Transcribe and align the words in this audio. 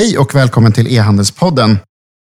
Hej 0.00 0.18
och 0.18 0.34
välkommen 0.34 0.72
till 0.72 0.96
E-handelspodden. 0.96 1.78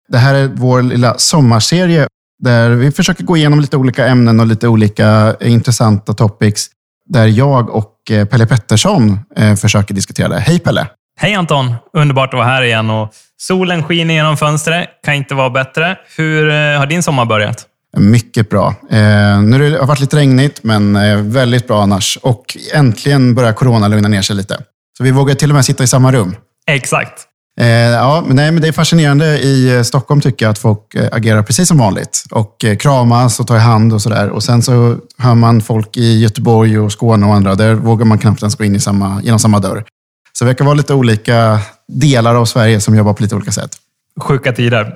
Det 0.09 0.17
här 0.17 0.35
är 0.35 0.47
vår 0.47 0.81
lilla 0.81 1.17
sommarserie 1.17 2.07
där 2.39 2.69
vi 2.69 2.91
försöker 2.91 3.23
gå 3.23 3.37
igenom 3.37 3.59
lite 3.59 3.77
olika 3.77 4.07
ämnen 4.07 4.39
och 4.39 4.47
lite 4.47 4.67
olika 4.67 5.35
intressanta 5.41 6.13
topics 6.13 6.67
där 7.05 7.27
jag 7.27 7.69
och 7.69 7.93
eh, 8.11 8.25
Pelle 8.25 8.45
Pettersson 8.45 9.19
eh, 9.35 9.55
försöker 9.55 9.93
diskutera 9.93 10.27
det. 10.27 10.39
Hej 10.39 10.59
Pelle! 10.59 10.87
Hej 11.19 11.33
Anton! 11.33 11.73
Underbart 11.93 12.33
att 12.33 12.37
vara 12.37 12.47
här 12.47 12.61
igen. 12.61 12.89
Och 12.89 13.13
solen 13.37 13.83
skiner 13.83 14.13
genom 14.13 14.37
fönstret. 14.37 14.89
Kan 15.05 15.13
inte 15.13 15.35
vara 15.35 15.49
bättre. 15.49 15.97
Hur 16.17 16.49
eh, 16.49 16.79
har 16.79 16.85
din 16.85 17.03
sommar 17.03 17.25
börjat? 17.25 17.65
Mycket 17.97 18.49
bra. 18.49 18.67
Eh, 18.67 19.41
nu 19.41 19.51
har 19.51 19.59
det 19.59 19.85
varit 19.85 19.99
lite 19.99 20.17
regnigt, 20.17 20.63
men 20.63 20.95
eh, 20.95 21.17
väldigt 21.17 21.67
bra 21.67 21.81
annars. 21.81 22.17
Och 22.21 22.57
äntligen 22.73 23.35
börjar 23.35 23.53
corona 23.53 23.87
lugna 23.87 24.07
ner 24.07 24.21
sig 24.21 24.35
lite. 24.35 24.57
Så 24.97 25.03
vi 25.03 25.11
vågar 25.11 25.35
till 25.35 25.49
och 25.49 25.55
med 25.55 25.65
sitta 25.65 25.83
i 25.83 25.87
samma 25.87 26.11
rum. 26.11 26.35
Exakt. 26.67 27.26
Eh, 27.59 27.67
ja, 27.67 28.23
men, 28.27 28.35
nej, 28.35 28.51
men 28.51 28.61
det 28.61 28.67
är 28.67 28.71
fascinerande 28.71 29.39
i 29.39 29.75
eh, 29.75 29.81
Stockholm 29.81 30.21
tycker 30.21 30.45
jag 30.45 30.51
att 30.51 30.59
folk 30.59 30.95
eh, 30.95 31.07
agerar 31.11 31.43
precis 31.43 31.67
som 31.67 31.77
vanligt. 31.77 32.23
Och 32.31 32.65
eh, 32.65 32.77
kramas 32.77 33.39
och 33.39 33.47
tar 33.47 33.55
i 33.55 33.59
hand 33.59 33.93
och 33.93 34.01
sådär. 34.01 34.29
Och 34.29 34.43
sen 34.43 34.61
så 34.61 34.97
hör 35.17 35.35
man 35.35 35.61
folk 35.61 35.97
i 35.97 36.19
Göteborg 36.19 36.79
och 36.79 36.91
Skåne 36.91 37.25
och 37.25 37.33
andra. 37.33 37.55
Där 37.55 37.73
vågar 37.73 38.05
man 38.05 38.19
knappt 38.19 38.41
ens 38.41 38.55
gå 38.55 38.63
in 38.63 38.75
i 38.75 38.79
samma, 38.79 39.21
genom 39.23 39.39
samma 39.39 39.59
dörr. 39.59 39.85
Så 40.33 40.43
det 40.43 40.49
verkar 40.49 40.65
vara 40.65 40.75
lite 40.75 40.93
olika 40.93 41.59
delar 41.87 42.35
av 42.35 42.45
Sverige 42.45 42.81
som 42.81 42.95
jobbar 42.95 43.13
på 43.13 43.23
lite 43.23 43.35
olika 43.35 43.51
sätt. 43.51 43.71
Sjuka 44.19 44.51
tider. 44.51 44.95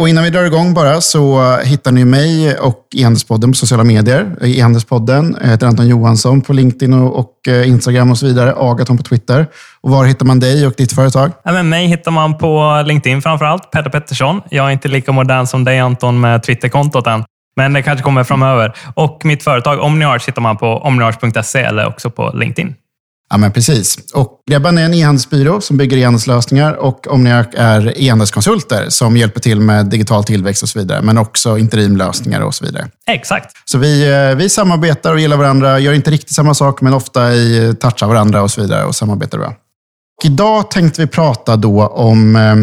Och 0.00 0.08
innan 0.08 0.24
vi 0.24 0.30
drar 0.30 0.44
igång 0.44 0.74
bara 0.74 1.00
så 1.00 1.56
hittar 1.56 1.92
ni 1.92 2.04
mig 2.04 2.58
och 2.58 2.86
E-handelspodden 2.94 3.52
på 3.52 3.56
sociala 3.56 3.84
medier. 3.84 4.36
E-handelspodden. 4.42 5.36
Jag 5.38 5.44
eh, 5.44 5.50
heter 5.50 5.66
Anton 5.66 5.88
Johansson 5.88 6.40
på 6.40 6.52
LinkedIn 6.52 6.94
och, 6.94 7.48
eh, 7.48 7.68
Instagram 7.68 8.10
och 8.10 8.18
så 8.18 8.26
vidare. 8.26 8.54
Agaton 8.56 8.96
på 8.96 9.02
Twitter. 9.02 9.46
Och 9.80 9.90
var 9.90 10.04
hittar 10.04 10.26
man 10.26 10.40
dig 10.40 10.66
och 10.66 10.74
ditt 10.76 10.92
företag? 10.92 11.30
Ja, 11.44 11.52
men 11.52 11.68
mig 11.68 11.86
hittar 11.86 12.10
man 12.10 12.38
på 12.38 12.82
LinkedIn 12.86 13.22
framför 13.22 13.44
allt. 13.44 13.70
Petter 13.70 13.90
Pettersson. 13.90 14.40
Jag 14.50 14.66
är 14.66 14.70
inte 14.70 14.88
lika 14.88 15.12
modern 15.12 15.46
som 15.46 15.64
dig 15.64 15.78
Anton 15.78 16.20
med 16.20 16.42
Twitterkontot 16.42 17.06
än. 17.06 17.24
Men 17.56 17.72
det 17.72 17.82
kanske 17.82 18.04
kommer 18.04 18.24
framöver. 18.24 18.72
Och 18.94 19.20
mitt 19.24 19.44
företag 19.44 19.80
Omniarch 19.80 20.26
hittar 20.26 20.42
man 20.42 20.56
på 20.56 20.66
omniarch.se 20.66 21.58
eller 21.58 21.86
också 21.86 22.10
på 22.10 22.30
LinkedIn. 22.34 22.74
Ja, 23.30 23.36
men 23.36 23.52
precis. 23.52 23.98
Och 24.14 24.42
Grabban 24.50 24.78
är 24.78 24.84
en 24.84 24.94
e-handelsbyrå 24.94 25.60
som 25.60 25.76
bygger 25.76 25.96
e-handelslösningar 25.96 26.72
och 26.72 27.06
Omniarch 27.06 27.54
är 27.54 27.98
e-handelskonsulter 27.98 28.88
som 28.88 29.16
hjälper 29.16 29.40
till 29.40 29.60
med 29.60 29.86
digital 29.86 30.24
tillväxt 30.24 30.62
och 30.62 30.68
så 30.68 30.78
vidare, 30.78 31.02
men 31.02 31.18
också 31.18 31.58
interimlösningar 31.58 32.40
och 32.40 32.54
så 32.54 32.64
vidare. 32.64 32.88
Exakt. 33.06 33.50
Så 33.64 33.78
vi, 33.78 34.12
eh, 34.12 34.36
vi 34.36 34.48
samarbetar 34.48 35.12
och 35.12 35.20
gillar 35.20 35.36
varandra, 35.36 35.78
gör 35.78 35.92
inte 35.92 36.10
riktigt 36.10 36.34
samma 36.34 36.54
sak, 36.54 36.80
men 36.80 36.94
ofta 36.94 37.32
i 37.32 37.74
touchar 37.80 38.06
varandra 38.06 38.42
och 38.42 38.50
så 38.50 38.60
vidare 38.60 38.84
och 38.84 38.96
samarbetar 38.96 39.38
bra. 39.38 39.48
Och 40.18 40.24
idag 40.24 40.70
tänkte 40.70 41.00
vi 41.00 41.06
prata 41.06 41.56
då 41.56 41.86
om, 41.86 42.36
eh, 42.36 42.56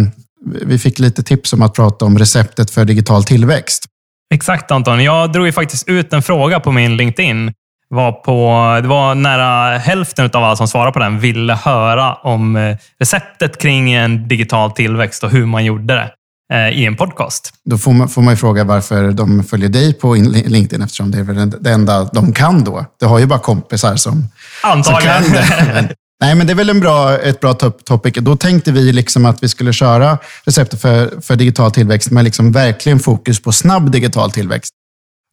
vi 0.66 0.80
fick 0.80 1.00
lite 1.00 1.24
tips 1.24 1.54
om 1.54 1.62
att 1.62 1.74
prata 1.74 2.06
om 2.06 2.18
receptet 2.18 2.72
för 2.72 2.86
digital 2.86 3.24
tillväxt. 3.24 3.86
Exakt 4.34 4.72
Anton. 4.72 5.04
Jag 5.04 5.32
drog 5.32 5.46
ju 5.46 5.52
faktiskt 5.52 5.88
ut 5.88 6.14
en 6.14 6.22
fråga 6.22 6.60
på 6.60 6.72
min 6.72 6.98
LinkedIn 6.98 7.54
var 7.90 8.12
på, 8.12 8.80
det 8.82 8.88
var 8.88 9.16
nära 9.16 9.78
hälften 9.78 10.30
av 10.34 10.44
alla 10.44 10.56
som 10.56 10.68
svarade 10.68 10.92
på 10.92 11.00
den 11.00 11.20
ville 11.20 11.54
höra 11.54 12.14
om 12.14 12.56
eh, 12.56 12.78
receptet 13.00 13.62
kring 13.62 13.94
en 13.94 14.28
digital 14.28 14.72
tillväxt 14.72 15.24
och 15.24 15.30
hur 15.30 15.46
man 15.46 15.66
gjorde 15.66 15.94
det 15.94 16.12
eh, 16.54 16.70
i 16.70 16.86
en 16.86 16.96
podcast. 16.96 17.54
Då 17.66 17.78
får 17.78 17.94
man, 17.94 18.10
får 18.10 18.22
man 18.22 18.34
ju 18.34 18.38
fråga 18.38 18.64
varför 18.64 19.12
de 19.12 19.44
följer 19.44 19.70
dig 19.70 19.94
på 19.94 20.16
LinkedIn 20.46 20.82
eftersom 20.82 21.12
det 21.12 21.18
är 21.18 21.24
väl 21.24 21.50
det 21.50 21.72
enda 21.72 22.04
de 22.04 22.34
kan 22.34 22.64
då. 22.64 22.86
Du 23.00 23.06
har 23.06 23.20
ju 23.20 23.26
bara 23.26 23.40
kompisar 23.40 23.96
som, 23.96 24.28
Antagligen. 24.64 25.24
som 25.24 25.34
kan 25.34 25.44
det. 25.44 25.74
Men, 25.74 25.88
nej, 26.22 26.36
men 26.36 26.48
det 26.48 26.54
är 26.54 26.56
väl 26.56 26.70
en 26.70 26.80
bra, 26.80 27.18
ett 27.18 27.40
bra 27.40 27.54
topic. 27.54 28.14
Då 28.14 28.36
tänkte 28.36 28.72
vi 28.72 28.94
liksom 28.94 29.26
att 29.26 29.44
vi 29.44 29.50
skulle 29.50 29.74
köra 29.74 30.18
receptet 30.46 30.82
för, 30.82 31.22
för 31.22 31.36
digital 31.36 31.72
tillväxt 31.72 32.12
med 32.12 32.24
liksom 32.24 32.52
verkligen 32.52 33.00
fokus 33.00 33.42
på 33.42 33.52
snabb 33.52 33.92
digital 33.92 34.32
tillväxt. 34.32 34.74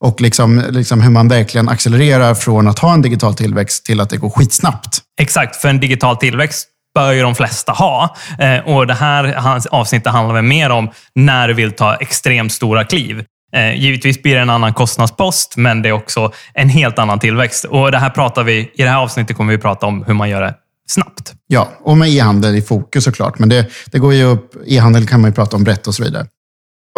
Och 0.05 0.21
liksom, 0.21 0.63
liksom 0.71 1.01
hur 1.01 1.11
man 1.11 1.29
verkligen 1.29 1.69
accelererar 1.69 2.35
från 2.35 2.69
att 2.69 2.79
ha 2.79 2.95
en 2.95 3.03
digital 3.03 3.35
tillväxt 3.35 3.85
till 3.85 4.01
att 4.01 4.11
det 4.11 4.17
går 4.17 4.31
skitsnabbt. 4.31 4.99
Exakt, 5.21 5.57
för 5.57 5.69
en 5.69 5.81
digital 5.81 6.17
tillväxt 6.17 6.69
bör 6.95 7.13
ju 7.13 7.23
de 7.23 7.35
flesta 7.35 7.73
ha. 7.73 8.17
Eh, 8.39 8.59
och 8.59 8.87
Det 8.87 8.95
här 8.95 9.35
avsnittet 9.71 10.13
handlar 10.13 10.35
väl 10.35 10.45
mer 10.45 10.71
om 10.71 10.91
när 11.15 11.49
du 11.49 11.55
vill 11.55 11.73
ta 11.73 11.95
extremt 11.95 12.53
stora 12.53 12.85
kliv. 12.85 13.25
Eh, 13.57 13.75
givetvis 13.75 14.23
blir 14.23 14.35
det 14.35 14.41
en 14.41 14.51
annan 14.51 14.75
kostnadspost, 14.75 15.57
men 15.57 15.83
det 15.83 15.89
är 15.89 15.93
också 15.93 16.33
en 16.55 16.69
helt 16.69 16.99
annan 16.99 17.19
tillväxt. 17.19 17.65
Och 17.65 17.93
det 17.93 17.99
här 17.99 18.11
pratar 18.11 18.45
vi, 18.45 18.73
I 18.75 18.83
det 18.83 18.89
här 18.89 18.99
avsnittet 18.99 19.37
kommer 19.37 19.53
vi 19.53 19.59
prata 19.59 19.87
om 19.87 20.05
hur 20.07 20.15
man 20.15 20.31
gör 20.31 20.43
det 20.43 20.55
snabbt. 20.89 21.33
Ja, 21.47 21.73
och 21.85 21.97
med 21.97 22.09
e-handel 22.09 22.55
i 22.55 22.63
fokus 22.63 23.05
såklart. 23.05 23.39
Men 23.39 23.49
det, 23.49 23.71
det 23.87 23.99
går 23.99 24.15
ju 24.15 24.25
upp. 24.25 24.55
E-handel 24.67 25.07
kan 25.07 25.21
man 25.21 25.31
ju 25.31 25.35
prata 25.35 25.57
om 25.57 25.65
brett 25.65 25.87
och 25.87 25.95
så 25.95 26.05
vidare. 26.05 26.27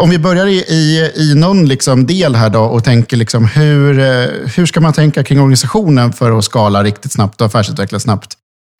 Om 0.02 0.10
vi 0.10 0.18
börjar 0.18 0.46
i, 0.46 0.56
i, 0.58 1.12
i 1.16 1.34
någon 1.34 1.68
liksom 1.68 2.06
del 2.06 2.34
här 2.34 2.50
då 2.50 2.60
och 2.60 2.84
tänker 2.84 3.16
liksom 3.16 3.46
hur, 3.46 3.98
eh, 3.98 4.48
hur 4.56 4.66
ska 4.66 4.80
man 4.80 4.92
tänka 4.92 5.24
kring 5.24 5.40
organisationen 5.40 6.12
för 6.12 6.38
att 6.38 6.44
skala 6.44 6.82
riktigt 6.82 7.12
snabbt 7.12 7.40
och 7.40 7.46
affärsutveckla 7.46 7.98
snabbt 7.98 8.34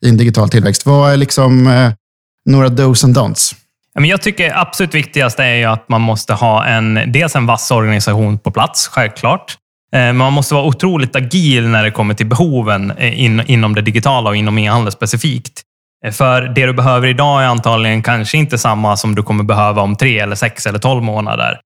i 0.05 0.09
en 0.09 0.17
digital 0.17 0.49
tillväxt? 0.49 0.87
Vad 0.87 1.13
är 1.13 1.17
liksom 1.17 1.67
eh, 1.67 1.93
några 2.47 2.69
dos 2.69 3.05
and 3.05 3.19
don'ts? 3.19 3.55
Jag 3.95 4.23
tycker 4.23 4.59
absolut 4.59 4.95
viktigast 4.95 5.39
är 5.39 5.69
att 5.69 5.89
man 5.89 6.01
måste 6.01 6.33
ha 6.33 6.67
en, 6.67 7.13
dels 7.13 7.37
en 7.37 7.47
vass 7.47 7.71
organisation 7.71 8.39
på 8.39 8.51
plats, 8.51 8.89
självklart. 8.89 9.57
Eh, 9.95 10.13
man 10.13 10.33
måste 10.33 10.55
vara 10.55 10.65
otroligt 10.65 11.17
agil 11.17 11.69
när 11.69 11.85
det 11.85 11.91
kommer 11.91 12.15
till 12.15 12.27
behoven 12.27 12.99
in, 12.99 13.43
inom 13.47 13.75
det 13.75 13.83
digitala 13.83 14.31
och 14.31 14.37
inom 14.37 14.59
e-handel 14.59 14.93
specifikt. 14.93 15.63
Eh, 16.07 16.13
för 16.13 16.43
det 16.43 16.67
du 16.67 16.73
behöver 16.73 17.09
idag 17.09 17.43
är 17.43 17.47
antagligen 17.47 18.03
kanske 18.03 18.39
inte 18.39 18.59
samma 18.59 18.97
som 18.97 19.15
du 19.15 19.23
kommer 19.23 19.45
behöva 19.45 19.83
om 19.83 19.97
tre, 19.97 20.19
eller 20.19 20.35
sex 20.35 20.67
eller 20.67 20.79
tolv 20.79 21.03
månader. 21.03 21.61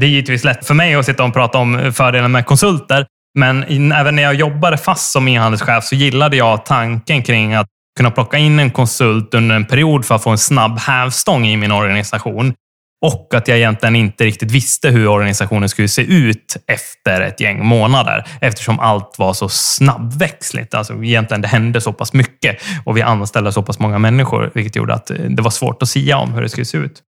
Det 0.00 0.06
är 0.06 0.10
givetvis 0.10 0.44
lätt 0.44 0.66
för 0.66 0.74
mig 0.74 0.94
att 0.94 1.06
sitta 1.06 1.24
och 1.24 1.34
prata 1.34 1.58
om 1.58 1.78
eh, 1.78 1.92
fördelen 1.92 2.32
med 2.32 2.46
konsulter, 2.46 3.06
men 3.38 3.92
även 3.92 4.16
när 4.16 4.22
jag 4.22 4.34
jobbade 4.34 4.78
fast 4.78 5.12
som 5.12 5.28
e-handelschef 5.28 5.84
så 5.84 5.94
gillade 5.94 6.36
jag 6.36 6.64
tanken 6.64 7.22
kring 7.22 7.54
att 7.54 7.66
kunna 7.96 8.10
plocka 8.10 8.38
in 8.38 8.58
en 8.58 8.70
konsult 8.70 9.34
under 9.34 9.56
en 9.56 9.64
period 9.64 10.04
för 10.04 10.14
att 10.14 10.22
få 10.22 10.30
en 10.30 10.38
snabb 10.38 10.78
hävstång 10.78 11.46
i 11.46 11.56
min 11.56 11.72
organisation. 11.72 12.54
Och 13.02 13.34
att 13.34 13.48
jag 13.48 13.58
egentligen 13.58 13.96
inte 13.96 14.24
riktigt 14.24 14.50
visste 14.50 14.88
hur 14.88 15.08
organisationen 15.08 15.68
skulle 15.68 15.88
se 15.88 16.02
ut 16.02 16.56
efter 16.66 17.20
ett 17.20 17.40
gäng 17.40 17.66
månader. 17.66 18.26
Eftersom 18.40 18.80
allt 18.80 19.18
var 19.18 19.32
så 19.32 19.48
snabbväxligt. 19.48 20.74
Alltså 20.74 21.04
egentligen 21.04 21.40
det 21.40 21.48
hände 21.48 21.80
så 21.80 21.92
pass 21.92 22.12
mycket 22.12 22.62
och 22.84 22.96
vi 22.96 23.02
anställde 23.02 23.52
så 23.52 23.62
pass 23.62 23.78
många 23.78 23.98
människor, 23.98 24.50
vilket 24.54 24.76
gjorde 24.76 24.94
att 24.94 25.10
eh, 25.10 25.16
det 25.16 25.42
var 25.42 25.50
svårt 25.50 25.82
att 25.82 25.88
sia 25.88 26.16
om 26.16 26.32
hur 26.32 26.42
det 26.42 26.48
skulle 26.48 26.64
se 26.64 26.78
ut. 26.78 27.02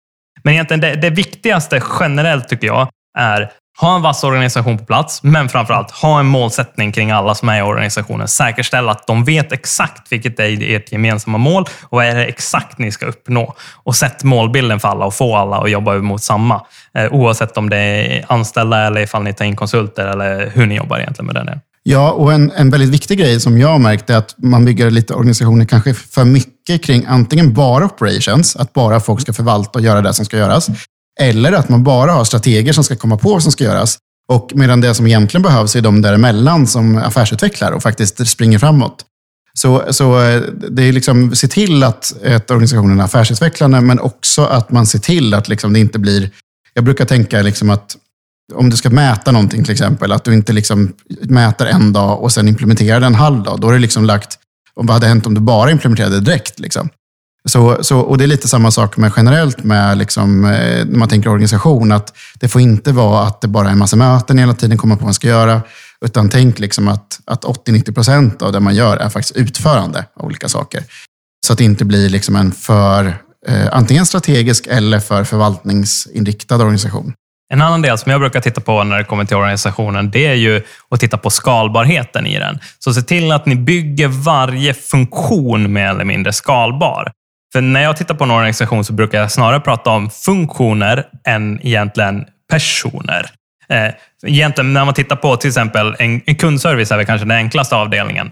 Men 0.44 0.54
egentligen 0.54 0.80
det, 0.80 0.94
det 0.94 1.10
viktigaste 1.10 1.82
generellt 2.00 2.48
tycker 2.48 2.66
jag 2.66 2.88
är 3.18 3.50
ha 3.80 3.96
en 3.96 4.02
vass 4.02 4.24
organisation 4.24 4.78
på 4.78 4.84
plats, 4.84 5.22
men 5.22 5.48
framför 5.48 5.74
allt 5.74 5.90
ha 5.90 6.20
en 6.20 6.26
målsättning 6.26 6.92
kring 6.92 7.10
alla 7.10 7.34
som 7.34 7.48
är 7.48 7.58
i 7.58 7.62
organisationen. 7.62 8.28
Säkerställ 8.28 8.88
att 8.88 9.06
de 9.06 9.24
vet 9.24 9.52
exakt 9.52 10.12
vilket 10.12 10.40
är 10.40 10.76
ert 10.76 10.92
gemensamma 10.92 11.38
mål 11.38 11.62
och 11.82 11.98
vad 11.98 12.06
är 12.06 12.14
det 12.14 12.24
exakt 12.24 12.78
ni 12.78 12.92
ska 12.92 13.06
uppnå. 13.06 13.54
Och 13.84 13.96
sätt 13.96 14.24
målbilden 14.24 14.80
för 14.80 14.88
alla 14.88 15.04
och 15.04 15.14
få 15.14 15.36
alla 15.36 15.56
att 15.56 15.70
jobba 15.70 15.94
mot 15.94 16.22
samma. 16.22 16.62
Eh, 16.94 17.12
oavsett 17.12 17.56
om 17.56 17.70
det 17.70 17.76
är 17.76 18.24
anställda 18.28 18.86
eller 18.86 19.00
ifall 19.00 19.22
ni 19.22 19.34
tar 19.34 19.44
in 19.44 19.56
konsulter 19.56 20.06
eller 20.06 20.50
hur 20.54 20.66
ni 20.66 20.76
jobbar 20.76 20.98
egentligen 20.98 21.26
med 21.26 21.34
det. 21.34 21.60
Ja, 21.84 22.12
och 22.12 22.32
en, 22.32 22.52
en 22.56 22.70
väldigt 22.70 22.90
viktig 22.90 23.18
grej 23.18 23.40
som 23.40 23.58
jag 23.58 23.68
har 23.68 23.78
märkt 23.78 24.10
är 24.10 24.16
att 24.16 24.34
man 24.38 24.64
bygger 24.64 24.90
lite 24.90 25.14
organisationer 25.14 25.64
kanske 25.64 25.94
för 25.94 26.24
mycket 26.24 26.84
kring 26.84 27.04
antingen 27.08 27.54
bara 27.54 27.84
operations, 27.84 28.56
att 28.56 28.72
bara 28.72 29.00
folk 29.00 29.20
ska 29.20 29.32
förvalta 29.32 29.78
och 29.78 29.84
göra 29.84 30.00
det 30.00 30.14
som 30.14 30.24
ska 30.24 30.36
göras, 30.36 30.70
eller 31.20 31.52
att 31.52 31.68
man 31.68 31.84
bara 31.84 32.12
har 32.12 32.24
strateger 32.24 32.72
som 32.72 32.84
ska 32.84 32.96
komma 32.96 33.16
på 33.16 33.32
vad 33.32 33.42
som 33.42 33.52
ska 33.52 33.64
göras. 33.64 33.98
Och 34.28 34.52
medan 34.54 34.80
det 34.80 34.94
som 34.94 35.06
egentligen 35.06 35.42
behövs 35.42 35.76
är 35.76 35.80
de 35.80 36.02
däremellan 36.02 36.66
som 36.66 36.96
affärsutvecklar 36.96 37.72
och 37.72 37.82
faktiskt 37.82 38.28
springer 38.28 38.58
framåt. 38.58 39.04
Så, 39.54 39.84
så 39.90 40.20
eh, 40.22 40.42
det 40.70 40.82
är 40.82 40.92
liksom, 40.92 41.34
se 41.34 41.48
till 41.48 41.82
att, 41.82 42.24
att 42.24 42.50
organisationen 42.50 43.00
är 43.00 43.04
affärsutvecklande, 43.04 43.80
men 43.80 44.00
också 44.00 44.44
att 44.44 44.70
man 44.70 44.86
ser 44.86 44.98
till 44.98 45.34
att 45.34 45.48
liksom 45.48 45.72
det 45.72 45.80
inte 45.80 45.98
blir... 45.98 46.30
Jag 46.74 46.84
brukar 46.84 47.04
tänka 47.04 47.42
liksom 47.42 47.70
att 47.70 47.96
om 48.54 48.70
du 48.70 48.76
ska 48.76 48.90
mäta 48.90 49.32
någonting 49.32 49.64
till 49.64 49.72
exempel, 49.72 50.12
att 50.12 50.24
du 50.24 50.34
inte 50.34 50.52
liksom 50.52 50.92
mäter 51.22 51.66
en 51.66 51.92
dag 51.92 52.22
och 52.22 52.32
sen 52.32 52.48
implementerar 52.48 53.00
det 53.00 53.06
en 53.06 53.14
halv 53.14 53.42
dag. 53.42 53.60
Då 53.60 53.66
har 53.66 53.72
du 53.72 53.78
liksom 53.78 54.04
lagt, 54.04 54.38
vad 54.74 54.90
hade 54.90 55.06
hänt 55.06 55.26
om 55.26 55.34
du 55.34 55.40
bara 55.40 55.70
implementerade 55.70 56.20
direkt? 56.20 56.58
Liksom? 56.60 56.88
Så, 57.48 57.78
så, 57.84 58.00
och 58.00 58.18
det 58.18 58.24
är 58.24 58.28
lite 58.28 58.48
samma 58.48 58.70
sak 58.70 58.96
med 58.96 59.12
generellt 59.16 59.64
med 59.64 59.98
liksom, 59.98 60.44
eh, 60.44 60.84
när 60.86 60.98
man 60.98 61.08
tänker 61.08 61.30
organisation. 61.30 61.92
att 61.92 62.14
Det 62.34 62.48
får 62.48 62.60
inte 62.60 62.92
vara 62.92 63.26
att 63.26 63.40
det 63.40 63.48
bara 63.48 63.68
är 63.68 63.72
en 63.72 63.78
massa 63.78 63.96
möten 63.96 64.38
hela 64.38 64.54
tiden, 64.54 64.78
komma 64.78 64.94
på 64.94 65.00
vad 65.00 65.06
man 65.06 65.14
ska 65.14 65.28
göra. 65.28 65.60
Utan 66.04 66.28
tänk 66.28 66.58
liksom 66.58 66.88
att, 66.88 67.20
att 67.24 67.44
80-90 67.44 67.94
procent 67.94 68.42
av 68.42 68.52
det 68.52 68.60
man 68.60 68.74
gör 68.74 68.96
är 68.96 69.08
faktiskt 69.08 69.36
utförande 69.36 70.04
av 70.16 70.26
olika 70.26 70.48
saker. 70.48 70.84
Så 71.46 71.52
att 71.52 71.58
det 71.58 71.64
inte 71.64 71.84
blir 71.84 72.08
liksom 72.08 72.36
en 72.36 72.52
för 72.52 73.06
eh, 73.48 73.68
antingen 73.72 74.06
strategisk 74.06 74.66
eller 74.66 75.00
för 75.00 75.24
förvaltningsinriktad 75.24 76.56
organisation. 76.56 77.12
En 77.52 77.62
annan 77.62 77.82
del 77.82 77.98
som 77.98 78.12
jag 78.12 78.20
brukar 78.20 78.40
titta 78.40 78.60
på 78.60 78.84
när 78.84 78.98
det 78.98 79.04
kommer 79.04 79.24
till 79.24 79.36
organisationen, 79.36 80.10
det 80.10 80.26
är 80.26 80.34
ju 80.34 80.62
att 80.90 81.00
titta 81.00 81.18
på 81.18 81.30
skalbarheten 81.30 82.26
i 82.26 82.38
den. 82.38 82.58
Så 82.78 82.94
se 82.94 83.02
till 83.02 83.32
att 83.32 83.46
ni 83.46 83.56
bygger 83.56 84.08
varje 84.08 84.74
funktion 84.74 85.72
mer 85.72 85.88
eller 85.88 86.04
mindre 86.04 86.32
skalbar. 86.32 87.12
För 87.52 87.60
när 87.60 87.82
jag 87.82 87.96
tittar 87.96 88.14
på 88.14 88.24
en 88.24 88.30
organisation 88.30 88.84
så 88.84 88.92
brukar 88.92 89.20
jag 89.20 89.32
snarare 89.32 89.60
prata 89.60 89.90
om 89.90 90.10
funktioner 90.10 91.06
än 91.26 91.66
egentligen 91.66 92.24
personer. 92.50 93.30
Eh, 93.68 93.92
egentligen 94.26 94.72
när 94.72 94.84
man 94.84 94.94
tittar 94.94 95.16
på 95.16 95.36
till 95.36 95.48
exempel 95.48 95.96
en, 95.98 96.20
en 96.26 96.34
kundservice 96.34 96.90
är 96.90 96.96
väl 96.96 97.06
kanske 97.06 97.26
den 97.26 97.36
enklaste 97.36 97.76
avdelningen. 97.76 98.30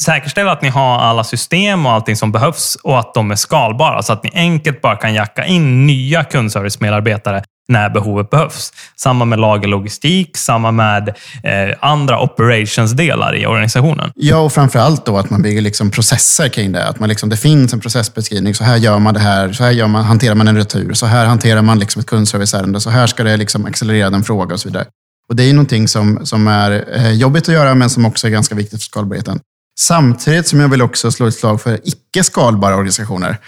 Säkerställ 0.00 0.48
att 0.48 0.62
ni 0.62 0.68
har 0.68 0.98
alla 0.98 1.24
system 1.24 1.86
och 1.86 1.92
allting 1.92 2.16
som 2.16 2.32
behövs 2.32 2.74
och 2.74 2.98
att 2.98 3.14
de 3.14 3.30
är 3.30 3.36
skalbara 3.36 4.02
så 4.02 4.12
att 4.12 4.22
ni 4.22 4.30
enkelt 4.34 4.80
bara 4.80 4.96
kan 4.96 5.14
jacka 5.14 5.44
in 5.44 5.86
nya 5.86 6.24
kundservice-medarbetare 6.24 7.42
när 7.70 7.90
behovet 7.90 8.30
behövs. 8.30 8.72
Samma 8.96 9.24
med 9.24 9.38
lagerlogistik, 9.38 10.36
samma 10.36 10.70
med 10.70 11.08
eh, 11.08 11.76
andra 11.80 12.20
operations-delar 12.20 13.36
i 13.36 13.46
organisationen. 13.46 14.12
Ja, 14.14 14.38
och 14.38 14.52
framför 14.52 14.78
allt 14.78 15.06
då 15.06 15.18
att 15.18 15.30
man 15.30 15.42
bygger 15.42 15.60
liksom 15.60 15.90
processer 15.90 16.48
kring 16.48 16.72
det. 16.72 16.88
Att 16.88 17.00
man 17.00 17.08
liksom, 17.08 17.28
det 17.28 17.36
finns 17.36 17.72
en 17.72 17.80
processbeskrivning. 17.80 18.54
Så 18.54 18.64
här 18.64 18.76
gör 18.76 18.98
man 18.98 19.14
det 19.14 19.20
här. 19.20 19.52
Så 19.52 19.64
här 19.64 19.70
gör 19.70 19.86
man, 19.86 20.04
hanterar 20.04 20.34
man 20.34 20.48
en 20.48 20.56
retur. 20.56 20.92
Så 20.92 21.06
här 21.06 21.26
hanterar 21.26 21.62
man 21.62 21.78
liksom 21.78 22.00
ett 22.00 22.06
kundserviceärende. 22.06 22.80
Så 22.80 22.90
här 22.90 23.06
ska 23.06 23.24
det 23.24 23.36
liksom 23.36 23.66
accelerera 23.66 24.14
en 24.14 24.24
fråga 24.24 24.54
och 24.54 24.60
så 24.60 24.68
vidare. 24.68 24.86
Och 25.28 25.36
Det 25.36 25.42
är 25.44 25.52
någonting 25.52 25.88
som, 25.88 26.26
som 26.26 26.48
är 26.48 26.84
eh, 26.96 27.12
jobbigt 27.12 27.48
att 27.48 27.54
göra, 27.54 27.74
men 27.74 27.90
som 27.90 28.06
också 28.06 28.26
är 28.26 28.30
ganska 28.30 28.54
viktigt 28.54 28.80
för 28.80 28.84
skalbarheten. 28.84 29.40
Samtidigt 29.80 30.48
som 30.48 30.60
jag 30.60 30.68
vill 30.68 30.82
också 30.82 31.10
slå 31.10 31.26
ett 31.26 31.34
slag 31.34 31.60
för 31.60 31.78
icke 31.84 32.24
skalbara 32.24 32.74
organisationer. 32.74 33.38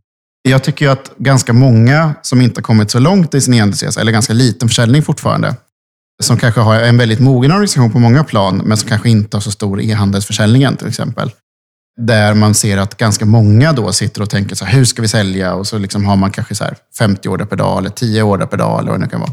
Jag 0.42 0.62
tycker 0.64 0.88
att 0.88 1.12
ganska 1.16 1.52
många 1.52 2.14
som 2.22 2.40
inte 2.40 2.58
har 2.58 2.62
kommit 2.62 2.90
så 2.90 2.98
långt 2.98 3.34
i 3.34 3.40
sin 3.40 3.54
e-handelsresa, 3.54 4.00
eller 4.00 4.12
ganska 4.12 4.32
liten 4.32 4.68
försäljning 4.68 5.02
fortfarande, 5.02 5.56
som 6.22 6.36
kanske 6.36 6.60
har 6.60 6.74
en 6.74 6.98
väldigt 6.98 7.20
mogen 7.20 7.52
organisation 7.52 7.92
på 7.92 7.98
många 7.98 8.24
plan, 8.24 8.62
men 8.64 8.76
som 8.76 8.88
kanske 8.88 9.10
inte 9.10 9.36
har 9.36 9.42
så 9.42 9.50
stor 9.50 9.80
e-handelsförsäljningen 9.80 10.76
till 10.76 10.88
exempel. 10.88 11.30
Där 12.00 12.34
man 12.34 12.54
ser 12.54 12.78
att 12.78 12.96
ganska 12.96 13.24
många 13.24 13.72
då 13.72 13.92
sitter 13.92 14.22
och 14.22 14.30
tänker 14.30 14.54
så 14.54 14.64
här, 14.64 14.78
hur 14.78 14.84
ska 14.84 15.02
vi 15.02 15.08
sälja? 15.08 15.54
Och 15.54 15.66
så 15.66 15.78
liksom 15.78 16.04
har 16.04 16.16
man 16.16 16.30
kanske 16.30 16.54
så 16.54 16.64
50 16.98 17.28
order 17.28 17.44
per 17.44 17.56
dag, 17.56 17.78
eller 17.78 17.90
10 17.90 18.22
order 18.22 18.46
per 18.46 18.56
dag, 18.56 18.80
eller 18.80 18.90
vad 18.90 19.00
det 19.00 19.04
nu 19.04 19.10
kan 19.10 19.20
vara. 19.20 19.32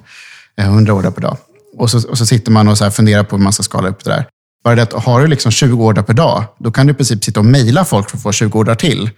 Eh, 0.57 0.65
100 0.65 0.93
order 0.93 1.11
per 1.11 1.21
dag. 1.21 1.37
Och 1.77 1.91
så, 1.91 2.09
och 2.09 2.17
så 2.17 2.25
sitter 2.25 2.51
man 2.51 2.67
och 2.67 2.77
så 2.77 2.91
funderar 2.91 3.23
på 3.23 3.35
hur 3.35 3.43
man 3.43 3.53
ska 3.53 3.63
skala 3.63 3.89
upp 3.89 4.03
det 4.03 4.09
där. 4.09 4.25
Bara 4.63 4.75
det 4.75 4.81
att 4.81 4.93
har 4.93 5.21
du 5.21 5.27
liksom 5.27 5.51
20 5.51 5.85
order 5.85 6.01
per 6.01 6.13
dag, 6.13 6.43
då 6.57 6.71
kan 6.71 6.87
du 6.87 6.91
i 6.91 6.95
princip 6.95 7.23
sitta 7.23 7.39
och 7.39 7.45
mejla 7.45 7.85
folk 7.85 8.09
för 8.09 8.17
att 8.17 8.23
få 8.23 8.31
20 8.31 8.59
order 8.59 8.75
till. 8.75 9.09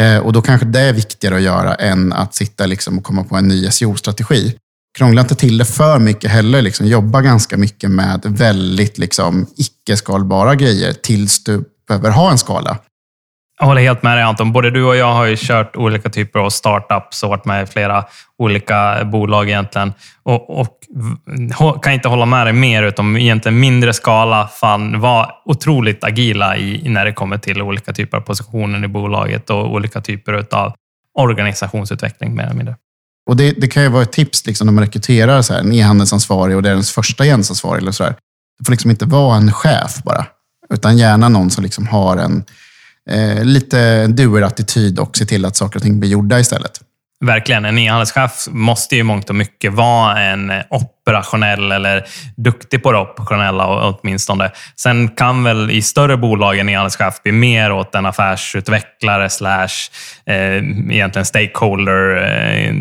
Eh, 0.00 0.18
och 0.18 0.32
då 0.32 0.42
kanske 0.42 0.66
det 0.66 0.80
är 0.80 0.92
viktigare 0.92 1.36
att 1.36 1.42
göra 1.42 1.74
än 1.74 2.12
att 2.12 2.34
sitta 2.34 2.66
liksom 2.66 2.98
och 2.98 3.04
komma 3.04 3.24
på 3.24 3.36
en 3.36 3.48
ny 3.48 3.70
SEO-strategi. 3.70 4.54
Krångla 4.98 5.20
inte 5.20 5.34
till 5.34 5.58
det 5.58 5.64
för 5.64 5.98
mycket 5.98 6.30
heller. 6.30 6.62
Liksom. 6.62 6.86
Jobba 6.86 7.20
ganska 7.20 7.56
mycket 7.56 7.90
med 7.90 8.20
väldigt 8.24 8.98
liksom, 8.98 9.46
icke-skalbara 9.56 10.54
grejer 10.54 10.92
tills 10.92 11.44
du 11.44 11.64
behöver 11.88 12.10
ha 12.10 12.30
en 12.30 12.38
skala. 12.38 12.78
Jag 13.60 13.66
håller 13.66 13.82
helt 13.82 14.02
med 14.02 14.16
dig 14.16 14.24
Anton. 14.24 14.52
Både 14.52 14.70
du 14.70 14.84
och 14.84 14.96
jag 14.96 15.14
har 15.14 15.24
ju 15.24 15.36
kört 15.38 15.76
olika 15.76 16.10
typer 16.10 16.38
av 16.38 16.50
startups 16.50 17.22
och 17.22 17.28
varit 17.28 17.44
med 17.44 17.62
i 17.62 17.66
flera 17.66 18.04
olika 18.38 19.04
bolag 19.04 19.48
egentligen. 19.48 19.92
Och, 20.22 20.60
och 20.60 20.68
kan 21.82 21.92
inte 21.92 22.08
hålla 22.08 22.26
med 22.26 22.46
dig 22.46 22.52
mer, 22.52 22.82
utan 22.82 23.16
egentligen 23.16 23.60
mindre 23.60 23.92
skala. 23.92 24.48
Fan, 24.48 25.00
var 25.00 25.30
otroligt 25.44 26.04
agila 26.04 26.56
i, 26.56 26.88
när 26.88 27.04
det 27.04 27.12
kommer 27.12 27.38
till 27.38 27.62
olika 27.62 27.92
typer 27.92 28.16
av 28.16 28.20
positioner 28.20 28.84
i 28.84 28.88
bolaget 28.88 29.50
och 29.50 29.72
olika 29.72 30.00
typer 30.00 30.46
av 30.50 30.72
organisationsutveckling 31.18 32.34
mer 32.34 32.44
eller 32.44 32.54
mindre. 32.54 32.76
Och 33.26 33.36
det, 33.36 33.50
det 33.50 33.68
kan 33.68 33.82
ju 33.82 33.88
vara 33.88 34.02
ett 34.02 34.12
tips 34.12 34.46
liksom, 34.46 34.66
när 34.66 34.72
man 34.72 34.84
rekryterar 34.84 35.42
så 35.42 35.52
här, 35.52 35.60
en 35.60 35.72
e-handelsansvarig 35.72 36.56
och 36.56 36.62
det 36.62 36.68
är 36.68 36.72
ens 36.72 36.92
första 36.92 37.26
e-handelsansvarig. 37.26 37.82
Eller 37.82 37.92
så. 37.92 38.04
Det 38.58 38.64
får 38.64 38.72
liksom 38.72 38.90
inte 38.90 39.04
vara 39.04 39.36
en 39.36 39.52
chef 39.52 40.02
bara, 40.04 40.26
utan 40.74 40.98
gärna 40.98 41.28
någon 41.28 41.50
som 41.50 41.64
liksom 41.64 41.86
har 41.86 42.16
en 42.16 42.44
eh, 43.10 43.44
lite 43.44 44.06
doer-attityd 44.06 44.98
och 44.98 45.16
se 45.16 45.26
till 45.26 45.44
att 45.44 45.56
saker 45.56 45.78
och 45.78 45.82
ting 45.82 46.00
blir 46.00 46.10
gjorda 46.10 46.40
istället. 46.40 46.80
Verkligen. 47.24 47.64
En 47.64 47.78
e-handelschef 47.78 48.46
måste 48.50 48.96
ju 48.96 49.02
mångt 49.02 49.30
och 49.30 49.36
mycket 49.36 49.72
vara 49.72 50.20
en 50.20 50.52
operationell 50.70 51.72
eller 51.72 52.06
duktig 52.36 52.82
på 52.82 52.92
det 52.92 52.98
operationella 52.98 53.88
åtminstone. 53.88 54.50
Sen 54.76 55.08
kan 55.08 55.44
väl 55.44 55.70
i 55.70 55.82
större 55.82 56.16
bolag 56.16 56.58
en 56.58 56.68
e-handelschef 56.68 57.22
bli 57.22 57.32
mer 57.32 57.72
åt 57.72 57.94
en 57.94 58.06
affärsutvecklare 58.06 59.30
slash 59.30 59.68
eh, 60.26 60.56
egentligen 60.90 61.26
stakeholder 61.26 62.16
eh, 62.16 62.74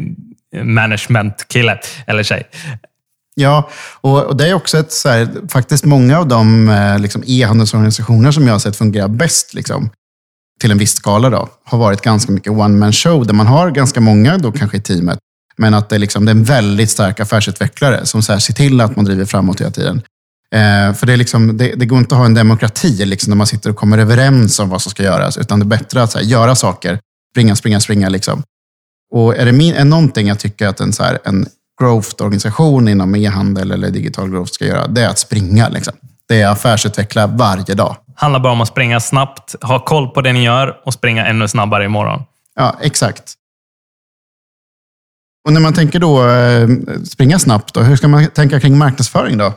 management-kille 0.64 1.80
eller 2.08 2.24
tjej. 2.24 2.44
Ja, 3.36 3.70
och, 4.02 4.38
det 4.38 4.50
är 4.50 4.54
också 4.54 4.78
ett, 4.78 4.92
så 4.92 5.10
här, 5.10 5.28
faktiskt 5.52 5.86
många 5.86 6.20
av 6.20 6.28
de 6.28 6.70
eh, 6.70 7.00
liksom, 7.00 7.24
e-handelsorganisationer 7.28 8.32
som 8.32 8.48
jag 8.48 8.54
har 8.54 8.60
sett 8.60 8.76
fungera 8.76 9.08
bäst. 9.08 9.54
Liksom, 9.54 9.90
till 10.60 10.72
en 10.72 10.78
viss 10.78 10.96
skala 10.96 11.30
då, 11.30 11.50
har 11.64 11.78
varit 11.78 12.02
ganska 12.02 12.32
mycket 12.32 12.52
one 12.52 12.78
man 12.78 12.94
show, 12.94 13.28
där 13.28 13.34
man 13.34 13.48
har 13.48 13.72
ganska 13.72 14.02
många 14.02 14.38
då 14.38 14.52
kanske 14.52 14.78
i 14.78 14.82
teamet, 14.82 15.20
men 15.58 15.74
att 15.74 15.90
det, 15.90 15.98
liksom, 15.98 16.26
det 16.26 16.32
är 16.32 16.36
en 16.36 16.44
väldigt 16.44 16.90
stark 16.90 17.20
affärsutvecklare 17.20 18.06
som 18.06 18.22
så 18.22 18.32
här, 18.32 18.40
ser 18.40 18.54
till 18.54 18.82
att 18.82 18.96
man 18.96 19.06
driver 19.06 19.26
framåt 19.26 19.62
hela 19.62 19.72
tiden. 19.72 20.02
Eh, 20.52 20.94
för 20.94 21.06
det, 21.06 21.14
är 21.14 21.18
liksom, 21.18 21.58
det, 21.58 21.74
det, 21.76 21.86
går 21.86 22.00
inte 22.00 22.16
att 22.16 22.20
ha 22.20 22.26
en 22.26 22.34
demokrati 22.34 23.06
liksom, 23.06 23.32
när 23.32 23.38
man 23.38 23.48
sitter 23.48 23.70
och 23.70 23.76
kommer 23.76 23.98
överens 23.98 24.60
om 24.60 24.70
vad 24.70 24.82
som 24.82 24.90
ska 24.90 25.04
göras, 25.04 25.38
utan 25.38 25.60
det 25.60 25.64
är 25.64 25.78
bättre 25.78 26.04
att 26.04 26.14
här, 26.14 26.22
göra 26.22 26.56
saker, 26.56 27.00
springa, 27.34 27.56
springa, 27.56 27.80
springa. 27.80 28.10
Liksom. 28.10 28.44
Och 29.12 29.36
är 29.36 29.46
det 29.46 29.52
min, 29.52 29.74
är 29.74 29.86
någonting 29.86 30.28
jag 30.28 30.40
tycker 30.40 30.68
att 30.68 30.80
en, 30.80 30.94
så 30.94 31.04
här, 31.04 31.20
en 31.24 31.48
growth-organisation 31.82 32.88
inom 32.88 33.16
e-handel 33.16 33.72
eller 33.72 33.90
digital 33.90 34.30
growth 34.30 34.52
ska 34.52 34.66
göra, 34.66 34.88
det 34.88 35.02
är 35.02 35.10
att 35.10 35.20
springa. 35.20 35.70
Liksom. 35.70 35.94
Det 36.28 36.42
är 36.42 36.48
affärsutveckla 36.48 37.28
varje 37.28 37.76
dag 37.76 37.96
handlar 38.16 38.40
bara 38.40 38.54
om 38.54 38.62
att 38.62 38.68
springa 38.68 39.00
snabbt, 39.00 39.56
ha 39.62 39.80
koll 39.80 40.10
på 40.10 40.22
det 40.22 40.34
ni 40.34 40.44
gör 40.44 40.82
och 40.86 40.94
springa 40.94 41.26
ännu 41.26 41.48
snabbare 41.48 41.86
imorgon. 41.86 42.24
Ja, 42.56 42.76
exakt. 42.82 43.34
Och 45.48 45.54
när 45.54 45.62
man 45.62 45.74
tänker 45.74 46.00
då 46.00 46.30
eh, 46.30 46.68
springa 47.04 47.40
snabbt, 47.40 47.74
då, 47.74 47.82
hur 47.82 47.96
ska 47.96 48.08
man 48.08 48.28
tänka 48.28 48.60
kring 48.60 48.78
marknadsföring 48.78 49.38
då? 49.38 49.54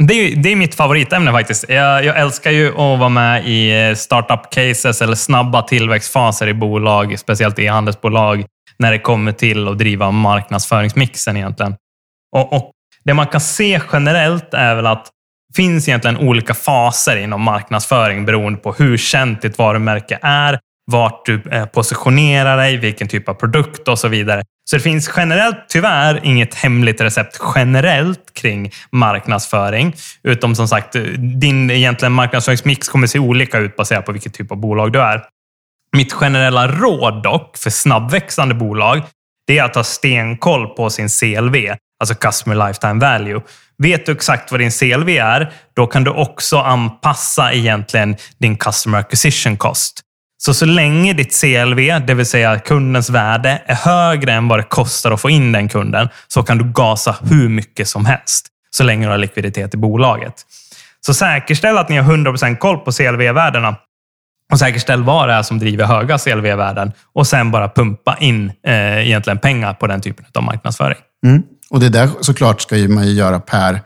Det 0.00 0.14
är, 0.14 0.36
det 0.36 0.52
är 0.52 0.56
mitt 0.56 0.74
favoritämne 0.74 1.32
faktiskt. 1.32 1.64
Jag, 1.68 2.04
jag, 2.04 2.18
älskar 2.18 2.50
ju 2.50 2.68
att 2.68 2.98
vara 2.98 3.08
med 3.08 3.48
i 3.48 3.94
startup 3.96 4.50
cases 4.50 5.02
eller 5.02 5.14
snabba 5.14 5.62
tillväxtfaser 5.62 6.46
i 6.46 6.54
bolag, 6.54 7.18
speciellt 7.18 7.58
i 7.58 7.66
handelsbolag, 7.66 8.44
när 8.76 8.92
det 8.92 8.98
kommer 8.98 9.32
till 9.32 9.68
att 9.68 9.78
driva 9.78 10.10
marknadsföringsmixen 10.10 11.36
egentligen. 11.36 11.76
Och, 12.36 12.52
och 12.52 12.70
Det 13.04 13.14
man 13.14 13.26
kan 13.26 13.40
se 13.40 13.80
generellt 13.92 14.54
är 14.54 14.74
väl 14.74 14.86
att 14.86 15.12
finns 15.56 15.88
egentligen 15.88 16.16
olika 16.16 16.54
faser 16.54 17.16
inom 17.16 17.42
marknadsföring 17.42 18.24
beroende 18.24 18.60
på 18.60 18.72
hur 18.72 18.96
känt 18.96 19.42
ditt 19.42 19.58
varumärke 19.58 20.18
är, 20.22 20.58
vart 20.90 21.26
du 21.26 21.42
eh, 21.50 21.66
positionerar 21.66 22.56
dig, 22.56 22.76
vilken 22.76 23.08
typ 23.08 23.28
av 23.28 23.34
produkt 23.34 23.88
och 23.88 23.98
så 23.98 24.08
vidare. 24.08 24.42
Så 24.70 24.76
det 24.76 24.82
finns 24.82 25.10
generellt 25.16 25.68
tyvärr 25.68 26.20
inget 26.24 26.54
hemligt 26.54 27.00
recept 27.00 27.40
generellt 27.54 28.34
kring 28.34 28.70
marknadsföring. 28.92 29.94
Utom 30.22 30.54
som 30.54 30.68
sagt, 30.68 30.96
eh, 30.96 31.02
din 31.40 31.70
egentligen 31.70 32.12
marknadsföringsmix 32.12 32.88
kommer 32.88 33.06
se 33.06 33.18
olika 33.18 33.58
ut 33.58 33.76
baserat 33.76 34.06
på 34.06 34.12
vilket 34.12 34.34
typ 34.34 34.52
av 34.52 34.58
bolag 34.58 34.92
du 34.92 35.00
är. 35.00 35.24
Mitt 35.96 36.12
generella 36.12 36.68
råd 36.68 37.22
dock 37.22 37.56
för 37.56 37.70
snabbväxande 37.70 38.54
bolag, 38.54 39.02
det 39.46 39.58
är 39.58 39.64
att 39.64 39.74
ha 39.74 39.84
stenkoll 39.84 40.66
på 40.66 40.90
sin 40.90 41.08
CLV, 41.08 41.56
alltså 42.00 42.14
Customer 42.14 42.66
Lifetime 42.66 43.00
Value. 43.00 43.40
Vet 43.82 44.06
du 44.06 44.12
exakt 44.12 44.50
vad 44.50 44.60
din 44.60 44.70
CLV 44.70 45.08
är, 45.08 45.52
då 45.76 45.86
kan 45.86 46.04
du 46.04 46.10
också 46.10 46.58
anpassa 46.58 47.52
egentligen 47.52 48.16
din 48.38 48.56
Customer 48.56 48.98
Acquisition 48.98 49.56
Cost. 49.56 50.00
Så 50.42 50.54
så 50.54 50.66
länge 50.66 51.12
ditt 51.12 51.40
CLV, 51.40 52.06
det 52.06 52.14
vill 52.14 52.26
säga 52.26 52.58
kundens 52.58 53.10
värde, 53.10 53.62
är 53.66 53.74
högre 53.74 54.32
än 54.32 54.48
vad 54.48 54.58
det 54.58 54.62
kostar 54.62 55.10
att 55.10 55.20
få 55.20 55.30
in 55.30 55.52
den 55.52 55.68
kunden, 55.68 56.08
så 56.28 56.42
kan 56.42 56.58
du 56.58 56.72
gasa 56.72 57.16
hur 57.30 57.48
mycket 57.48 57.88
som 57.88 58.06
helst. 58.06 58.46
Så 58.70 58.84
länge 58.84 59.06
du 59.06 59.10
har 59.10 59.18
likviditet 59.18 59.74
i 59.74 59.76
bolaget. 59.76 60.34
Så 61.06 61.14
säkerställ 61.14 61.78
att 61.78 61.88
ni 61.88 61.96
har 61.96 62.16
100% 62.16 62.56
koll 62.56 62.78
på 62.78 62.92
CLV-värdena 62.92 63.76
och 64.52 64.58
säkerställ 64.58 65.02
vad 65.02 65.28
det 65.28 65.34
är 65.34 65.42
som 65.42 65.58
driver 65.58 65.84
höga 65.84 66.18
CLV-värden 66.18 66.92
och 67.14 67.26
sen 67.26 67.50
bara 67.50 67.68
pumpa 67.68 68.16
in 68.20 68.52
eh, 68.66 69.06
egentligen 69.08 69.38
pengar 69.38 69.74
på 69.74 69.86
den 69.86 70.00
typen 70.00 70.24
av 70.34 70.42
marknadsföring. 70.42 70.98
Mm. 71.26 71.42
Och 71.70 71.80
det 71.80 71.88
där 71.88 72.10
såklart 72.20 72.60
ska 72.60 72.76
man 72.76 73.06
ju 73.06 73.12
göra 73.12 73.40
per... 73.40 73.82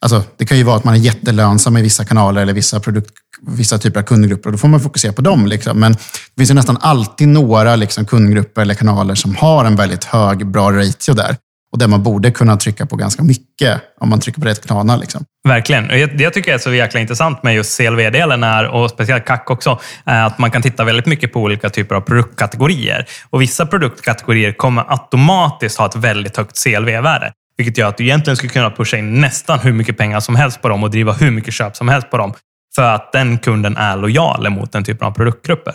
Alltså, 0.00 0.22
det 0.36 0.46
kan 0.46 0.58
ju 0.58 0.62
vara 0.62 0.76
att 0.76 0.84
man 0.84 0.94
är 0.94 0.98
jättelönsam 0.98 1.76
i 1.76 1.82
vissa 1.82 2.04
kanaler 2.04 2.42
eller 2.42 2.52
vissa, 2.52 2.80
produkt, 2.80 3.10
vissa 3.46 3.78
typer 3.78 4.00
av 4.00 4.04
kundgrupper. 4.04 4.48
Och 4.48 4.52
då 4.52 4.58
får 4.58 4.68
man 4.68 4.80
fokusera 4.80 5.12
på 5.12 5.22
dem. 5.22 5.46
Liksom. 5.46 5.80
Men 5.80 5.92
det 5.92 6.00
finns 6.36 6.50
ju 6.50 6.54
nästan 6.54 6.78
alltid 6.80 7.28
några 7.28 7.76
liksom, 7.76 8.06
kundgrupper 8.06 8.62
eller 8.62 8.74
kanaler 8.74 9.14
som 9.14 9.36
har 9.36 9.64
en 9.64 9.76
väldigt 9.76 10.04
hög, 10.04 10.46
bra 10.46 10.72
ratio 10.72 11.14
där. 11.14 11.36
Och 11.72 11.78
där 11.78 11.88
man 11.88 12.02
borde 12.02 12.30
kunna 12.30 12.56
trycka 12.56 12.86
på 12.86 12.96
ganska 12.96 13.22
mycket 13.22 13.80
om 14.00 14.08
man 14.08 14.20
trycker 14.20 14.40
på 14.40 14.46
rätt 14.46 14.66
kanal. 14.66 15.00
Liksom. 15.00 15.24
Verkligen. 15.48 15.88
Det 15.88 16.20
jag 16.20 16.32
tycker 16.32 16.54
är 16.54 16.58
så 16.58 16.74
jäkla 16.74 17.00
intressant 17.00 17.42
med 17.42 17.54
just 17.54 17.76
CLV-delen 17.76 18.44
är, 18.44 18.68
och 18.68 18.90
speciellt 18.90 19.24
CAC 19.24 19.40
också, 19.46 19.80
är 20.04 20.26
att 20.26 20.38
man 20.38 20.50
kan 20.50 20.62
titta 20.62 20.84
väldigt 20.84 21.06
mycket 21.06 21.32
på 21.32 21.40
olika 21.40 21.70
typer 21.70 21.94
av 21.94 22.00
produktkategorier. 22.00 23.06
Och 23.30 23.42
Vissa 23.42 23.66
produktkategorier 23.66 24.52
kommer 24.52 24.92
automatiskt 24.92 25.78
ha 25.78 25.86
ett 25.86 25.96
väldigt 25.96 26.36
högt 26.36 26.62
CLV-värde. 26.64 27.32
Vilket 27.56 27.78
gör 27.78 27.88
att 27.88 27.96
du 27.96 28.04
egentligen 28.04 28.36
skulle 28.36 28.52
kunna 28.52 28.70
pusha 28.70 28.96
in 28.96 29.20
nästan 29.20 29.58
hur 29.58 29.72
mycket 29.72 29.98
pengar 29.98 30.20
som 30.20 30.36
helst 30.36 30.62
på 30.62 30.68
dem 30.68 30.82
och 30.82 30.90
driva 30.90 31.12
hur 31.12 31.30
mycket 31.30 31.54
köp 31.54 31.76
som 31.76 31.88
helst 31.88 32.10
på 32.10 32.16
dem. 32.16 32.34
För 32.74 32.94
att 32.94 33.12
den 33.12 33.38
kunden 33.38 33.76
är 33.76 33.96
lojal 33.96 34.50
mot 34.50 34.72
den 34.72 34.84
typen 34.84 35.06
av 35.06 35.10
produktgrupper. 35.10 35.74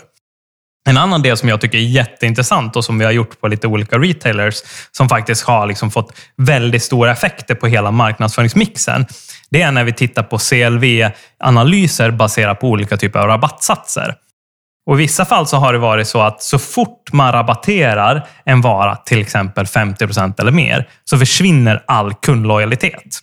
En 0.88 0.96
annan 0.96 1.22
del 1.22 1.36
som 1.36 1.48
jag 1.48 1.60
tycker 1.60 1.78
är 1.78 1.82
jätteintressant 1.82 2.76
och 2.76 2.84
som 2.84 2.98
vi 2.98 3.04
har 3.04 3.12
gjort 3.12 3.40
på 3.40 3.48
lite 3.48 3.66
olika 3.66 3.98
retailers 3.98 4.54
som 4.90 5.08
faktiskt 5.08 5.44
har 5.44 5.66
liksom 5.66 5.90
fått 5.90 6.12
väldigt 6.36 6.82
stora 6.82 7.12
effekter 7.12 7.54
på 7.54 7.66
hela 7.66 7.90
marknadsföringsmixen. 7.90 9.06
Det 9.50 9.62
är 9.62 9.72
när 9.72 9.84
vi 9.84 9.92
tittar 9.92 10.22
på 10.22 10.38
CLV-analyser 10.38 12.10
baserat 12.10 12.60
på 12.60 12.68
olika 12.68 12.96
typer 12.96 13.18
av 13.18 13.26
rabattsatser. 13.26 14.14
Och 14.86 14.94
I 14.94 14.98
vissa 14.98 15.24
fall 15.24 15.46
så 15.46 15.56
har 15.56 15.72
det 15.72 15.78
varit 15.78 16.08
så 16.08 16.20
att 16.20 16.42
så 16.42 16.58
fort 16.58 17.12
man 17.12 17.32
rabatterar 17.32 18.26
en 18.44 18.60
vara, 18.60 18.96
till 18.96 19.20
exempel 19.20 19.66
50 19.66 20.06
procent 20.06 20.40
eller 20.40 20.52
mer, 20.52 20.88
så 21.04 21.18
försvinner 21.18 21.84
all 21.86 22.14
kundlojalitet. 22.14 23.20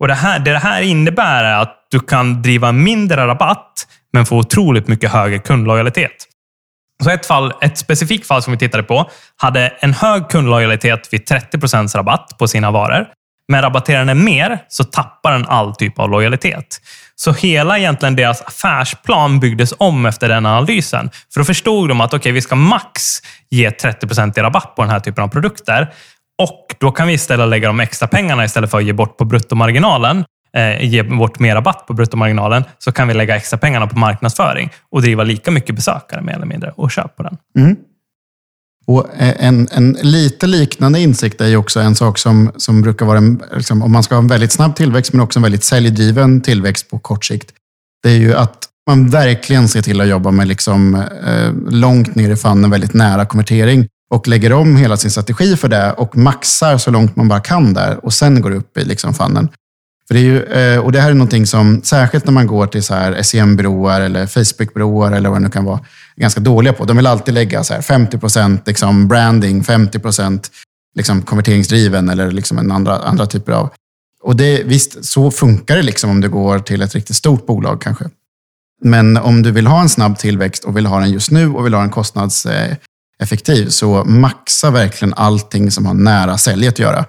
Och 0.00 0.08
det, 0.08 0.14
här, 0.14 0.38
det 0.38 0.52
det 0.52 0.58
här 0.58 0.82
innebär 0.82 1.44
är 1.44 1.62
att 1.62 1.86
du 1.90 2.00
kan 2.00 2.42
driva 2.42 2.72
mindre 2.72 3.26
rabatt, 3.26 3.86
men 4.12 4.26
få 4.26 4.36
otroligt 4.36 4.88
mycket 4.88 5.12
högre 5.12 5.38
kundlojalitet. 5.38 6.28
Så 7.02 7.10
ett, 7.10 7.26
fall, 7.26 7.52
ett 7.60 7.78
specifikt 7.78 8.26
fall 8.26 8.42
som 8.42 8.52
vi 8.52 8.58
tittade 8.58 8.82
på 8.82 9.10
hade 9.36 9.68
en 9.68 9.94
hög 9.94 10.28
kundlojalitet 10.28 11.08
vid 11.10 11.28
30% 11.28 11.96
rabatt 11.96 12.38
på 12.38 12.48
sina 12.48 12.70
varor. 12.70 13.06
Men 13.48 13.62
rabatterar 13.62 14.04
den 14.04 14.24
mer 14.24 14.58
så 14.68 14.84
tappar 14.84 15.32
den 15.32 15.46
all 15.46 15.74
typ 15.74 15.98
av 15.98 16.10
lojalitet. 16.10 16.80
Så 17.14 17.32
hela 17.32 17.78
egentligen 17.78 18.16
deras 18.16 18.42
affärsplan 18.42 19.40
byggdes 19.40 19.74
om 19.78 20.06
efter 20.06 20.28
den 20.28 20.46
analysen. 20.46 21.10
För 21.32 21.40
då 21.40 21.44
förstod 21.44 21.88
de 21.88 22.00
att 22.00 22.14
okay, 22.14 22.32
vi 22.32 22.40
ska 22.40 22.54
max 22.54 23.02
ge 23.50 23.70
30 23.70 24.40
i 24.40 24.42
rabatt 24.42 24.74
på 24.76 24.82
den 24.82 24.90
här 24.90 25.00
typen 25.00 25.24
av 25.24 25.28
produkter. 25.28 25.92
Och 26.42 26.66
då 26.78 26.90
kan 26.90 27.06
vi 27.08 27.14
istället 27.14 27.48
lägga 27.48 27.68
de 27.68 27.80
extra 27.80 28.08
pengarna 28.08 28.44
istället 28.44 28.70
för 28.70 28.78
att 28.78 28.84
ge 28.84 28.92
bort 28.92 29.16
på 29.16 29.24
bruttomarginalen 29.24 30.24
eh, 30.56 30.84
ge 30.84 31.02
bort 31.02 31.38
mer 31.38 31.54
rabatt 31.54 31.86
på 31.86 31.92
bruttomarginalen 31.92 32.64
så 32.78 32.92
kan 32.92 33.08
vi 33.08 33.14
lägga 33.14 33.36
extra 33.36 33.58
pengarna 33.58 33.86
på 33.86 33.98
marknadsföring 33.98 34.70
och 34.90 35.02
driva 35.02 35.22
lika 35.22 35.50
mycket 35.50 35.74
besökare 35.74 36.22
mer 36.22 36.34
eller 36.34 36.46
mindre 36.46 36.72
och 36.76 36.90
köpa 36.90 37.08
på 37.08 37.22
den. 37.22 37.36
Mm. 37.58 37.76
Och 38.86 39.06
en, 39.18 39.68
en 39.72 39.92
lite 40.02 40.46
liknande 40.46 41.00
insikt 41.00 41.40
är 41.40 41.46
ju 41.46 41.56
också 41.56 41.80
en 41.80 41.94
sak 41.94 42.18
som, 42.18 42.52
som 42.56 42.82
brukar 42.82 43.06
vara, 43.06 43.18
en, 43.18 43.42
liksom, 43.52 43.82
om 43.82 43.92
man 43.92 44.02
ska 44.02 44.14
ha 44.14 44.22
en 44.22 44.28
väldigt 44.28 44.52
snabb 44.52 44.76
tillväxt, 44.76 45.12
men 45.12 45.22
också 45.22 45.38
en 45.38 45.42
väldigt 45.42 45.64
säljdriven 45.64 46.40
tillväxt 46.40 46.90
på 46.90 46.98
kort 46.98 47.24
sikt. 47.24 47.50
Det 48.02 48.10
är 48.10 48.16
ju 48.16 48.34
att 48.34 48.68
man 48.86 49.08
verkligen 49.08 49.68
ser 49.68 49.82
till 49.82 50.00
att 50.00 50.08
jobba 50.08 50.30
med 50.30 50.48
liksom, 50.48 50.94
eh, 51.26 51.72
långt 51.72 52.14
ner 52.14 52.30
i 52.30 52.36
fannen, 52.36 52.70
väldigt 52.70 52.94
nära 52.94 53.26
konvertering 53.26 53.88
och 54.10 54.28
lägger 54.28 54.52
om 54.52 54.76
hela 54.76 54.96
sin 54.96 55.10
strategi 55.10 55.56
för 55.56 55.68
det 55.68 55.92
och 55.92 56.16
maxar 56.16 56.78
så 56.78 56.90
långt 56.90 57.16
man 57.16 57.28
bara 57.28 57.40
kan 57.40 57.74
där 57.74 58.04
och 58.04 58.14
sen 58.14 58.40
går 58.40 58.50
upp 58.50 58.78
i 58.78 58.84
liksom 58.84 59.14
fannen. 59.14 59.48
För 60.08 60.14
det, 60.14 60.20
är 60.20 60.24
ju, 60.24 60.42
eh, 60.42 60.78
och 60.78 60.92
det 60.92 61.00
här 61.00 61.10
är 61.10 61.14
någonting 61.14 61.46
som, 61.46 61.82
särskilt 61.82 62.24
när 62.24 62.32
man 62.32 62.46
går 62.46 62.66
till 62.66 62.82
så 62.82 62.94
här 62.94 63.22
SEM-broar 63.22 64.00
eller 64.00 64.26
Facebook-broar 64.26 65.12
eller 65.12 65.28
vad 65.28 65.38
det 65.38 65.44
nu 65.44 65.50
kan 65.50 65.64
vara, 65.64 65.80
är 66.16 66.20
ganska 66.20 66.40
dåliga 66.40 66.72
på. 66.72 66.84
De 66.84 66.96
vill 66.96 67.06
alltid 67.06 67.34
lägga 67.34 67.64
så 67.64 67.74
här 67.74 67.82
50 67.82 68.18
procent 68.18 68.66
liksom 68.66 69.08
branding, 69.08 69.64
50 69.64 69.98
procent 69.98 70.50
liksom 70.94 71.22
konverteringsdriven 71.22 72.08
eller 72.08 72.30
liksom 72.30 72.58
en 72.58 72.72
andra, 72.72 72.98
andra 72.98 73.26
typer 73.26 73.52
av... 73.52 73.70
Och 74.22 74.36
det, 74.36 74.62
visst, 74.62 75.04
så 75.04 75.30
funkar 75.30 75.76
det 75.76 75.82
liksom 75.82 76.10
om 76.10 76.20
du 76.20 76.28
går 76.28 76.58
till 76.58 76.82
ett 76.82 76.94
riktigt 76.94 77.16
stort 77.16 77.46
bolag 77.46 77.80
kanske. 77.80 78.04
Men 78.82 79.16
om 79.16 79.42
du 79.42 79.50
vill 79.50 79.66
ha 79.66 79.80
en 79.80 79.88
snabb 79.88 80.18
tillväxt 80.18 80.64
och 80.64 80.76
vill 80.76 80.86
ha 80.86 81.00
den 81.00 81.10
just 81.10 81.30
nu 81.30 81.48
och 81.48 81.66
vill 81.66 81.74
ha 81.74 81.80
den 81.80 81.90
kostnadseffektiv, 81.90 83.64
eh, 83.64 83.68
så 83.68 84.04
maxa 84.04 84.70
verkligen 84.70 85.14
allting 85.14 85.70
som 85.70 85.86
har 85.86 85.94
nära 85.94 86.38
säljet 86.38 86.72
att 86.74 86.78
göra. 86.78 87.04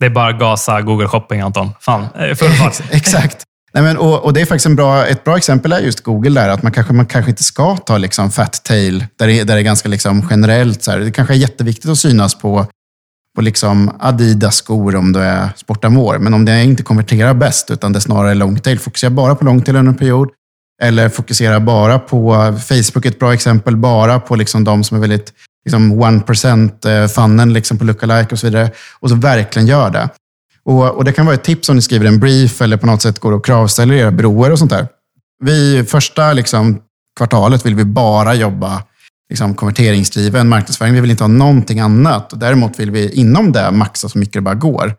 Det 0.00 0.06
är 0.06 0.10
bara 0.10 0.32
gasa 0.32 0.80
Google 0.80 1.08
Shopping, 1.08 1.40
Anton. 1.40 1.70
Fan, 1.80 2.06
eh, 2.14 2.34
full 2.34 2.50
fart. 2.50 2.82
Exakt. 2.90 3.42
Nej, 3.72 3.82
men, 3.82 3.96
och, 3.96 4.24
och, 4.24 4.32
det 4.32 4.40
är 4.40 4.44
faktiskt 4.44 4.66
en 4.66 4.76
bra, 4.76 5.06
ett 5.06 5.24
bra 5.24 5.36
exempel 5.36 5.72
är 5.72 5.80
just 5.80 6.00
Google 6.00 6.40
där, 6.40 6.48
att 6.48 6.62
man 6.62 6.72
kanske, 6.72 6.92
man 6.92 7.06
kanske 7.06 7.30
inte 7.30 7.42
ska 7.42 7.76
ta 7.76 7.98
liksom 7.98 8.30
fat 8.30 8.64
tail, 8.64 9.06
där 9.16 9.26
det, 9.26 9.44
där 9.44 9.54
det 9.54 9.60
är 9.60 9.64
ganska 9.64 9.88
liksom 9.88 10.26
generellt. 10.30 10.82
Så 10.82 10.90
här. 10.90 10.98
Det 10.98 11.10
kanske 11.10 11.34
är 11.34 11.38
jätteviktigt 11.38 11.90
att 11.90 11.98
synas 11.98 12.34
på, 12.34 12.66
på 13.36 13.40
liksom 13.42 13.96
Adidas-skor 14.00 14.96
om 14.96 15.12
du 15.12 15.20
är 15.20 15.48
sportamor, 15.56 16.18
men 16.18 16.34
om 16.34 16.44
det 16.44 16.62
inte 16.64 16.82
konverterar 16.82 17.34
bäst, 17.34 17.70
utan 17.70 17.92
det 17.92 17.98
är 17.98 18.00
snarare 18.00 18.34
long 18.34 18.58
tail, 18.58 18.78
fokusera 18.78 19.10
bara 19.10 19.34
på 19.34 19.44
long 19.44 19.62
tail 19.62 19.76
under 19.76 19.92
en 19.92 19.98
period. 19.98 20.30
Eller 20.82 21.08
fokusera 21.08 21.60
bara 21.60 21.98
på, 21.98 22.54
Facebook 22.68 23.06
är 23.06 23.10
ett 23.10 23.18
bra 23.18 23.34
exempel, 23.34 23.76
bara 23.76 24.20
på 24.20 24.36
liksom 24.36 24.64
de 24.64 24.84
som 24.84 24.96
är 24.96 25.00
väldigt 25.00 25.32
liksom 25.66 25.92
1% 25.92 27.02
eh, 27.02 27.08
fannen 27.08 27.52
liksom 27.52 27.78
på 27.78 27.84
lookalike 27.84 28.32
och 28.32 28.38
så 28.38 28.46
vidare. 28.46 28.70
Och 29.00 29.10
så 29.10 29.14
verkligen 29.14 29.68
gör 29.68 29.90
det. 29.90 30.08
Och, 30.64 30.96
och, 30.96 31.04
Det 31.04 31.12
kan 31.12 31.26
vara 31.26 31.34
ett 31.34 31.44
tips 31.44 31.68
om 31.68 31.76
ni 31.76 31.82
skriver 31.82 32.06
en 32.06 32.20
brief 32.20 32.60
eller 32.60 32.76
på 32.76 32.86
något 32.86 33.02
sätt 33.02 33.18
går 33.18 33.32
och 33.32 33.44
kravställer 33.44 33.94
era 33.94 34.10
broar 34.10 34.50
och 34.50 34.58
sånt 34.58 34.70
där. 34.70 34.88
Vi, 35.44 35.84
första 35.84 36.32
liksom, 36.32 36.80
kvartalet 37.16 37.66
vill 37.66 37.74
vi 37.74 37.84
bara 37.84 38.34
jobba 38.34 38.82
liksom, 39.30 39.54
konverteringsdriven 39.54 40.48
marknadsföring. 40.48 40.94
Vi 40.94 41.00
vill 41.00 41.10
inte 41.10 41.24
ha 41.24 41.28
någonting 41.28 41.80
annat. 41.80 42.30
Däremot 42.34 42.80
vill 42.80 42.90
vi 42.90 43.10
inom 43.10 43.52
det 43.52 43.70
maxa 43.70 44.08
så 44.08 44.18
mycket 44.18 44.34
det 44.34 44.40
bara 44.40 44.54
går. 44.54 44.94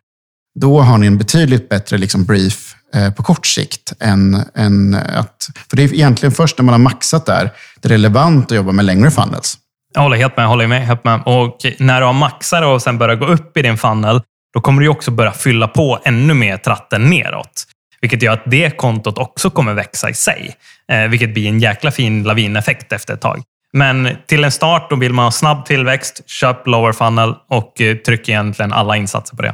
Då 0.59 0.81
har 0.81 0.97
ni 0.97 1.07
en 1.07 1.17
betydligt 1.17 1.69
bättre 1.69 1.97
liksom, 1.97 2.23
brief 2.25 2.75
eh, 2.93 3.13
på 3.13 3.23
kort 3.23 3.45
sikt 3.45 3.93
än, 3.99 4.43
än 4.55 4.95
att... 4.95 5.49
För 5.69 5.77
det 5.77 5.83
är 5.83 5.93
egentligen 5.93 6.33
först 6.33 6.57
när 6.57 6.65
man 6.65 6.73
har 6.73 6.79
maxat 6.79 7.25
där 7.25 7.51
det 7.81 7.87
är 7.87 7.89
relevant 7.89 8.51
att 8.51 8.55
jobba 8.55 8.71
med 8.71 8.85
längre 8.85 9.11
funnels. 9.11 9.57
Jag 9.97 10.01
håller 10.01 10.17
helt 10.17 10.37
med. 10.37 10.47
Håller 10.47 10.67
med, 10.67 10.85
helt 10.85 11.03
med. 11.03 11.21
Och 11.25 11.57
när 11.79 11.99
du 12.01 12.05
har 12.05 12.13
maxat 12.13 12.63
och 12.63 12.81
sen 12.81 12.97
börjar 12.97 13.15
gå 13.15 13.25
upp 13.25 13.57
i 13.57 13.61
din 13.61 13.77
funnel, 13.77 14.21
då 14.53 14.61
kommer 14.61 14.81
du 14.81 14.87
också 14.87 15.11
börja 15.11 15.31
fylla 15.31 15.67
på 15.67 15.99
ännu 16.03 16.33
mer 16.33 16.57
tratten 16.57 17.09
neråt. 17.09 17.63
Vilket 18.01 18.21
gör 18.21 18.33
att 18.33 18.43
det 18.45 18.77
kontot 18.77 19.17
också 19.17 19.49
kommer 19.49 19.73
växa 19.73 20.09
i 20.09 20.13
sig. 20.13 20.55
Eh, 20.91 21.07
vilket 21.07 21.33
blir 21.33 21.47
en 21.47 21.59
jäkla 21.59 21.91
fin 21.91 22.23
lavineffekt 22.23 22.91
efter 22.91 23.13
ett 23.13 23.21
tag. 23.21 23.41
Men 23.73 24.09
till 24.27 24.43
en 24.43 24.51
start, 24.51 24.89
då 24.89 24.95
vill 24.95 25.13
man 25.13 25.25
ha 25.25 25.31
snabb 25.31 25.65
tillväxt, 25.65 26.29
köp 26.29 26.67
lower 26.67 26.91
funnel 26.91 27.35
och 27.49 27.81
eh, 27.81 27.95
tryck 27.95 28.29
egentligen 28.29 28.73
alla 28.73 28.97
insatser 28.97 29.35
på 29.35 29.41
det. 29.41 29.53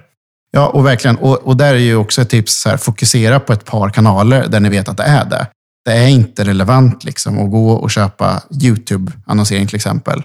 Ja, 0.52 0.68
och 0.68 0.86
verkligen. 0.86 1.18
Och, 1.18 1.48
och 1.48 1.58
där 1.58 1.74
är 1.74 1.80
ju 1.80 1.96
också 1.96 2.22
ett 2.22 2.30
tips, 2.30 2.54
så 2.62 2.70
här, 2.70 2.78
fokusera 2.78 3.40
på 3.40 3.54
ett 3.54 3.66
par 3.66 3.90
kanaler 3.90 4.48
där 4.48 4.60
ni 4.60 4.70
vet 4.70 4.90
att 4.90 4.98
det 4.98 5.04
är 5.04 5.26
det. 5.26 5.48
Det 5.86 5.92
är 5.94 6.08
inte 6.08 6.44
relevant 6.44 7.04
liksom, 7.04 7.40
att 7.40 7.52
gå 7.52 7.72
och 7.72 7.92
köpa 7.92 8.42
YouTube-annonsering 8.64 9.68
till 9.68 9.76
exempel. 9.76 10.24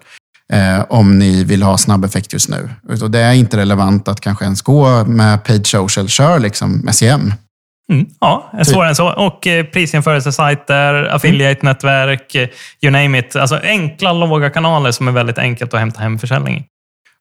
Eh, 0.53 0.85
om 0.88 1.19
ni 1.19 1.45
vill 1.45 1.62
ha 1.62 1.79
snabb 1.79 2.05
effekt 2.05 2.33
just 2.33 2.49
nu. 2.49 2.71
Och 3.03 3.11
det 3.11 3.19
är 3.19 3.33
inte 3.33 3.57
relevant 3.57 4.09
att 4.09 4.21
kanske 4.21 4.45
ens 4.45 4.62
gå 4.62 5.05
med 5.05 5.45
paid 5.45 5.67
social. 5.67 6.09
Kör 6.09 6.38
liksom 6.38 6.88
SEM. 6.93 7.33
Mm, 7.93 8.07
ja, 8.21 8.53
typ. 8.59 8.67
svårare 8.67 8.88
än 8.88 8.97
så. 8.97 9.12
Och 9.12 9.47
eh, 9.47 9.65
prisjämförelsesajter, 9.65 11.05
affiliate-nätverk, 11.05 12.35
eh, 12.35 12.49
you 12.83 12.91
name 12.91 13.19
it. 13.19 13.37
Alltså 13.37 13.61
enkla, 13.62 14.12
låga 14.12 14.50
kanaler 14.50 14.91
som 14.91 15.09
är 15.09 15.12
väldigt 15.12 15.38
enkelt 15.38 15.75
att 15.75 15.81
hämta 15.81 16.00
hem 16.00 16.19
försäljning 16.19 16.65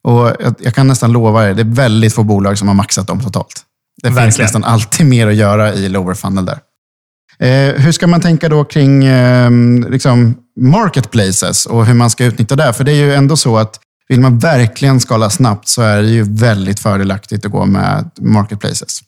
Och 0.04 0.36
jag, 0.40 0.56
jag 0.60 0.76
kan 0.76 0.88
nästan 0.88 1.12
lova 1.12 1.50
er, 1.50 1.54
det 1.54 1.62
är 1.62 1.76
väldigt 1.76 2.16
få 2.16 2.24
bolag 2.24 2.58
som 2.58 2.68
har 2.68 2.76
maxat 2.76 3.08
dem 3.08 3.24
totalt. 3.24 3.62
Det 4.02 4.10
Verkligen. 4.10 4.26
finns 4.26 4.40
nästan 4.40 4.64
alltid 4.64 5.06
mer 5.06 5.28
att 5.28 5.36
göra 5.36 5.74
i 5.74 5.90
lower 5.90 6.14
funnel 6.14 6.46
där. 6.46 6.60
Eh, 7.40 7.82
hur 7.82 7.92
ska 7.92 8.08
man 8.08 8.22
tänka 8.22 8.50
då 8.50 8.64
kring 8.64 9.06
eh, 9.06 9.52
liksom 9.90 10.36
marketplaces 10.60 11.66
och 11.66 11.86
hur 11.86 11.94
man 11.94 12.10
ska 12.10 12.26
utnyttja 12.26 12.56
det? 12.56 12.74
För 12.74 12.84
det 12.84 12.92
är 12.92 12.96
ju 12.96 13.14
ändå 13.14 13.36
så 13.36 13.58
att 13.58 13.80
vill 14.10 14.20
man 14.20 14.40
verkligen 14.40 15.00
skala 15.00 15.30
snabbt 15.30 15.68
så 15.68 15.82
är 15.82 16.02
det 16.02 16.10
ju 16.10 16.24
väldigt 16.24 16.80
fördelaktigt 16.80 17.46
att 17.46 17.52
gå 17.52 17.66
med 17.66 18.10
marketplaces. 18.22 19.02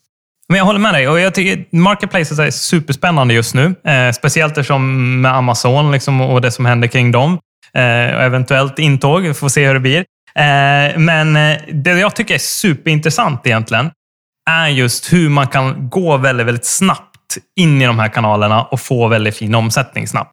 Men 0.48 0.58
jag 0.58 0.64
håller 0.64 0.80
med 0.80 0.94
dig. 0.94 1.08
Och 1.08 1.20
jag 1.20 1.34
tycker 1.34 1.76
Marketplaces 1.76 2.38
är 2.38 2.50
superspännande 2.50 3.34
just 3.34 3.54
nu. 3.54 3.74
Eh, 3.84 4.12
speciellt 4.12 4.58
eftersom 4.58 5.20
med 5.20 5.34
Amazon 5.34 5.92
liksom, 5.92 6.20
och 6.20 6.40
det 6.40 6.50
som 6.50 6.66
händer 6.66 6.88
kring 6.88 7.12
dem. 7.12 7.38
Eh, 7.74 8.16
och 8.16 8.22
eventuellt 8.22 8.78
intåg. 8.78 9.22
Vi 9.22 9.34
får 9.34 9.48
se 9.48 9.66
hur 9.66 9.74
det 9.74 9.80
blir. 9.80 10.04
Eh, 10.34 10.98
men 10.98 11.36
eh, 11.36 11.58
det 11.72 11.90
jag 11.90 12.16
tycker 12.16 12.34
är 12.34 12.38
superintressant 12.38 13.46
egentligen 13.46 13.90
är 14.50 14.68
just 14.68 15.12
hur 15.12 15.28
man 15.28 15.46
kan 15.46 15.88
gå 15.88 16.16
väldigt, 16.16 16.46
väldigt 16.46 16.66
snabbt 16.66 17.09
in 17.56 17.82
i 17.82 17.86
de 17.86 17.98
här 17.98 18.08
kanalerna 18.08 18.62
och 18.62 18.80
få 18.80 19.08
väldigt 19.08 19.36
fin 19.36 19.54
omsättning 19.54 20.08
snabbt. 20.08 20.32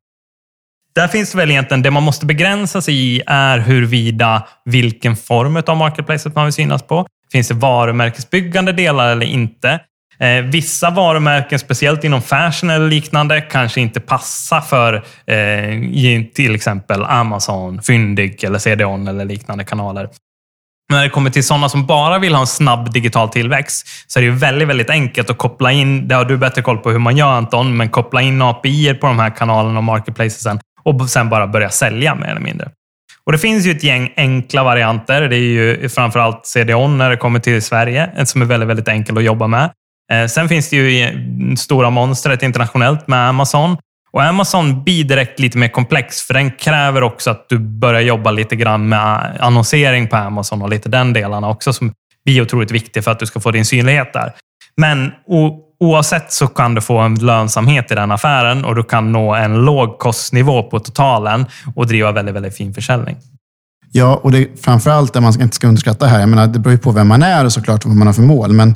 Där 0.96 1.08
finns 1.08 1.32
det 1.32 1.38
väl 1.38 1.52
egentligen, 1.52 1.82
det 1.82 1.92
man 1.92 2.04
måste 2.04 2.26
begränsa 2.26 2.82
sig 2.82 2.96
i 2.96 3.22
är 3.28 3.58
huruvida 3.58 4.48
vilken 4.66 5.16
form 5.16 5.64
av 5.68 5.78
marketplacet 5.78 6.36
man 6.36 6.46
vill 6.46 6.54
synas 6.54 6.84
på. 6.84 7.08
Finns 7.32 7.48
det 7.48 7.54
varumärkesbyggande 7.54 8.72
delar 8.72 9.12
eller 9.12 9.26
inte? 9.26 9.80
Eh, 10.20 10.42
vissa 10.42 10.90
varumärken, 10.90 11.60
speciellt 11.60 12.04
inom 12.04 12.22
fashion 12.22 12.70
eller 12.70 12.90
liknande, 12.90 13.42
kanske 13.42 13.82
inte 13.82 14.00
passar 14.00 14.62
för 14.62 14.94
eh, 15.26 16.24
till 16.34 16.56
exempel 16.56 17.04
Amazon, 17.04 17.82
Fyndig 17.82 18.44
eller 18.44 18.60
CDON 18.60 19.08
eller 19.08 19.26
liknande 19.26 19.64
kanaler 19.64 20.10
när 20.90 21.04
det 21.04 21.10
kommer 21.10 21.30
till 21.30 21.44
sådana 21.44 21.70
som 21.70 21.86
bara 21.86 22.20
vill 22.20 22.34
ha 22.34 22.42
en 22.42 22.48
snabb 22.48 22.94
digital 22.94 23.30
tillväxt 23.30 23.88
så 24.08 24.20
är 24.20 24.22
det 24.22 24.26
ju 24.26 24.36
väldigt, 24.36 24.68
väldigt 24.68 24.90
enkelt 24.90 25.30
att 25.30 25.38
koppla 25.38 25.72
in, 25.72 26.08
det 26.08 26.16
har 26.16 26.26
du 26.26 26.38
bättre 26.38 26.62
koll 26.62 26.78
på 26.78 26.92
hur 26.92 27.00
man 27.00 27.18
gör 27.18 27.32
Anton, 27.32 27.78
men 27.78 27.90
koppla 27.90 28.22
in 28.22 28.42
API 28.42 28.94
på 28.94 29.08
de 29.08 29.20
här 29.20 29.30
kanalerna 29.30 29.78
och 29.78 29.84
marketplacesen 29.84 30.60
och 30.84 31.10
sen 31.10 31.30
bara 31.30 31.48
börja 31.48 31.70
sälja 31.70 32.16
mer 32.16 32.28
eller 32.28 32.42
mindre. 32.42 32.70
Och 33.24 33.32
Det 33.32 33.38
finns 33.38 33.66
ju 33.66 33.72
ett 33.72 33.84
gäng 33.84 34.14
enkla 34.18 34.64
varianter. 34.64 35.22
Det 35.22 35.36
är 35.36 35.40
ju 35.40 35.90
framförallt 35.90 36.46
CDON 36.46 36.98
när 36.98 37.10
det 37.10 37.18
kommer 37.18 37.40
till 37.40 37.62
Sverige, 37.62 38.10
eh, 38.18 38.26
som 38.26 38.42
är 38.42 38.46
väldigt, 38.46 38.70
väldigt 38.70 38.88
enkel 38.88 39.18
att 39.18 39.24
jobba 39.24 39.48
med. 39.48 39.70
Eh, 40.12 40.28
sen 40.28 40.50
finns 40.50 40.70
det 40.70 40.76
ju 40.76 41.56
stora 41.56 41.90
monstret 41.90 42.44
internationellt 42.44 43.08
med 43.08 43.30
Amazon 43.30 43.78
och 44.18 44.24
Amazon 44.24 44.84
blir 44.84 45.04
direkt 45.04 45.40
lite 45.40 45.58
mer 45.58 45.68
komplex, 45.68 46.22
för 46.22 46.34
den 46.34 46.52
kräver 46.52 47.04
också 47.04 47.32
att 47.32 47.50
du 47.50 47.60
börjar 47.60 48.02
jobba 48.02 48.32
lite 48.32 48.56
grann 48.56 48.90
med 48.90 49.38
annonsering 49.40 50.08
på 50.08 50.16
Amazon 50.16 50.62
och 50.62 50.70
lite 50.70 50.90
den 50.90 51.14
delarna 51.14 51.50
också 51.50 51.74
som 51.74 51.94
blir 52.26 52.42
otroligt 52.42 52.72
viktig 52.72 53.04
för 53.04 53.12
att 53.12 53.20
du 53.20 53.26
ska 53.26 53.40
få 53.40 53.52
din 53.52 53.66
synlighet 53.66 54.14
där. 54.14 54.34
Men 54.78 55.12
oavsett 55.80 56.32
så 56.32 56.48
kan 56.48 56.76
du 56.76 56.82
få 56.82 56.98
en 56.98 57.16
lönsamhet 57.16 57.92
i 57.92 57.96
den 57.96 58.12
affären 58.12 58.66
och 58.66 58.76
du 58.76 58.84
kan 58.84 59.12
nå 59.12 59.36
en 59.36 59.66
låg 59.66 60.00
kostnivå 60.00 60.64
på 60.64 60.80
totalen 60.80 61.46
och 61.76 61.88
driva 61.88 62.12
väldigt, 62.12 62.36
väldigt 62.36 62.58
fin 62.58 62.74
försäljning. 62.74 63.18
Ja, 63.92 64.20
och 64.24 64.32
det 64.32 64.38
är 64.38 64.48
framförallt 64.62 65.14
det 65.14 65.22
man 65.22 65.42
inte 65.42 65.56
ska 65.56 65.68
underskatta 65.68 66.06
här. 66.06 66.20
Jag 66.20 66.30
menar, 66.30 66.48
det 66.48 66.60
beror 66.60 66.74
ju 66.74 66.80
på 66.80 66.92
vem 66.92 67.08
man 67.08 67.24
är 67.24 67.46
och 67.46 67.54
såklart 67.54 67.86
vad 67.86 67.96
man 67.96 68.08
har 68.08 68.14
för 68.14 68.22
mål. 68.22 68.54
Men, 68.54 68.76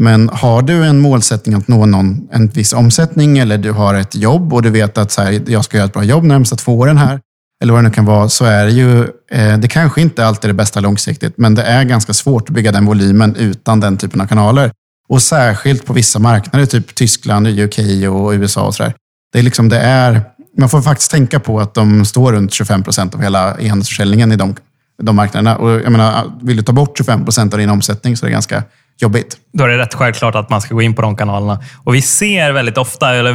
men 0.00 0.28
har 0.28 0.62
du 0.62 0.84
en 0.84 1.00
målsättning 1.00 1.54
att 1.54 1.68
nå 1.68 1.86
någon, 1.86 2.28
en 2.32 2.48
viss 2.48 2.72
omsättning 2.72 3.38
eller 3.38 3.58
du 3.58 3.72
har 3.72 3.94
ett 3.94 4.14
jobb 4.14 4.52
och 4.52 4.62
du 4.62 4.70
vet 4.70 4.98
att 4.98 5.10
så 5.10 5.22
här, 5.22 5.42
jag 5.46 5.64
ska 5.64 5.76
göra 5.76 5.86
ett 5.86 5.92
bra 5.92 6.04
jobb 6.04 6.24
närmsta 6.24 6.56
två 6.56 6.78
åren 6.78 6.98
här, 6.98 7.20
eller 7.62 7.72
vad 7.72 7.82
det 7.82 7.88
nu 7.88 7.94
kan 7.94 8.04
vara, 8.04 8.28
så 8.28 8.44
är 8.44 8.64
det 8.64 8.70
ju, 8.70 9.02
eh, 9.30 9.58
det 9.58 9.68
kanske 9.68 10.00
inte 10.00 10.26
alltid 10.26 10.44
är 10.44 10.48
det 10.48 10.56
bästa 10.56 10.80
långsiktigt, 10.80 11.38
men 11.38 11.54
det 11.54 11.62
är 11.62 11.84
ganska 11.84 12.12
svårt 12.12 12.48
att 12.48 12.54
bygga 12.54 12.72
den 12.72 12.86
volymen 12.86 13.36
utan 13.36 13.80
den 13.80 13.96
typen 13.96 14.20
av 14.20 14.26
kanaler. 14.26 14.72
Och 15.08 15.22
särskilt 15.22 15.86
på 15.86 15.92
vissa 15.92 16.18
marknader, 16.18 16.66
typ 16.66 16.94
Tyskland, 16.94 17.46
UK 17.46 17.78
och 18.10 18.30
USA 18.32 18.66
och 18.66 18.74
sådär. 18.74 18.94
Det 19.32 19.38
är 19.38 19.42
liksom, 19.42 19.68
det 19.68 19.80
är, 19.80 20.22
man 20.58 20.68
får 20.68 20.82
faktiskt 20.82 21.10
tänka 21.10 21.40
på 21.40 21.60
att 21.60 21.74
de 21.74 22.04
står 22.04 22.32
runt 22.32 22.52
25 22.52 22.82
procent 22.82 23.14
av 23.14 23.22
hela 23.22 23.56
e-handelsförsäljningen 23.58 24.32
i 24.32 24.36
de, 24.36 24.54
de 25.02 25.16
marknaderna. 25.16 25.56
Och 25.56 25.70
jag 25.70 25.92
menar, 25.92 26.32
vill 26.42 26.56
du 26.56 26.62
ta 26.62 26.72
bort 26.72 26.98
25 26.98 27.24
procent 27.24 27.54
av 27.54 27.58
din 27.58 27.70
omsättning 27.70 28.16
så 28.16 28.26
är 28.26 28.28
det 28.28 28.32
ganska 28.32 28.62
jobbigt. 29.02 29.36
Då 29.52 29.64
är 29.64 29.68
det 29.68 29.78
rätt 29.78 29.94
självklart 29.94 30.34
att 30.34 30.50
man 30.50 30.60
ska 30.60 30.74
gå 30.74 30.82
in 30.82 30.94
på 30.94 31.02
de 31.02 31.16
kanalerna. 31.16 31.58
Och 31.84 31.94
vi 31.94 32.02
ser 32.02 32.52
väldigt 32.52 32.78
ofta, 32.78 33.14
eller 33.14 33.32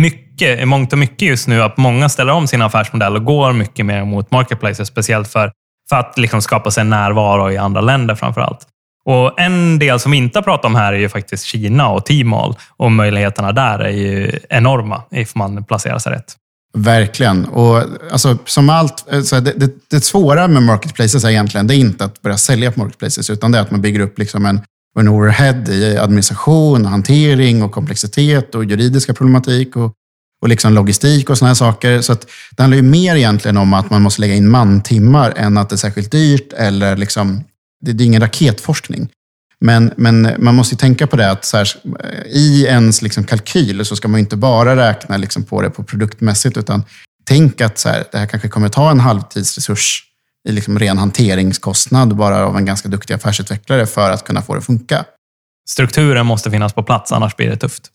mycket, 0.00 0.68
mångt 0.68 0.92
och 0.92 0.98
mycket 0.98 1.28
just 1.28 1.48
nu, 1.48 1.62
att 1.62 1.76
många 1.76 2.08
ställer 2.08 2.32
om 2.32 2.46
sin 2.46 2.62
affärsmodell 2.62 3.16
och 3.16 3.24
går 3.24 3.52
mycket 3.52 3.86
mer 3.86 4.04
mot 4.04 4.30
marketplaces, 4.30 4.88
speciellt 4.88 5.28
för, 5.28 5.52
för 5.88 5.96
att 5.96 6.18
liksom 6.18 6.42
skapa 6.42 6.70
sig 6.70 6.84
närvaro 6.84 7.50
i 7.50 7.56
andra 7.56 7.80
länder 7.80 8.14
framför 8.14 8.40
allt. 8.40 8.66
Och 9.04 9.40
En 9.40 9.78
del 9.78 10.00
som 10.00 10.12
vi 10.12 10.18
inte 10.18 10.38
har 10.38 10.42
pratat 10.42 10.64
om 10.64 10.74
här 10.74 10.92
är 10.92 10.98
ju 10.98 11.08
faktiskt 11.08 11.44
Kina 11.44 11.88
och 11.88 12.06
Tmall. 12.06 12.54
Och 12.76 12.92
möjligheterna 12.92 13.52
där 13.52 13.78
är 13.78 13.90
ju 13.90 14.38
enorma 14.48 15.02
ifall 15.10 15.52
man 15.52 15.64
placerar 15.64 15.98
sig 15.98 16.12
rätt. 16.12 16.36
Verkligen. 16.74 17.44
Och 17.44 17.82
alltså, 18.12 18.38
som 18.44 18.70
allt, 18.70 19.04
så 19.24 19.40
det, 19.40 19.52
det, 19.56 19.70
det 19.90 20.00
svåra 20.00 20.48
med 20.48 20.62
marketplaces 20.62 21.24
är 21.24 21.28
egentligen 21.28 21.66
det 21.66 21.74
är 21.74 21.78
inte 21.78 22.04
att 22.04 22.22
börja 22.22 22.36
sälja 22.36 22.72
på 22.72 22.80
marketplaces, 22.80 23.30
utan 23.30 23.52
det 23.52 23.58
är 23.58 23.62
att 23.62 23.70
man 23.70 23.80
bygger 23.80 24.00
upp 24.00 24.18
liksom 24.18 24.46
en, 24.46 24.60
en 24.98 25.08
overhead 25.08 25.68
i 25.68 25.98
administration, 25.98 26.86
hantering 26.86 27.62
och 27.62 27.72
komplexitet 27.72 28.54
och 28.54 28.64
juridiska 28.64 29.14
problematik 29.14 29.76
och, 29.76 29.92
och 30.42 30.48
liksom 30.48 30.72
logistik 30.72 31.30
och 31.30 31.38
sådana 31.38 31.50
här 31.50 31.54
saker. 31.54 32.00
Så 32.00 32.12
att 32.12 32.26
det 32.56 32.62
handlar 32.62 32.76
ju 32.76 32.82
mer 32.82 33.16
egentligen 33.16 33.56
om 33.56 33.74
att 33.74 33.90
man 33.90 34.02
måste 34.02 34.20
lägga 34.20 34.34
in 34.34 34.48
mantimmar 34.48 35.32
än 35.36 35.58
att 35.58 35.68
det 35.68 35.74
är 35.74 35.78
särskilt 35.78 36.12
dyrt 36.12 36.52
eller 36.52 36.96
liksom 36.96 37.44
det, 37.80 37.92
det 37.92 38.04
är 38.04 38.06
ingen 38.06 38.22
raketforskning. 38.22 39.08
Men, 39.60 39.92
men 39.96 40.34
man 40.38 40.54
måste 40.54 40.76
tänka 40.76 41.06
på 41.06 41.16
det 41.16 41.30
att 41.30 41.52
här, 41.52 41.68
i 42.26 42.64
ens 42.64 43.02
liksom 43.02 43.24
kalkyl 43.24 43.84
så 43.84 43.96
ska 43.96 44.08
man 44.08 44.20
inte 44.20 44.36
bara 44.36 44.76
räkna 44.76 45.16
liksom 45.16 45.44
på 45.44 45.62
det 45.62 45.70
på 45.70 45.82
produktmässigt, 45.82 46.56
utan 46.56 46.84
tänk 47.24 47.60
att 47.60 47.78
så 47.78 47.88
här, 47.88 48.04
det 48.12 48.18
här 48.18 48.26
kanske 48.26 48.48
kommer 48.48 48.68
ta 48.68 48.90
en 48.90 49.00
halvtidsresurs 49.00 50.07
i 50.48 50.52
liksom 50.52 50.78
ren 50.78 50.98
hanteringskostnad 50.98 52.16
bara 52.16 52.46
av 52.46 52.56
en 52.56 52.64
ganska 52.64 52.88
duktig 52.88 53.14
affärsutvecklare 53.14 53.86
för 53.86 54.10
att 54.10 54.24
kunna 54.24 54.42
få 54.42 54.54
det 54.54 54.58
att 54.58 54.66
funka. 54.66 55.04
Strukturen 55.68 56.26
måste 56.26 56.50
finnas 56.50 56.72
på 56.72 56.82
plats, 56.82 57.12
annars 57.12 57.36
blir 57.36 57.48
det 57.48 57.56
tufft. 57.56 57.90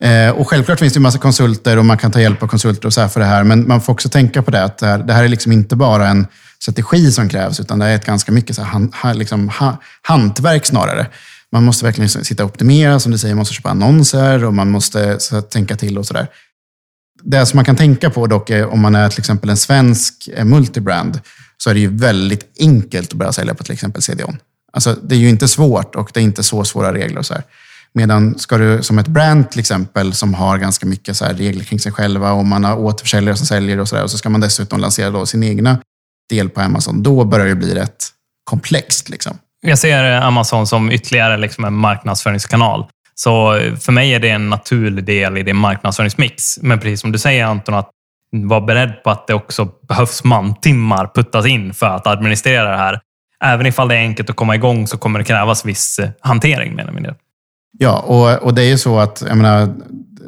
Eh, 0.00 0.30
och 0.30 0.48
självklart 0.48 0.78
finns 0.78 0.92
det 0.92 0.98
en 0.98 1.02
massa 1.02 1.18
konsulter 1.18 1.76
och 1.76 1.84
man 1.84 1.98
kan 1.98 2.10
ta 2.10 2.20
hjälp 2.20 2.42
av 2.42 2.46
konsulter 2.46 2.86
och 2.86 2.92
så 2.92 3.08
för 3.08 3.20
det 3.20 3.26
här, 3.26 3.44
men 3.44 3.68
man 3.68 3.80
får 3.80 3.92
också 3.92 4.08
tänka 4.08 4.42
på 4.42 4.50
det 4.50 4.64
att 4.64 4.78
det 4.78 4.86
här, 4.86 4.98
det 4.98 5.12
här 5.12 5.24
är 5.24 5.28
liksom 5.28 5.52
inte 5.52 5.76
bara 5.76 6.08
en 6.08 6.26
strategi 6.62 7.12
som 7.12 7.28
krävs, 7.28 7.60
utan 7.60 7.78
det 7.78 7.86
är 7.86 7.94
ett 7.94 8.06
ganska 8.06 8.32
mycket 8.32 8.56
så 8.56 8.62
här, 8.62 8.68
han, 8.68 8.92
ha, 9.02 9.12
liksom, 9.12 9.48
ha, 9.48 9.76
hantverk 10.02 10.66
snarare. 10.66 11.06
Man 11.52 11.64
måste 11.64 11.84
verkligen 11.84 12.08
sitta 12.08 12.44
och 12.44 12.50
optimera, 12.50 13.00
som 13.00 13.12
du 13.12 13.18
säger, 13.18 13.34
man 13.34 13.38
måste 13.38 13.54
köpa 13.54 13.70
annonser 13.70 14.44
och 14.44 14.54
man 14.54 14.70
måste 14.70 15.20
så, 15.20 15.42
tänka 15.42 15.76
till 15.76 15.98
och 15.98 16.06
sådär. 16.06 16.26
Det 17.22 17.46
som 17.46 17.56
man 17.56 17.64
kan 17.64 17.76
tänka 17.76 18.10
på 18.10 18.26
dock 18.26 18.50
är 18.50 18.66
om 18.66 18.80
man 18.80 18.94
är 18.94 19.08
till 19.08 19.18
exempel 19.18 19.50
en 19.50 19.56
svensk 19.56 20.28
eh, 20.36 20.44
multibrand, 20.44 21.20
så 21.64 21.70
är 21.70 21.74
det 21.74 21.80
ju 21.80 21.96
väldigt 21.96 22.56
enkelt 22.60 23.12
att 23.12 23.18
börja 23.18 23.32
sälja 23.32 23.54
på 23.54 23.64
till 23.64 23.72
exempel 23.72 24.02
CDON. 24.02 24.38
Alltså, 24.72 24.96
det 25.02 25.14
är 25.14 25.18
ju 25.18 25.28
inte 25.28 25.48
svårt 25.48 25.94
och 25.94 26.10
det 26.14 26.20
är 26.20 26.24
inte 26.24 26.42
så 26.42 26.64
svåra 26.64 26.94
regler. 26.94 27.18
och 27.18 27.26
så 27.26 27.34
här. 27.34 27.42
Medan 27.94 28.38
ska 28.38 28.58
du 28.58 28.82
som 28.82 28.98
ett 28.98 29.08
brand 29.08 29.50
till 29.50 29.60
exempel 29.60 30.12
som 30.12 30.34
har 30.34 30.58
ganska 30.58 30.86
mycket 30.86 31.16
så 31.16 31.24
regler 31.24 31.64
kring 31.64 31.80
sig 31.80 31.92
själva 31.92 32.32
och 32.32 32.44
man 32.44 32.64
har 32.64 32.76
återförsäljare 32.78 33.36
som 33.36 33.46
säljer 33.46 33.80
och 33.80 33.88
så 33.88 33.96
där, 33.96 34.02
och 34.02 34.10
så 34.10 34.18
ska 34.18 34.28
man 34.28 34.40
dessutom 34.40 34.80
lansera 34.80 35.10
då 35.10 35.26
sin 35.26 35.42
egna 35.42 35.78
del 36.30 36.48
på 36.48 36.60
Amazon, 36.60 37.02
då 37.02 37.24
börjar 37.24 37.46
det 37.46 37.54
bli 37.54 37.74
rätt 37.74 38.08
komplext. 38.44 39.08
Liksom. 39.08 39.38
Jag 39.62 39.78
ser 39.78 40.12
eh, 40.12 40.26
Amazon 40.26 40.66
som 40.66 40.92
ytterligare 40.92 41.36
liksom 41.36 41.64
en 41.64 41.74
marknadsföringskanal. 41.74 42.86
Så 43.14 43.56
eh, 43.56 43.76
för 43.76 43.92
mig 43.92 44.14
är 44.14 44.20
det 44.20 44.30
en 44.30 44.50
naturlig 44.50 45.04
del 45.04 45.38
i 45.38 45.42
din 45.42 45.56
marknadsföringsmix. 45.56 46.58
Men 46.62 46.80
precis 46.80 47.00
som 47.00 47.12
du 47.12 47.18
säger 47.18 47.44
Anton, 47.44 47.74
att 47.74 47.90
vara 48.42 48.60
beredd 48.60 49.02
på 49.04 49.10
att 49.10 49.26
det 49.26 49.34
också 49.34 49.68
behövs 49.88 50.24
mantimmar 50.24 51.10
puttas 51.14 51.46
in 51.46 51.74
för 51.74 51.86
att 51.86 52.06
administrera 52.06 52.70
det 52.70 52.76
här. 52.76 53.00
Även 53.44 53.66
ifall 53.66 53.88
det 53.88 53.94
är 53.94 53.98
enkelt 53.98 54.30
att 54.30 54.36
komma 54.36 54.54
igång 54.54 54.86
så 54.86 54.98
kommer 54.98 55.18
det 55.18 55.24
krävas 55.24 55.64
viss 55.64 55.98
eh, 55.98 56.10
hantering. 56.20 56.74
Menar 56.74 57.00
jag. 57.04 57.14
Ja, 57.78 57.98
och, 57.98 58.42
och 58.42 58.54
det 58.54 58.62
är 58.62 58.68
ju 58.68 58.78
så 58.78 58.98
att 58.98 59.22
jag 59.28 59.36
menar, 59.36 59.74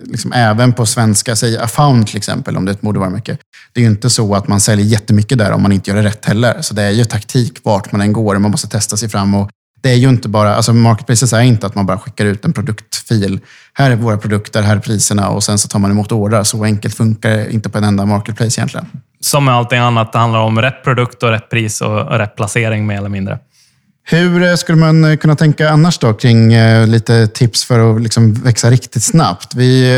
liksom 0.05 0.33
även 0.33 0.73
på 0.73 0.87
svenska, 0.87 1.37
säg 1.37 1.59
Afound 1.59 2.07
till 2.07 2.16
exempel, 2.16 2.57
om 2.57 2.64
det 2.64 2.71
är 2.71 2.75
ett 2.75 2.83
modevarumärke. 2.83 3.38
Det 3.73 3.81
är 3.81 3.85
ju 3.85 3.90
inte 3.90 4.11
så 4.11 4.35
att 4.35 4.49
man 4.49 4.61
säljer 4.61 4.87
jättemycket 4.87 5.38
där 5.38 5.53
om 5.53 5.62
man 5.62 5.73
inte 5.73 5.90
gör 5.90 5.97
det 5.97 6.09
rätt 6.09 6.25
heller. 6.25 6.57
Så 6.61 6.75
det 6.75 6.83
är 6.83 6.90
ju 6.90 7.05
taktik 7.05 7.59
vart 7.62 7.92
man 7.92 8.01
än 8.01 8.12
går. 8.12 8.38
Man 8.38 8.51
måste 8.51 8.69
testa 8.69 8.97
sig 8.97 9.09
fram. 9.09 9.35
Och 9.35 9.51
det 9.87 9.92
är 9.92 9.96
ju 9.96 10.09
inte 10.09 10.29
bara, 10.29 10.55
alltså 10.55 10.72
marketplaces 10.72 11.33
är 11.33 11.40
inte 11.40 11.66
att 11.66 11.75
man 11.75 11.87
bara 11.87 11.99
skickar 11.99 12.25
ut 12.25 12.44
en 12.44 12.53
produktfil. 12.53 13.40
Här 13.72 13.90
är 13.90 13.96
våra 13.96 14.18
produkter, 14.18 14.62
här 14.62 14.77
är 14.77 14.81
priserna 14.81 15.29
och 15.29 15.44
sen 15.44 15.59
så 15.59 15.68
tar 15.68 15.79
man 15.79 15.90
emot 15.90 16.12
ordrar. 16.12 16.44
Så 16.44 16.64
enkelt 16.64 16.94
funkar 16.94 17.31
det 17.31 17.53
inte 17.53 17.68
på 17.68 17.79
en 17.79 17.85
enda 17.85 18.07
marketplace 18.07 18.61
egentligen. 18.61 18.87
Som 19.20 19.44
med 19.44 19.55
allting 19.55 19.79
annat, 19.79 20.12
det 20.12 20.18
handlar 20.18 20.40
om 20.40 20.62
rätt 20.62 20.85
produkt 20.85 21.22
och 21.22 21.31
rätt 21.31 21.51
pris 21.51 21.81
och 21.81 22.18
rätt 22.18 22.37
placering 22.37 22.87
mer 22.87 22.96
eller 22.96 23.09
mindre. 23.09 23.38
Hur 24.05 24.42
eh, 24.42 24.55
skulle 24.55 24.79
man 24.79 25.05
eh, 25.05 25.16
kunna 25.16 25.37
tänka 25.37 25.70
annars 25.70 25.99
då 25.99 26.14
kring 26.14 26.53
eh, 26.53 26.87
lite 26.87 27.27
tips 27.27 27.64
för 27.64 27.96
att 27.96 28.03
liksom 28.03 28.35
växa 28.35 28.70
riktigt 28.70 29.03
snabbt? 29.03 29.55
Vi, 29.55 29.90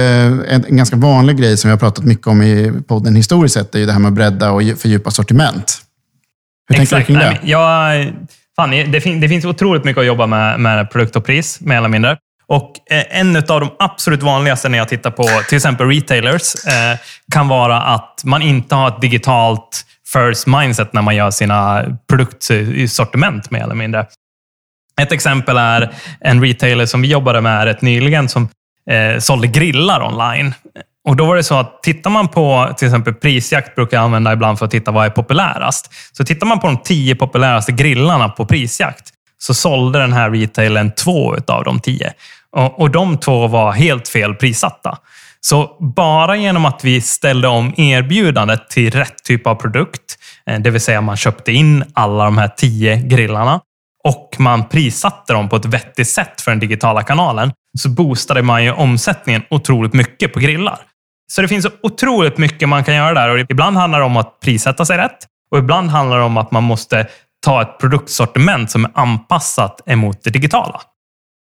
en 0.48 0.76
ganska 0.76 0.96
vanlig 0.96 1.36
grej 1.36 1.56
som 1.56 1.68
vi 1.68 1.72
har 1.72 1.78
pratat 1.78 2.04
mycket 2.04 2.26
om 2.26 2.42
i 2.42 2.72
podden 2.88 3.16
historiskt 3.16 3.54
sett 3.54 3.74
är 3.74 3.78
ju 3.78 3.86
det 3.86 3.92
här 3.92 4.00
med 4.00 4.08
att 4.08 4.14
bredda 4.14 4.50
och 4.50 4.62
fördjupa 4.78 5.10
sortiment. 5.10 5.82
Hur 6.68 6.80
Exakt. 6.80 7.06
tänker 7.06 7.14
du 7.14 7.20
kring 7.20 7.40
det? 7.42 7.50
Ja, 7.50 7.92
fan, 8.60 8.70
det, 8.70 9.00
fin 9.00 9.20
det 9.20 9.28
finns 9.28 9.44
otroligt 9.44 9.84
mycket 9.84 10.00
att 10.00 10.06
jobba 10.06 10.26
med, 10.26 10.60
med 10.60 10.90
produkt 10.90 11.16
och 11.16 11.24
pris, 11.24 11.60
mer 11.60 11.76
eller 11.76 11.88
mindre. 11.88 12.16
Och 12.46 12.72
eh, 12.90 13.20
En 13.20 13.36
av 13.36 13.60
de 13.60 13.70
absolut 13.78 14.22
vanligaste 14.22 14.68
när 14.68 14.78
jag 14.78 14.88
tittar 14.88 15.10
på 15.10 15.24
till 15.48 15.56
exempel 15.56 15.86
retailers 15.86 16.54
eh, 16.66 16.98
kan 17.32 17.48
vara 17.48 17.82
att 17.82 18.22
man 18.24 18.42
inte 18.42 18.74
har 18.74 18.88
ett 18.88 19.00
digitalt 19.00 19.84
first 20.12 20.46
mindset 20.46 20.92
när 20.92 21.02
man 21.02 21.16
gör 21.16 21.30
sina 21.30 21.84
produktsortiment 22.08 23.50
mer 23.50 23.62
eller 23.62 23.74
mindre. 23.74 24.06
Ett 25.00 25.12
exempel 25.12 25.56
är 25.56 25.94
en 26.20 26.44
retailer 26.44 26.86
som 26.86 27.02
vi 27.02 27.08
jobbade 27.08 27.40
med 27.40 27.64
rätt 27.64 27.82
nyligen 27.82 28.28
som 28.28 28.48
eh, 28.90 29.18
sålde 29.18 29.46
grillar 29.46 30.02
online. 30.02 30.54
Och 31.08 31.16
Då 31.16 31.26
var 31.26 31.36
det 31.36 31.42
så 31.42 31.54
att 31.54 31.82
tittar 31.82 32.10
man 32.10 32.28
på 32.28 32.74
till 32.76 32.88
exempel 32.88 33.14
prisjakt, 33.14 33.74
brukar 33.74 33.96
jag 33.96 34.04
använda 34.04 34.32
ibland 34.32 34.58
för 34.58 34.64
att 34.64 34.70
titta 34.70 34.90
vad 34.90 35.06
är 35.06 35.10
populärast. 35.10 35.92
Så 36.12 36.24
tittar 36.24 36.46
man 36.46 36.60
på 36.60 36.66
de 36.66 36.76
tio 36.76 37.14
populäraste 37.14 37.72
grillarna 37.72 38.28
på 38.28 38.46
prisjakt 38.46 39.04
så 39.38 39.54
sålde 39.54 39.98
den 39.98 40.12
här 40.12 40.30
retailen 40.30 40.92
två 40.94 41.36
av 41.46 41.64
de 41.64 41.80
tio. 41.80 42.12
Och, 42.56 42.80
och 42.80 42.90
de 42.90 43.18
två 43.18 43.46
var 43.46 43.72
helt 43.72 44.08
fel 44.08 44.34
prissatta. 44.34 44.98
Så 45.40 45.76
bara 45.96 46.36
genom 46.36 46.64
att 46.64 46.84
vi 46.84 47.00
ställde 47.00 47.48
om 47.48 47.74
erbjudandet 47.76 48.70
till 48.70 48.90
rätt 48.90 49.24
typ 49.24 49.46
av 49.46 49.54
produkt, 49.54 50.18
eh, 50.46 50.60
det 50.60 50.70
vill 50.70 50.80
säga 50.80 51.00
man 51.00 51.16
köpte 51.16 51.52
in 51.52 51.84
alla 51.94 52.24
de 52.24 52.38
här 52.38 52.48
tio 52.48 52.96
grillarna 52.96 53.60
och 54.04 54.36
man 54.38 54.68
prissatte 54.68 55.32
dem 55.32 55.48
på 55.48 55.56
ett 55.56 55.64
vettigt 55.64 56.08
sätt 56.08 56.40
för 56.40 56.50
den 56.50 56.60
digitala 56.60 57.02
kanalen, 57.02 57.52
så 57.78 57.88
boostade 57.88 58.42
man 58.42 58.64
ju 58.64 58.72
omsättningen 58.72 59.42
otroligt 59.50 59.92
mycket 59.92 60.32
på 60.32 60.40
grillar. 60.40 60.78
Så 61.32 61.42
det 61.42 61.48
finns 61.48 61.66
otroligt 61.82 62.38
mycket 62.38 62.68
man 62.68 62.84
kan 62.84 62.94
göra 62.94 63.14
där 63.14 63.28
och 63.28 63.38
ibland 63.50 63.76
handlar 63.76 63.98
det 63.98 64.04
om 64.04 64.16
att 64.16 64.40
prissätta 64.40 64.84
sig 64.84 64.98
rätt 64.98 65.18
och 65.50 65.58
ibland 65.58 65.90
handlar 65.90 66.18
det 66.18 66.24
om 66.24 66.36
att 66.36 66.50
man 66.50 66.64
måste 66.64 67.06
ta 67.44 67.62
ett 67.62 67.78
produktsortiment 67.80 68.70
som 68.70 68.84
är 68.84 68.90
anpassat 68.94 69.80
emot 69.86 70.18
det 70.24 70.30
digitala. 70.30 70.80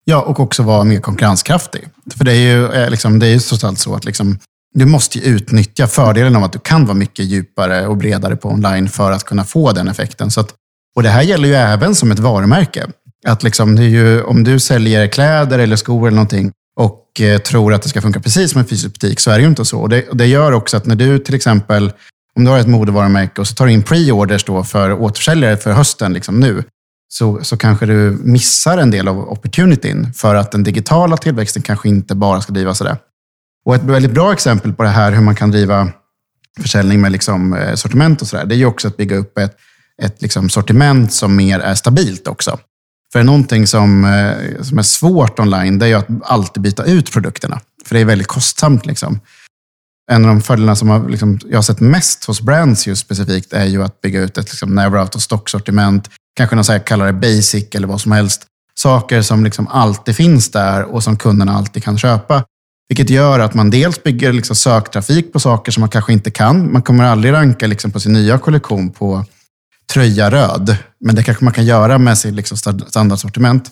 Ja, 0.06 0.22
och 0.22 0.40
också 0.40 0.64
vara 0.64 0.84
mer 0.84 1.00
konkurrenskraftig. 1.00 1.88
För 2.18 2.26
det 2.26 2.32
är 2.32 2.56
ju, 2.56 2.72
eh, 2.72 2.90
liksom, 2.90 3.20
det 3.20 3.28
är 3.28 3.32
ju 3.32 3.40
trots 3.40 3.64
allt 3.64 3.80
så 3.80 3.96
att 3.96 4.06
liksom, 4.06 4.40
du 4.74 4.86
måste 4.86 5.20
utnyttja 5.20 5.88
fördelen 5.88 6.36
av 6.36 6.44
att 6.44 6.54
du 6.54 6.60
kan 6.60 6.86
vara 6.86 6.98
mycket 6.98 7.26
djupare 7.26 7.88
och 7.88 7.98
bredare 7.98 8.36
på 8.36 8.50
online 8.50 8.90
för 8.90 9.12
att 9.12 9.24
kunna 9.24 9.44
få 9.44 9.72
den 9.72 9.88
effekten. 9.88 10.32
Så 10.32 10.40
att, 10.40 10.54
och 10.96 11.04
det 11.04 11.10
här 11.10 11.22
gäller 11.22 11.48
ju 11.48 11.56
även 11.56 11.96
som 11.96 12.12
ett 12.12 12.20
varumärke. 12.20 12.88
Att 13.28 13.44
liksom, 13.44 13.76
det 13.76 13.84
är 13.84 13.90
ju, 13.90 14.24
om 14.24 14.44
du 14.44 14.60
säljer 14.60 15.08
kläder 15.08 15.60
eller 15.60 15.76
skor 15.76 16.08
eller 16.08 16.16
någonting 16.16 16.52
och 16.76 17.22
eh, 17.22 17.38
tror 17.42 17.74
att 17.74 17.82
det 17.82 17.90
ska 17.90 18.02
funka 18.02 18.20
precis 18.20 18.52
som 18.52 18.62
en 18.62 18.68
fysisk 18.68 18.94
butik, 18.94 19.20
så 19.20 19.32
är 19.32 19.36
det 19.36 19.42
ju 19.42 19.48
inte 19.48 19.66
så. 19.66 19.80
Och 19.80 19.90
det, 19.90 20.06
det 20.14 20.26
gör 20.26 20.52
också 20.52 20.78
att 20.78 20.86
när 20.86 20.96
du 20.96 21.20
till 21.20 21.36
exempel, 21.36 21.92
om 22.36 22.44
du 22.44 22.52
har 22.52 22.60
ett 22.60 22.68
modevarumärke 22.68 23.42
och 23.42 23.48
så 23.48 23.56
tar 23.56 23.66
du 23.66 23.72
in 23.72 23.84
pre-orders 23.84 24.44
då 24.44 24.64
för 24.64 24.92
återförsäljare 24.92 25.58
för 25.58 25.72
hösten 25.72 26.14
liksom 26.14 26.40
nu, 26.40 26.64
så, 27.14 27.44
så 27.44 27.58
kanske 27.58 27.86
du 27.86 28.18
missar 28.24 28.78
en 28.78 28.92
del 28.92 29.08
av 29.08 29.20
opportunityn 29.20 30.14
för 30.14 30.36
att 30.36 30.52
den 30.52 30.64
digitala 30.64 31.18
tillväxten 31.18 31.62
kanske 31.62 31.90
inte 31.90 32.16
bara 32.16 32.42
ska 32.42 32.54
drivas 32.54 32.82
av 32.82 32.88
det. 32.88 32.98
Och 33.66 33.76
ett 33.76 33.84
väldigt 33.84 34.12
bra 34.12 34.34
exempel 34.34 34.74
på 34.74 34.84
det 34.84 34.90
här, 34.90 35.12
hur 35.12 35.22
man 35.22 35.36
kan 35.36 35.52
driva 35.52 35.92
försäljning 36.62 37.02
med 37.02 37.12
liksom, 37.12 37.54
eh, 37.54 37.76
sortiment 37.76 38.22
och 38.22 38.28
sådär, 38.28 38.46
det 38.46 38.56
är 38.56 38.58
ju 38.58 38.66
också 38.66 38.88
att 38.88 38.98
bygga 38.98 39.16
upp 39.16 39.38
ett, 39.38 39.58
ett 40.02 40.22
liksom 40.22 40.50
sortiment 40.50 41.14
som 41.14 41.36
mer 41.36 41.60
är 41.60 41.76
stabilt 41.76 42.28
också. 42.28 42.60
För 43.14 43.24
någonting 43.24 43.68
som, 43.68 44.06
eh, 44.06 44.64
som 44.64 44.78
är 44.78 44.84
svårt 44.84 45.40
online, 45.40 45.80
det 45.80 45.86
är 45.86 45.90
ju 45.90 45.96
att 45.96 46.08
alltid 46.24 46.64
byta 46.64 46.84
ut 46.84 47.12
produkterna. 47.12 47.62
För 47.86 47.96
det 47.96 48.02
är 48.02 48.06
väldigt 48.06 48.28
kostsamt. 48.28 48.86
Liksom. 48.86 49.20
En 50.12 50.26
av 50.26 50.28
de 50.28 50.42
fördelarna 50.42 50.76
som 50.76 50.90
har, 50.90 51.10
liksom, 51.10 51.40
jag 51.50 51.58
har 51.58 51.62
sett 51.62 51.80
mest 51.80 52.26
hos 52.26 52.42
brands 52.42 52.88
just 52.88 53.02
specifikt 53.02 53.54
är 53.54 53.66
ju 53.66 53.84
att 53.84 54.02
bygga 54.02 54.22
ut 54.22 54.38
ett 54.38 54.50
liksom, 54.50 54.76
never 54.76 55.00
out 55.02 55.16
of 55.16 55.22
stock-sortiment. 55.22 56.10
Kanske 56.36 56.56
någon 56.56 56.66
så 56.66 56.72
här, 56.72 56.80
kalla 56.80 57.06
det 57.06 57.14
basic 57.14 57.68
eller 57.76 57.88
vad 57.88 58.02
som 58.02 58.12
helst. 58.12 58.46
Saker 58.76 59.22
som 59.22 59.44
liksom 59.44 59.68
alltid 59.68 60.16
finns 60.16 60.52
där 60.52 60.84
och 60.84 61.04
som 61.04 61.18
kunderna 61.18 61.58
alltid 61.58 61.84
kan 61.84 61.98
köpa. 61.98 62.44
Vilket 62.90 63.10
gör 63.10 63.40
att 63.40 63.54
man 63.54 63.70
dels 63.70 64.04
bygger 64.04 64.34
liksom 64.34 64.56
söktrafik 64.56 65.34
på 65.34 65.40
saker 65.40 65.72
som 65.72 65.82
man 65.82 65.90
kanske 65.90 66.14
inte 66.14 66.32
kan. 66.32 66.72
Man 66.72 66.82
kommer 66.82 67.04
aldrig 67.04 67.34
ranka 67.34 67.68
liksom 67.68 67.92
på 67.92 68.00
sin 68.00 68.14
nya 68.14 68.38
kollektion 68.38 68.92
på 68.92 69.26
tröja 69.94 70.30
röd. 70.32 70.78
Men 71.00 71.16
det 71.16 71.24
kanske 71.24 71.44
man 71.44 71.54
kan 71.54 71.66
göra 71.66 71.98
med 71.98 72.18
sitt 72.18 72.34
liksom 72.34 72.58
standardsortiment. 72.88 73.72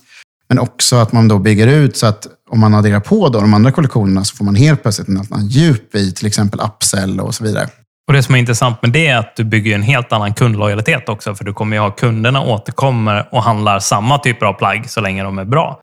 Men 0.49 0.59
också 0.59 0.95
att 0.95 1.11
man 1.11 1.27
då 1.27 1.39
bygger 1.39 1.67
ut 1.67 1.97
så 1.97 2.05
att 2.05 2.27
om 2.49 2.59
man 2.59 2.73
adderar 2.73 2.99
på 2.99 3.29
då 3.29 3.41
de 3.41 3.53
andra 3.53 3.71
kollektionerna 3.71 4.23
så 4.23 4.35
får 4.35 4.45
man 4.45 4.55
helt 4.55 4.81
plötsligt 4.81 5.07
en 5.07 5.17
annan 5.17 5.47
djup 5.47 5.95
i 5.95 6.11
till 6.11 6.27
exempel 6.27 6.59
upsell 6.59 7.19
och 7.19 7.35
så 7.35 7.43
vidare. 7.43 7.67
Och 8.07 8.13
Det 8.13 8.23
som 8.23 8.35
är 8.35 8.39
intressant 8.39 8.81
med 8.81 8.91
det 8.91 9.07
är 9.07 9.17
att 9.17 9.35
du 9.35 9.43
bygger 9.43 9.75
en 9.75 9.81
helt 9.81 10.13
annan 10.13 10.33
kundlojalitet 10.33 11.09
också. 11.09 11.35
För 11.35 11.45
du 11.45 11.53
kommer 11.53 11.75
ju 11.75 11.81
ha 11.81 11.91
kunderna 11.91 12.41
återkommer 12.41 13.27
och 13.31 13.43
handlar 13.43 13.79
samma 13.79 14.17
typer 14.17 14.45
av 14.45 14.53
plagg 14.53 14.89
så 14.89 15.01
länge 15.01 15.23
de 15.23 15.39
är 15.39 15.45
bra. 15.45 15.79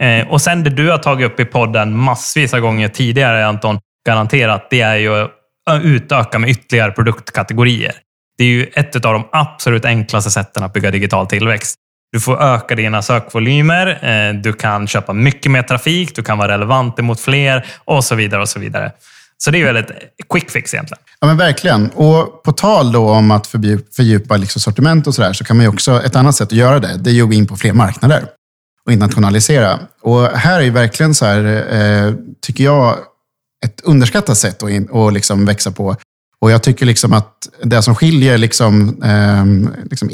Eh, 0.00 0.28
och 0.28 0.40
sen 0.40 0.64
det 0.64 0.70
du 0.70 0.90
har 0.90 0.98
tagit 0.98 1.26
upp 1.26 1.40
i 1.40 1.44
podden 1.44 1.96
massvis 1.96 2.54
av 2.54 2.60
gånger 2.60 2.88
tidigare, 2.88 3.46
Anton, 3.46 3.78
garanterat, 4.06 4.66
det 4.70 4.80
är 4.80 4.96
ju 4.96 5.22
att 5.70 5.82
utöka 5.82 6.38
med 6.38 6.50
ytterligare 6.50 6.92
produktkategorier. 6.92 7.92
Det 8.38 8.44
är 8.44 8.48
ju 8.48 8.64
ett 8.74 8.94
av 8.94 9.12
de 9.12 9.28
absolut 9.32 9.84
enklaste 9.84 10.30
sätten 10.30 10.62
att 10.62 10.72
bygga 10.72 10.90
digital 10.90 11.26
tillväxt. 11.26 11.74
Du 12.12 12.20
får 12.20 12.42
öka 12.42 12.74
dina 12.74 13.02
sökvolymer, 13.02 13.86
eh, 13.86 14.34
du 14.34 14.52
kan 14.52 14.86
köpa 14.86 15.12
mycket 15.12 15.52
mer 15.52 15.62
trafik, 15.62 16.16
du 16.16 16.22
kan 16.22 16.38
vara 16.38 16.52
relevant 16.52 16.98
mot 16.98 17.20
fler 17.20 17.66
och 17.84 18.04
så 18.04 18.14
vidare. 18.14 18.42
och 18.42 18.48
Så 18.48 18.58
vidare. 18.58 18.92
Så 19.44 19.50
det 19.50 19.58
är 19.62 19.72
ju 19.72 19.78
ett 19.78 19.90
quick 20.32 20.50
fix 20.50 20.74
egentligen. 20.74 21.02
Ja, 21.20 21.26
men 21.26 21.36
verkligen. 21.36 21.90
Och 21.90 22.42
på 22.42 22.52
tal 22.52 22.92
då 22.92 23.10
om 23.10 23.30
att 23.30 23.46
fördjupa 23.96 24.36
liksom 24.36 24.60
sortiment 24.60 25.06
och 25.06 25.14
sådär, 25.14 25.32
så 25.32 25.44
kan 25.44 25.56
man 25.56 25.64
ju 25.64 25.68
också, 25.70 26.02
ett 26.02 26.16
annat 26.16 26.34
sätt 26.34 26.48
att 26.48 26.52
göra 26.52 26.78
det, 26.78 26.96
det 26.98 27.10
är 27.10 27.14
ju 27.14 27.22
att 27.22 27.28
gå 27.28 27.34
in 27.34 27.46
på 27.46 27.56
fler 27.56 27.72
marknader 27.72 28.24
och 28.86 28.92
internationalisera. 28.92 29.78
Och 30.02 30.26
här 30.26 30.58
är 30.60 30.64
ju 30.64 30.70
verkligen 30.70 31.14
så 31.14 31.26
här, 31.26 31.44
eh, 31.74 32.14
tycker 32.46 32.64
jag, 32.64 32.96
ett 33.64 33.80
underskattat 33.84 34.38
sätt 34.38 34.62
att, 34.62 34.70
in, 34.70 34.88
att 34.92 35.12
liksom 35.12 35.44
växa 35.44 35.70
på. 35.70 35.96
Och 36.42 36.50
jag 36.50 36.62
tycker 36.62 36.86
liksom 36.86 37.12
att 37.12 37.48
det 37.62 37.82
som 37.82 37.94
skiljer 37.94 38.38
liksom, 38.38 39.02
eh, 39.02 39.44
liksom 39.90 40.10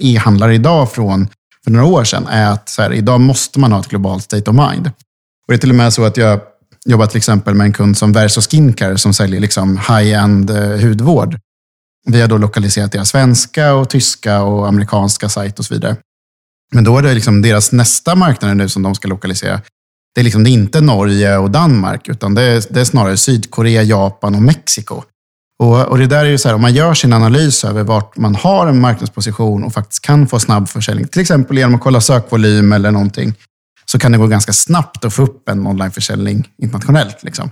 e-handlare 0.00 0.54
idag 0.54 0.92
från 0.92 1.28
för 1.64 1.70
några 1.70 1.86
år 1.86 2.04
sedan 2.04 2.26
är 2.26 2.50
att 2.50 2.68
så 2.68 2.82
här, 2.82 2.92
idag 2.92 3.20
måste 3.20 3.60
man 3.60 3.72
ha 3.72 3.80
ett 3.80 3.88
globalt 3.88 4.24
state 4.24 4.50
of 4.50 4.56
mind. 4.56 4.86
Och 4.86 5.48
det 5.48 5.54
är 5.54 5.58
till 5.58 5.70
och 5.70 5.76
med 5.76 5.92
så 5.92 6.04
att 6.04 6.16
jag 6.16 6.40
jobbar 6.84 7.06
till 7.06 7.16
exempel 7.16 7.54
med 7.54 7.64
en 7.64 7.72
kund 7.72 7.98
som 7.98 8.12
Verso 8.12 8.40
Skincare 8.40 8.98
som 8.98 9.14
säljer 9.14 9.40
liksom 9.40 9.76
high-end 9.76 10.50
eh, 10.50 10.80
hudvård. 10.80 11.38
Vi 12.06 12.20
har 12.20 12.28
då 12.28 12.38
lokaliserat 12.38 12.92
deras 12.92 13.08
svenska, 13.08 13.74
och 13.74 13.88
tyska 13.88 14.42
och 14.42 14.68
amerikanska 14.68 15.28
sajt 15.28 15.58
och 15.58 15.64
så 15.64 15.74
vidare. 15.74 15.96
Men 16.72 16.84
då 16.84 16.98
är 16.98 17.02
det 17.02 17.14
liksom 17.14 17.42
deras 17.42 17.72
nästa 17.72 18.14
marknader 18.14 18.54
nu 18.54 18.68
som 18.68 18.82
de 18.82 18.94
ska 18.94 19.08
lokalisera. 19.08 19.60
Det 20.14 20.20
är, 20.20 20.24
liksom, 20.24 20.44
det 20.44 20.50
är 20.50 20.52
inte 20.52 20.80
Norge 20.80 21.36
och 21.36 21.50
Danmark, 21.50 22.08
utan 22.08 22.34
det 22.34 22.42
är, 22.42 22.64
det 22.70 22.80
är 22.80 22.84
snarare 22.84 23.16
Sydkorea, 23.16 23.82
Japan 23.82 24.34
och 24.34 24.42
Mexiko. 24.42 25.02
Och, 25.60 25.88
och 25.88 25.98
det 25.98 26.06
där 26.06 26.24
är 26.24 26.30
ju 26.30 26.38
så 26.38 26.48
här, 26.48 26.54
om 26.54 26.60
man 26.60 26.74
gör 26.74 26.94
sin 26.94 27.12
analys 27.12 27.64
över 27.64 27.82
vart 27.82 28.16
man 28.16 28.34
har 28.34 28.66
en 28.66 28.80
marknadsposition 28.80 29.64
och 29.64 29.72
faktiskt 29.72 30.04
kan 30.04 30.26
få 30.26 30.38
snabb 30.38 30.68
försäljning, 30.68 31.08
till 31.08 31.20
exempel 31.20 31.58
genom 31.58 31.74
att 31.74 31.80
kolla 31.80 32.00
sökvolym 32.00 32.72
eller 32.72 32.90
någonting, 32.90 33.34
så 33.84 33.98
kan 33.98 34.12
det 34.12 34.18
gå 34.18 34.26
ganska 34.26 34.52
snabbt 34.52 35.04
att 35.04 35.14
få 35.14 35.22
upp 35.22 35.48
en 35.48 35.66
onlineförsäljning 35.66 36.48
internationellt. 36.62 37.22
Liksom. 37.22 37.50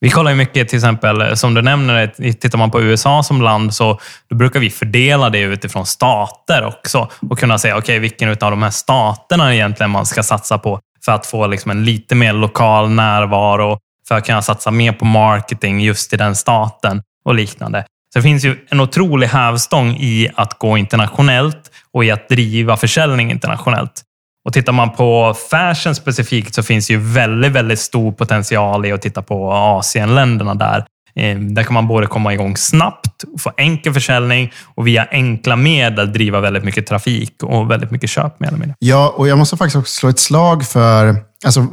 Vi 0.00 0.10
kollar 0.10 0.30
ju 0.30 0.36
mycket, 0.36 0.68
till 0.68 0.76
exempel, 0.76 1.36
som 1.36 1.54
du 1.54 1.62
nämner, 1.62 2.32
tittar 2.32 2.58
man 2.58 2.70
på 2.70 2.82
USA 2.82 3.22
som 3.22 3.42
land 3.42 3.74
så 3.74 4.00
då 4.30 4.36
brukar 4.36 4.60
vi 4.60 4.70
fördela 4.70 5.30
det 5.30 5.40
utifrån 5.40 5.86
stater 5.86 6.64
också 6.64 7.10
och 7.30 7.38
kunna 7.38 7.58
säga, 7.58 7.74
okej, 7.76 7.82
okay, 7.82 7.98
vilken 7.98 8.28
av 8.28 8.36
de 8.36 8.62
här 8.62 8.70
staterna 8.70 9.54
egentligen 9.54 9.90
man 9.90 10.06
ska 10.06 10.22
satsa 10.22 10.58
på 10.58 10.80
för 11.04 11.12
att 11.12 11.26
få 11.26 11.46
liksom 11.46 11.70
en 11.70 11.84
lite 11.84 12.14
mer 12.14 12.32
lokal 12.32 12.90
närvaro, 12.90 13.78
för 14.08 14.14
att 14.14 14.26
kunna 14.26 14.42
satsa 14.42 14.70
mer 14.70 14.92
på 14.92 15.04
marketing 15.04 15.80
just 15.80 16.12
i 16.12 16.16
den 16.16 16.36
staten 16.36 17.02
och 17.28 17.34
liknande. 17.34 17.84
Så 18.12 18.18
det 18.18 18.22
finns 18.22 18.44
ju 18.44 18.56
en 18.68 18.80
otrolig 18.80 19.26
hävstång 19.26 19.90
i 19.90 20.28
att 20.34 20.58
gå 20.58 20.78
internationellt 20.78 21.70
och 21.92 22.04
i 22.04 22.10
att 22.10 22.28
driva 22.28 22.76
försäljning 22.76 23.30
internationellt. 23.30 24.02
Och 24.44 24.52
tittar 24.52 24.72
man 24.72 24.90
på 24.92 25.34
fashion 25.50 25.94
specifikt 25.94 26.54
så 26.54 26.62
finns 26.62 26.90
ju 26.90 26.96
väldigt, 26.96 27.52
väldigt 27.52 27.80
stor 27.80 28.12
potential 28.12 28.86
i 28.86 28.92
att 28.92 29.02
titta 29.02 29.22
på 29.22 29.52
Asienländerna 29.52 30.54
där. 30.54 30.84
Ehm, 31.14 31.54
där 31.54 31.62
kan 31.62 31.74
man 31.74 31.88
både 31.88 32.06
komma 32.06 32.34
igång 32.34 32.56
snabbt, 32.56 33.24
få 33.38 33.52
enkel 33.56 33.94
försäljning 33.94 34.52
och 34.74 34.86
via 34.86 35.06
enkla 35.10 35.56
medel 35.56 36.12
driva 36.12 36.40
väldigt 36.40 36.64
mycket 36.64 36.86
trafik 36.86 37.42
och 37.42 37.70
väldigt 37.70 37.90
mycket 37.90 38.10
köp 38.10 38.40
mer 38.40 38.48
eller 38.48 38.58
mindre. 38.58 38.74
Ja, 38.78 39.14
och 39.16 39.28
jag 39.28 39.38
måste 39.38 39.56
faktiskt 39.56 39.76
också 39.76 39.92
slå 39.92 40.08
ett 40.08 40.18
slag 40.18 40.64
för 40.64 41.16
alltså, 41.44 41.66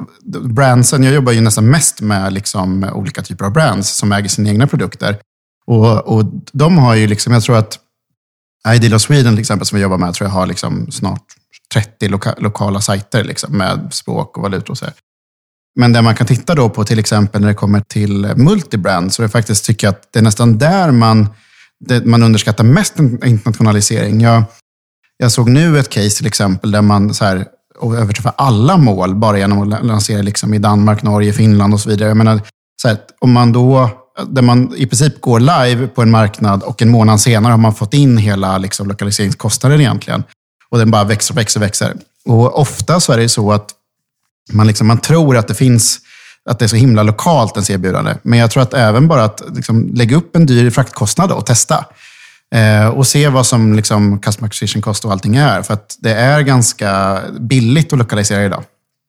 brandsen. 0.43 1.03
Jag 1.03 1.13
jobbar 1.13 1.31
ju 1.31 1.41
nästan 1.41 1.69
mest 1.69 2.01
med 2.01 2.33
liksom, 2.33 2.89
olika 2.93 3.21
typer 3.21 3.45
av 3.45 3.53
brands 3.53 3.89
som 3.89 4.11
äger 4.11 4.29
sina 4.29 4.49
egna 4.49 4.67
produkter. 4.67 5.17
Och, 5.67 6.07
och 6.07 6.25
de 6.51 6.77
har 6.77 6.95
ju, 6.95 7.07
liksom, 7.07 7.33
jag 7.33 7.43
tror 7.43 7.57
att 7.57 7.79
Ideal 8.75 8.93
of 8.93 9.01
Sweden 9.01 9.33
till 9.33 9.39
exempel, 9.39 9.65
som 9.65 9.75
vi 9.75 9.81
jobbar 9.81 9.97
med, 9.97 10.13
tror 10.13 10.29
jag 10.29 10.33
har 10.33 10.45
liksom 10.45 10.91
snart 10.91 11.23
30 11.73 12.07
loka 12.07 12.35
lokala 12.37 12.81
sajter 12.81 13.23
liksom, 13.23 13.57
med 13.57 13.87
språk 13.91 14.37
och 14.37 14.43
valutor 14.43 14.71
och 14.71 14.77
så. 14.77 14.85
Här. 14.85 14.93
Men 15.79 15.93
där 15.93 16.01
man 16.01 16.15
kan 16.15 16.27
titta 16.27 16.55
då 16.55 16.69
på 16.69 16.83
till 16.83 16.99
exempel 16.99 17.41
när 17.41 17.47
det 17.47 17.53
kommer 17.53 17.79
till 17.79 18.33
multibrand, 18.35 19.13
så 19.13 19.21
är 19.21 19.23
det 19.23 19.31
faktiskt 19.31 19.65
tycker 19.65 19.87
jag 19.87 19.91
att 19.91 20.13
det 20.13 20.19
är 20.19 20.23
nästan 20.23 20.57
där 20.57 20.91
man, 20.91 21.29
det, 21.79 22.05
man 22.05 22.23
underskattar 22.23 22.63
mest 22.63 22.99
internationalisering. 22.99 24.21
Jag, 24.21 24.43
jag 25.17 25.31
såg 25.31 25.49
nu 25.49 25.79
ett 25.79 25.89
case 25.89 26.17
till 26.17 26.27
exempel 26.27 26.71
där 26.71 26.81
man 26.81 27.13
så 27.13 27.25
här, 27.25 27.47
överträffar 27.81 28.33
alla 28.37 28.77
mål 28.77 29.15
bara 29.15 29.37
genom 29.37 29.73
att 29.73 29.85
lansera 29.85 30.21
liksom 30.21 30.53
i 30.53 30.59
Danmark, 30.59 31.03
Norge, 31.03 31.33
Finland 31.33 31.73
och 31.73 31.79
så 31.79 31.89
vidare. 31.89 32.07
Jag 32.07 32.17
menar, 32.17 32.41
så 32.81 32.87
här, 32.87 32.97
om 33.19 33.31
man 33.31 33.51
då, 33.51 33.89
där 34.27 34.41
man 34.41 34.73
i 34.75 34.85
princip 34.85 35.21
går 35.21 35.39
live 35.39 35.87
på 35.87 36.01
en 36.01 36.11
marknad 36.11 36.63
och 36.63 36.81
en 36.81 36.89
månad 36.89 37.21
senare 37.21 37.51
har 37.51 37.57
man 37.57 37.75
fått 37.75 37.93
in 37.93 38.17
hela 38.17 38.57
liksom, 38.57 38.87
lokaliseringskostnaden 38.87 39.81
egentligen. 39.81 40.23
Och 40.69 40.77
den 40.77 40.91
bara 40.91 41.03
växer 41.03 41.33
och 41.33 41.37
växer 41.37 41.59
och 41.59 41.63
växer. 41.63 41.93
Och 42.25 42.59
ofta 42.59 42.99
så 42.99 43.13
är 43.13 43.17
det 43.17 43.29
så 43.29 43.51
att 43.51 43.69
man, 44.51 44.67
liksom, 44.67 44.87
man 44.87 44.97
tror 44.97 45.37
att 45.37 45.47
det 45.47 45.55
finns 45.55 45.99
att 46.49 46.59
det 46.59 46.65
är 46.65 46.67
så 46.67 46.75
himla 46.75 47.03
lokalt 47.03 47.55
ens 47.55 47.69
erbjudande. 47.69 48.15
Men 48.21 48.39
jag 48.39 48.51
tror 48.51 48.63
att 48.63 48.73
även 48.73 49.07
bara 49.07 49.23
att 49.23 49.41
liksom, 49.55 49.89
lägga 49.93 50.17
upp 50.17 50.35
en 50.35 50.45
dyr 50.45 50.69
fraktkostnad 50.69 51.31
och 51.31 51.45
testa. 51.45 51.85
Eh, 52.55 52.87
och 52.87 53.07
se 53.07 53.27
vad 53.27 53.45
som 53.45 53.73
liksom, 53.73 54.19
customer 54.19 54.47
acquisition 54.47 54.81
cost 54.81 55.05
och 55.05 55.11
allting 55.11 55.35
är. 55.35 55.61
För 55.61 55.73
att 55.73 55.97
det 55.99 56.13
är 56.13 56.41
ganska 56.41 57.19
billigt 57.39 57.93
att 57.93 57.99
lokalisera 57.99 58.45
idag. 58.45 58.63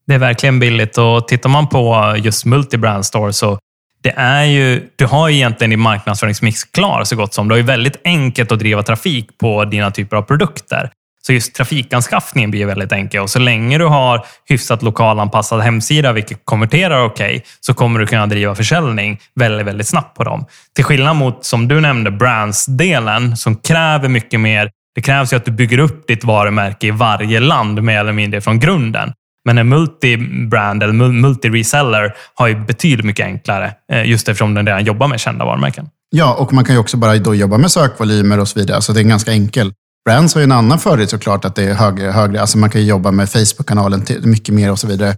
Det 0.07 0.14
är 0.14 0.19
verkligen 0.19 0.59
billigt 0.59 0.99
och 0.99 1.29
tittar 1.29 1.49
man 1.49 1.69
på 1.69 2.14
just 2.19 2.45
multibrand 2.45 3.07
store 3.07 3.33
så 3.33 3.59
det 4.07 4.14
är 4.16 4.45
ju, 4.45 4.88
du 4.97 5.07
har 5.07 5.29
ju 5.29 5.35
egentligen 5.35 5.71
din 5.71 5.81
marknadsföringsmix 5.81 6.64
klar 6.64 7.05
så 7.05 7.16
gott 7.16 7.35
som. 7.35 7.49
Det 7.49 7.59
är 7.59 7.62
väldigt 7.62 8.01
enkelt 8.05 8.53
att 8.53 8.59
driva 8.59 8.83
trafik 8.83 9.38
på 9.38 9.64
dina 9.64 9.90
typer 9.90 10.16
av 10.16 10.23
produkter. 10.23 10.90
Så 11.27 11.33
just 11.33 11.55
trafikanskaffningen 11.55 12.51
blir 12.51 12.66
väldigt 12.66 12.92
enkel 12.92 13.23
och 13.23 13.31
så 13.31 13.38
länge 13.38 13.79
du 13.79 13.85
har 13.85 14.27
hyfsat 14.49 14.83
lokalanpassad 14.83 15.61
hemsida, 15.61 16.12
vilket 16.12 16.40
konverterar 16.45 17.05
okej, 17.05 17.27
okay, 17.27 17.40
så 17.61 17.75
kommer 17.75 18.01
du 18.01 18.07
kunna 18.07 18.27
driva 18.27 18.55
försäljning 18.55 19.19
väldigt, 19.35 19.66
väldigt 19.66 19.87
snabbt 19.87 20.16
på 20.16 20.25
dem. 20.25 20.47
Till 20.75 20.85
skillnad 20.85 21.16
mot, 21.16 21.45
som 21.45 21.69
du 21.69 21.81
nämnde, 21.81 22.11
brands-delen 22.11 23.37
som 23.37 23.57
kräver 23.57 24.09
mycket 24.09 24.40
mer. 24.40 24.71
Det 24.95 25.03
krävs 25.03 25.33
ju 25.33 25.37
att 25.37 25.45
du 25.45 25.51
bygger 25.51 25.79
upp 25.79 26.07
ditt 26.07 26.25
varumärke 26.25 26.87
i 26.87 26.90
varje 26.90 27.40
land 27.40 27.83
mer 27.83 28.01
eller 28.01 28.12
mindre 28.12 28.40
från 28.40 28.61
grunden. 28.61 29.12
Men 29.46 29.59
en 29.59 29.68
multi-brand 29.68 30.82
eller 30.82 30.92
multi-reseller 30.92 32.14
har 32.35 32.48
ju 32.48 32.64
betydligt 32.64 33.06
mycket 33.06 33.26
enklare, 33.26 33.74
eh, 33.92 34.11
just 34.11 34.28
eftersom 34.28 34.54
den 34.54 34.66
redan 34.66 34.85
jobbar 34.85 35.09
med 35.09 35.20
kända 35.20 35.44
varumärken. 35.44 35.88
Ja, 36.11 36.35
och 36.35 36.52
man 36.52 36.64
kan 36.64 36.74
ju 36.74 36.80
också 36.80 36.96
bara 36.96 37.18
då 37.18 37.35
jobba 37.35 37.59
med 37.59 37.70
sökvolymer 37.70 38.40
och 38.40 38.48
så 38.48 38.59
vidare, 38.59 38.82
så 38.82 38.92
det 38.92 39.00
är 39.00 39.04
ganska 39.04 39.30
enkelt. 39.30 39.74
Brands 40.04 40.35
har 40.35 40.40
ju 40.40 40.44
en 40.44 40.52
annan 40.52 40.78
fördel 40.78 41.09
såklart, 41.09 41.44
att 41.44 41.54
det 41.54 41.64
är 41.64 41.74
högre. 41.74 42.11
högre. 42.11 42.40
Alltså 42.40 42.59
man 42.59 42.70
kan 42.70 42.80
ju 42.80 42.87
jobba 42.87 43.11
med 43.11 43.30
Facebook-kanalen 43.30 44.04
mycket 44.22 44.54
mer 44.54 44.70
och 44.70 44.78
så 44.78 44.87
vidare. 44.87 45.16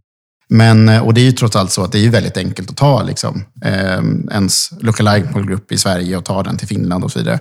Men, 0.48 0.88
eh, 0.88 1.06
och 1.06 1.14
det 1.14 1.20
är 1.20 1.24
ju 1.24 1.32
trots 1.32 1.56
allt 1.56 1.72
så 1.72 1.84
att 1.84 1.92
det 1.92 2.06
är 2.06 2.10
väldigt 2.10 2.36
enkelt 2.36 2.70
att 2.70 2.76
ta 2.76 3.02
liksom, 3.02 3.44
eh, 3.64 4.02
ens 4.32 4.70
lookalike 4.80 5.28
målgrupp 5.32 5.72
i 5.72 5.78
Sverige 5.78 6.16
och 6.16 6.24
ta 6.24 6.42
den 6.42 6.56
till 6.56 6.68
Finland 6.68 7.04
och 7.04 7.12
så 7.12 7.18
vidare. 7.18 7.40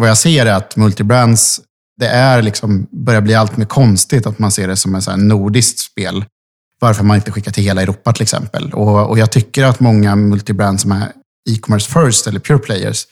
Vad 0.00 0.08
jag 0.08 0.18
ser 0.18 0.46
är 0.46 0.54
att 0.54 0.76
multibrands, 0.76 1.60
det 1.98 2.06
är 2.08 2.42
liksom, 2.42 2.86
börjar 2.90 3.20
bli 3.20 3.34
allt 3.34 3.56
mer 3.56 3.66
konstigt 3.66 4.26
att 4.26 4.38
man 4.38 4.50
ser 4.50 4.68
det 4.68 4.76
som 4.76 4.94
ett 4.94 5.16
nordiskt 5.16 5.78
spel. 5.78 6.24
Varför 6.80 7.04
man 7.04 7.16
inte 7.16 7.32
skickar 7.32 7.52
till 7.52 7.64
hela 7.64 7.82
Europa 7.82 8.12
till 8.12 8.22
exempel. 8.22 8.72
Och, 8.72 9.10
och 9.10 9.18
jag 9.18 9.32
tycker 9.32 9.64
att 9.64 9.80
många 9.80 10.16
multibrands 10.16 10.82
som 10.82 10.92
är 10.92 11.12
e-commerce 11.50 11.90
first 11.90 12.26
eller 12.26 12.40
pure 12.40 12.58
players 12.58 13.06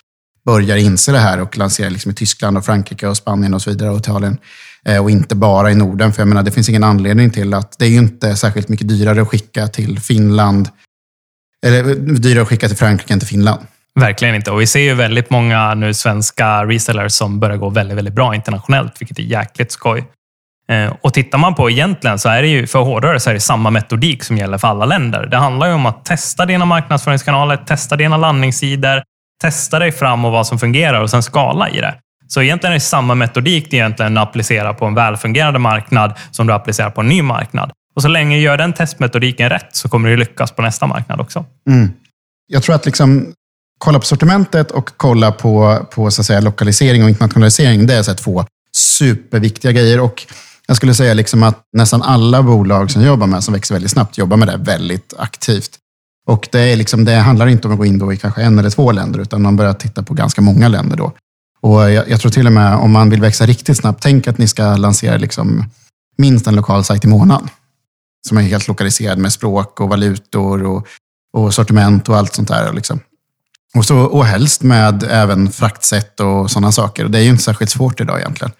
börjar 0.44 0.76
inse 0.76 1.12
det 1.12 1.18
här 1.18 1.40
och 1.40 1.58
lanserar 1.58 1.90
liksom 1.90 2.10
i 2.10 2.14
Tyskland, 2.14 2.58
och 2.58 2.64
Frankrike, 2.64 3.06
och 3.06 3.16
Spanien 3.16 3.54
och 3.54 3.62
så 3.62 3.70
vidare, 3.70 3.90
och 3.90 3.98
Italien. 3.98 4.38
Eh, 4.84 5.02
och 5.02 5.10
inte 5.10 5.34
bara 5.34 5.70
i 5.70 5.74
Norden, 5.74 6.12
för 6.12 6.22
jag 6.22 6.28
menar, 6.28 6.42
det 6.42 6.50
finns 6.50 6.68
ingen 6.68 6.84
anledning 6.84 7.30
till 7.30 7.54
att 7.54 7.78
det 7.78 7.84
är 7.84 7.88
ju 7.88 7.96
inte 7.96 8.36
särskilt 8.36 8.68
mycket 8.68 8.88
dyrare 8.88 9.22
att 9.22 9.28
skicka 9.28 9.68
till 9.68 10.00
Finland, 10.00 10.68
eller 11.66 11.94
dyrare 11.94 12.42
att 12.42 12.48
skicka 12.48 12.68
till 12.68 12.76
Frankrike 12.76 13.12
än 13.12 13.20
till 13.20 13.28
Finland. 13.28 13.60
Verkligen 14.00 14.34
inte. 14.34 14.50
Och 14.50 14.60
vi 14.60 14.66
ser 14.66 14.80
ju 14.80 14.94
väldigt 14.94 15.30
många 15.30 15.74
nu 15.74 15.94
svenska 15.94 16.64
resellers 16.64 17.12
som 17.12 17.40
börjar 17.40 17.56
gå 17.56 17.68
väldigt, 17.68 17.98
väldigt 17.98 18.14
bra 18.14 18.34
internationellt, 18.34 19.00
vilket 19.00 19.18
är 19.18 19.22
jäkligt 19.22 19.72
skoj. 19.72 20.04
Eh, 20.68 20.94
och 21.00 21.14
tittar 21.14 21.38
man 21.38 21.54
på 21.54 21.70
egentligen 21.70 22.18
så 22.18 22.28
är 22.28 22.42
det 22.42 22.48
ju 22.48 22.66
för 22.66 22.78
hårdare 22.78 23.20
så 23.20 23.30
är 23.30 23.34
det 23.34 23.40
samma 23.40 23.70
metodik 23.70 24.24
som 24.24 24.36
gäller 24.36 24.58
för 24.58 24.68
alla 24.68 24.84
länder. 24.84 25.26
Det 25.26 25.36
handlar 25.36 25.66
ju 25.66 25.72
om 25.72 25.86
att 25.86 26.04
testa 26.04 26.46
dina 26.46 26.64
marknadsföringskanaler, 26.64 27.56
testa 27.56 27.96
dina 27.96 28.16
landningssidor, 28.16 29.02
testa 29.40 29.78
dig 29.78 29.92
fram 29.92 30.24
och 30.24 30.32
vad 30.32 30.46
som 30.46 30.58
fungerar 30.58 31.02
och 31.02 31.10
sen 31.10 31.22
skala 31.22 31.68
i 31.68 31.80
det. 31.80 31.94
Så 32.28 32.42
egentligen 32.42 32.72
är 32.72 32.76
det 32.76 32.80
samma 32.80 33.14
metodik 33.14 33.70
du 33.70 33.76
egentligen 33.76 34.18
applicerar 34.18 34.72
på 34.72 34.86
en 34.86 34.94
välfungerande 34.94 35.58
marknad 35.58 36.14
som 36.30 36.46
du 36.46 36.52
applicerar 36.52 36.90
på 36.90 37.00
en 37.00 37.08
ny 37.08 37.22
marknad. 37.22 37.72
Och 37.94 38.02
så 38.02 38.08
länge 38.08 38.36
du 38.36 38.42
gör 38.42 38.56
den 38.56 38.72
testmetodiken 38.72 39.48
rätt 39.48 39.68
så 39.76 39.88
kommer 39.88 40.08
du 40.08 40.16
lyckas 40.16 40.52
på 40.52 40.62
nästa 40.62 40.86
marknad 40.86 41.20
också. 41.20 41.44
Mm. 41.68 41.92
Jag 42.46 42.62
tror 42.62 42.74
att 42.74 42.86
liksom, 42.86 43.32
kolla 43.78 43.98
på 43.98 44.04
sortimentet 44.04 44.70
och 44.70 44.90
kolla 44.96 45.32
på, 45.32 45.86
på 45.90 46.10
så 46.10 46.20
att 46.20 46.26
säga, 46.26 46.40
lokalisering 46.40 47.02
och 47.04 47.08
internationalisering, 47.08 47.86
det 47.86 47.94
är 47.94 48.02
så 48.02 48.14
två 48.14 48.44
superviktiga 48.76 49.72
grejer. 49.72 50.00
Och 50.00 50.26
jag 50.66 50.76
skulle 50.76 50.94
säga 50.94 51.14
liksom 51.14 51.42
att 51.42 51.62
nästan 51.72 52.02
alla 52.02 52.42
bolag 52.42 52.90
som 52.90 53.02
jobbar 53.02 53.26
med, 53.26 53.44
som 53.44 53.54
växer 53.54 53.74
väldigt 53.74 53.90
snabbt, 53.90 54.18
jobbar 54.18 54.36
med 54.36 54.48
det 54.48 54.56
väldigt 54.56 55.14
aktivt. 55.18 55.70
Och 56.26 56.48
det, 56.52 56.60
är 56.60 56.76
liksom, 56.76 57.04
det 57.04 57.14
handlar 57.14 57.46
inte 57.46 57.68
om 57.68 57.72
att 57.72 57.78
gå 57.78 57.84
in 57.84 57.98
då 57.98 58.12
i 58.12 58.16
kanske 58.16 58.42
en 58.42 58.58
eller 58.58 58.70
två 58.70 58.92
länder, 58.92 59.20
utan 59.20 59.42
man 59.42 59.56
börjar 59.56 59.72
titta 59.72 60.02
på 60.02 60.14
ganska 60.14 60.40
många 60.40 60.68
länder 60.68 60.96
då. 60.96 61.12
Och 61.60 61.90
jag, 61.90 62.10
jag 62.10 62.20
tror 62.20 62.30
till 62.30 62.46
och 62.46 62.52
med 62.52 62.74
om 62.74 62.90
man 62.90 63.10
vill 63.10 63.20
växa 63.20 63.46
riktigt 63.46 63.76
snabbt, 63.76 64.02
tänk 64.02 64.28
att 64.28 64.38
ni 64.38 64.48
ska 64.48 64.76
lansera 64.76 65.16
liksom 65.16 65.64
minst 66.18 66.46
en 66.46 66.56
lokal 66.56 66.84
sajt 66.84 67.04
i 67.04 67.08
månaden. 67.08 67.48
Som 68.28 68.36
är 68.36 68.42
helt 68.42 68.68
lokaliserad 68.68 69.18
med 69.18 69.32
språk 69.32 69.80
och 69.80 69.88
valutor 69.88 70.62
och, 70.62 70.86
och 71.32 71.54
sortiment 71.54 72.08
och 72.08 72.16
allt 72.16 72.34
sånt 72.34 72.48
där. 72.48 72.72
Liksom. 72.72 73.00
Och, 73.76 73.84
så, 73.84 73.98
och 73.98 74.24
helst 74.24 74.62
med 74.62 75.02
även 75.10 75.50
fraktsätt 75.50 76.20
och 76.20 76.50
sådana 76.50 76.72
saker. 76.72 77.04
Och 77.04 77.10
det 77.10 77.18
är 77.18 77.22
ju 77.22 77.30
inte 77.30 77.42
särskilt 77.42 77.70
svårt 77.70 78.00
idag 78.00 78.18
egentligen. 78.18 78.52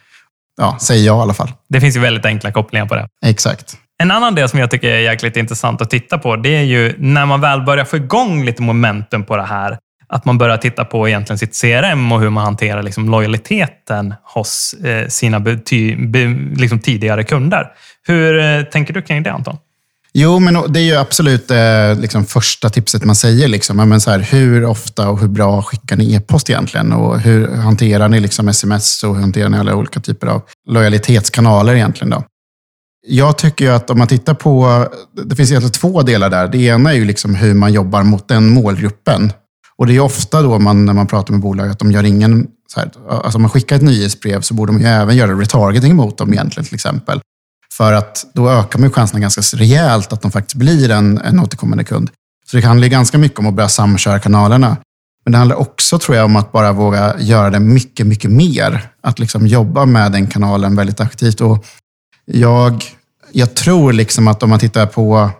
Ja, 0.56 0.76
säger 0.80 1.06
jag 1.06 1.18
i 1.18 1.20
alla 1.20 1.34
fall. 1.34 1.52
Det 1.68 1.80
finns 1.80 1.96
ju 1.96 2.00
väldigt 2.00 2.24
enkla 2.24 2.52
kopplingar 2.52 2.86
på 2.86 2.94
det. 2.94 3.08
Exakt. 3.26 3.76
En 3.98 4.10
annan 4.10 4.34
del 4.34 4.48
som 4.48 4.58
jag 4.58 4.70
tycker 4.70 4.88
är 4.88 4.98
jäkligt 4.98 5.36
intressant 5.36 5.82
att 5.82 5.90
titta 5.90 6.18
på, 6.18 6.36
det 6.36 6.56
är 6.56 6.62
ju 6.62 6.94
när 6.98 7.26
man 7.26 7.40
väl 7.40 7.62
börjar 7.62 7.84
få 7.84 7.96
igång 7.96 8.44
lite 8.44 8.62
momentum 8.62 9.24
på 9.24 9.36
det 9.36 9.42
här. 9.42 9.78
Att 10.08 10.24
man 10.24 10.38
börjar 10.38 10.56
titta 10.56 10.84
på 10.84 11.08
egentligen 11.08 11.38
sitt 11.38 11.60
CRM 11.60 12.12
och 12.12 12.20
hur 12.20 12.30
man 12.30 12.44
hanterar 12.44 12.82
liksom 12.82 13.10
lojaliteten 13.10 14.14
hos 14.22 14.74
eh, 14.84 15.08
sina 15.08 15.40
bety, 15.40 15.96
liksom 16.56 16.78
tidigare 16.78 17.24
kunder. 17.24 17.66
Hur 18.06 18.38
eh, 18.38 18.62
tänker 18.62 18.94
du 18.94 19.02
kring 19.02 19.22
det 19.22 19.32
Anton? 19.32 19.58
Jo, 20.18 20.38
men 20.38 20.72
det 20.72 20.80
är 20.80 20.84
ju 20.84 20.96
absolut 20.96 21.50
eh, 21.50 22.00
liksom 22.00 22.24
första 22.24 22.70
tipset 22.70 23.04
man 23.04 23.16
säger. 23.16 23.48
Liksom. 23.48 23.76
Men 23.76 24.00
så 24.00 24.10
här, 24.10 24.18
hur 24.18 24.64
ofta 24.64 25.08
och 25.08 25.20
hur 25.20 25.28
bra 25.28 25.62
skickar 25.62 25.96
ni 25.96 26.14
e-post 26.14 26.50
egentligen? 26.50 26.92
Och 26.92 27.20
hur 27.20 27.48
hanterar 27.48 28.08
ni 28.08 28.20
liksom 28.20 28.48
sms 28.48 29.04
och 29.04 29.14
hur 29.14 29.20
hanterar 29.20 29.48
ni 29.48 29.58
alla 29.58 29.74
olika 29.74 30.00
typer 30.00 30.26
av 30.26 30.42
lojalitetskanaler 30.68 31.74
egentligen? 31.74 32.10
Då? 32.10 32.24
Jag 33.06 33.38
tycker 33.38 33.64
ju 33.64 33.70
att 33.70 33.90
om 33.90 33.98
man 33.98 34.06
tittar 34.06 34.34
på, 34.34 34.86
det 35.24 35.36
finns 35.36 35.50
egentligen 35.50 35.72
två 35.72 36.02
delar 36.02 36.30
där. 36.30 36.48
Det 36.48 36.58
ena 36.58 36.90
är 36.90 36.96
ju 36.96 37.04
liksom 37.04 37.34
hur 37.34 37.54
man 37.54 37.72
jobbar 37.72 38.02
mot 38.02 38.28
den 38.28 38.48
målgruppen. 38.48 39.32
Och 39.76 39.86
det 39.86 39.96
är 39.96 40.00
ofta 40.00 40.42
då 40.42 40.58
man, 40.58 40.84
när 40.84 40.92
man 40.92 41.06
pratar 41.06 41.32
med 41.32 41.40
bolag 41.40 41.68
att 41.68 41.78
de 41.78 41.92
gör 41.92 42.04
ingen, 42.04 42.46
så 42.74 42.80
här, 42.80 42.90
alltså 43.08 43.38
om 43.38 43.42
man 43.42 43.50
skickar 43.50 43.76
ett 43.76 43.82
nyhetsbrev 43.82 44.40
så 44.40 44.54
borde 44.54 44.72
man 44.72 44.80
ju 44.80 44.86
även 44.86 45.16
göra 45.16 45.32
retargeting 45.32 45.96
mot 45.96 46.18
dem 46.18 46.32
egentligen 46.32 46.64
till 46.64 46.74
exempel. 46.74 47.20
För 47.72 47.92
att 47.92 48.26
då 48.34 48.50
ökar 48.50 48.78
man 48.78 48.90
chanserna 48.90 49.20
ganska 49.20 49.56
rejält 49.56 50.12
att 50.12 50.22
de 50.22 50.30
faktiskt 50.30 50.56
blir 50.56 50.90
en, 50.90 51.18
en 51.18 51.40
återkommande 51.40 51.84
kund. 51.84 52.10
Så 52.46 52.56
det 52.56 52.62
handlar 52.62 52.88
ganska 52.88 53.18
mycket 53.18 53.38
om 53.38 53.46
att 53.46 53.54
börja 53.54 53.68
samköra 53.68 54.18
kanalerna. 54.18 54.76
Men 55.24 55.32
det 55.32 55.38
handlar 55.38 55.56
också, 55.56 55.98
tror 55.98 56.16
jag, 56.16 56.24
om 56.24 56.36
att 56.36 56.52
bara 56.52 56.72
våga 56.72 57.14
göra 57.18 57.50
det 57.50 57.60
mycket, 57.60 58.06
mycket 58.06 58.30
mer. 58.30 58.88
Att 59.00 59.18
liksom 59.18 59.46
jobba 59.46 59.84
med 59.84 60.12
den 60.12 60.26
kanalen 60.26 60.76
väldigt 60.76 61.00
aktivt. 61.00 61.40
Och 61.40 61.66
jag, 62.24 62.84
jag 63.32 63.54
tror 63.54 63.92
liksom 63.92 64.28
att 64.28 64.42
om 64.42 64.50
man 64.50 64.58
tittar 64.58 64.86
på 64.86 65.30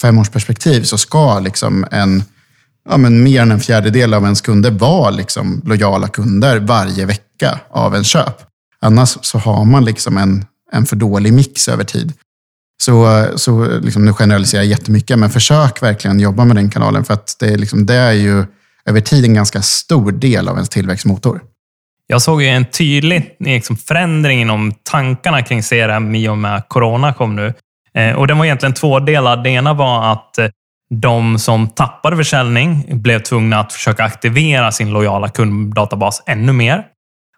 femårsperspektiv 0.00 0.82
så 0.82 0.98
ska 0.98 1.38
liksom 1.38 1.86
en, 1.90 2.24
ja, 2.88 2.96
men 2.96 3.22
mer 3.22 3.42
än 3.42 3.52
en 3.52 3.60
fjärdedel 3.60 4.14
av 4.14 4.24
ens 4.24 4.40
kunder 4.40 4.70
vara 4.70 5.10
liksom 5.10 5.62
lojala 5.64 6.08
kunder 6.08 6.60
varje 6.60 7.06
vecka 7.06 7.60
av 7.70 7.94
en 7.94 8.04
köp. 8.04 8.42
Annars 8.80 9.18
så 9.20 9.38
har 9.38 9.64
man 9.64 9.84
liksom 9.84 10.18
en, 10.18 10.44
en 10.74 10.86
för 10.86 10.96
dålig 10.96 11.32
mix 11.32 11.68
över 11.68 11.84
tid. 11.84 12.12
Så, 12.82 13.26
så 13.36 13.78
liksom, 13.80 14.04
nu 14.04 14.12
generaliserar 14.12 14.62
jag 14.62 14.70
jättemycket, 14.70 15.18
men 15.18 15.30
försök 15.30 15.82
verkligen 15.82 16.20
jobba 16.20 16.44
med 16.44 16.56
den 16.56 16.70
kanalen. 16.70 17.04
För 17.04 17.14
att 17.14 17.36
det 17.40 17.46
är, 17.46 17.58
liksom, 17.58 17.86
det 17.86 17.94
är 17.94 18.12
ju 18.12 18.44
över 18.84 19.00
tid 19.00 19.24
en 19.24 19.34
ganska 19.34 19.62
stor 19.62 20.12
del 20.12 20.48
av 20.48 20.54
ens 20.54 20.68
tillväxtmotor. 20.68 21.40
Jag 22.06 22.22
såg 22.22 22.42
ju 22.42 22.48
en 22.48 22.64
tydlig 22.64 23.36
liksom, 23.38 23.76
förändring 23.76 24.40
inom 24.40 24.72
tankarna 24.82 25.42
kring 25.42 25.62
CRM 25.62 26.14
i 26.14 26.28
och 26.28 26.38
med 26.38 26.68
corona 26.68 27.12
kom 27.12 27.36
nu. 27.36 27.54
Eh, 27.94 28.12
och 28.12 28.26
Den 28.26 28.38
var 28.38 28.44
egentligen 28.44 28.74
tvådelad. 28.74 29.44
Det 29.44 29.50
ena 29.50 29.74
var 29.74 30.12
att 30.12 30.38
eh, 30.38 30.46
de 30.90 31.38
som 31.38 31.68
tappade 31.68 32.16
försäljning 32.16 32.84
blev 32.88 33.18
tvungna 33.18 33.60
att 33.60 33.72
försöka 33.72 34.04
aktivera 34.04 34.72
sin 34.72 34.90
lojala 34.90 35.28
kunddatabas 35.28 36.22
ännu 36.26 36.52
mer. 36.52 36.84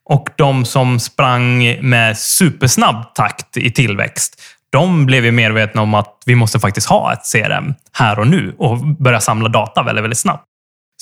Och 0.09 0.29
de 0.37 0.65
som 0.65 1.01
sprang 1.01 1.79
med 1.81 2.19
supersnabb 2.19 3.15
takt 3.15 3.57
i 3.57 3.71
tillväxt, 3.71 4.43
de 4.71 5.07
blev 5.07 5.25
ju 5.25 5.33
medvetna 5.33 5.83
om 5.83 5.95
att 5.95 6.23
vi 6.27 6.35
måste 6.35 6.61
faktiskt 6.61 6.89
ha 6.89 7.13
ett 7.13 7.33
CRM 7.33 7.75
här 7.93 8.19
och 8.19 8.27
nu 8.27 8.55
och 8.59 8.79
börja 8.79 9.21
samla 9.21 9.49
data 9.49 9.83
väldigt, 9.83 10.05
väldigt 10.05 10.19
snabbt. 10.19 10.45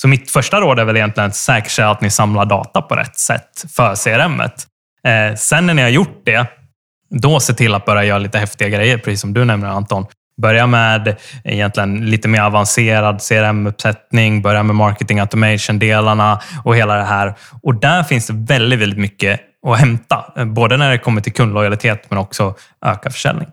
Så 0.01 0.07
mitt 0.07 0.31
första 0.31 0.61
råd 0.61 0.79
är 0.79 0.85
väl 0.85 0.97
egentligen 0.97 1.29
att 1.29 1.35
säkerställa 1.35 1.91
att 1.91 2.01
ni 2.01 2.09
samlar 2.09 2.45
data 2.45 2.81
på 2.81 2.95
rätt 2.95 3.19
sätt 3.19 3.65
för 3.75 3.95
CRM. 3.95 4.41
Eh, 4.41 5.35
sen 5.35 5.65
när 5.65 5.73
ni 5.73 5.81
har 5.81 5.89
gjort 5.89 6.21
det, 6.25 6.47
då 7.09 7.39
se 7.39 7.53
till 7.53 7.73
att 7.73 7.85
börja 7.85 8.03
göra 8.03 8.17
lite 8.17 8.37
häftiga 8.37 8.69
grejer, 8.69 8.97
precis 8.97 9.21
som 9.21 9.33
du 9.33 9.45
nämner 9.45 9.67
Anton. 9.67 10.05
Börja 10.41 10.67
med 10.67 11.15
egentligen 11.43 12.05
lite 12.05 12.27
mer 12.27 12.41
avancerad 12.41 13.21
CRM-uppsättning, 13.21 14.41
börja 14.41 14.63
med 14.63 14.75
marketing 14.75 15.19
automation-delarna 15.19 16.41
och 16.63 16.75
hela 16.75 16.95
det 16.95 17.03
här. 17.03 17.35
Och 17.61 17.75
där 17.75 18.03
finns 18.03 18.27
det 18.27 18.33
väldigt, 18.33 18.79
väldigt 18.79 18.99
mycket 18.99 19.39
att 19.67 19.79
hämta. 19.79 20.45
Både 20.45 20.77
när 20.77 20.91
det 20.91 20.97
kommer 20.97 21.21
till 21.21 21.33
kundlojalitet 21.33 22.05
men 22.09 22.19
också 22.19 22.55
öka 22.85 23.09
försäljning. 23.09 23.47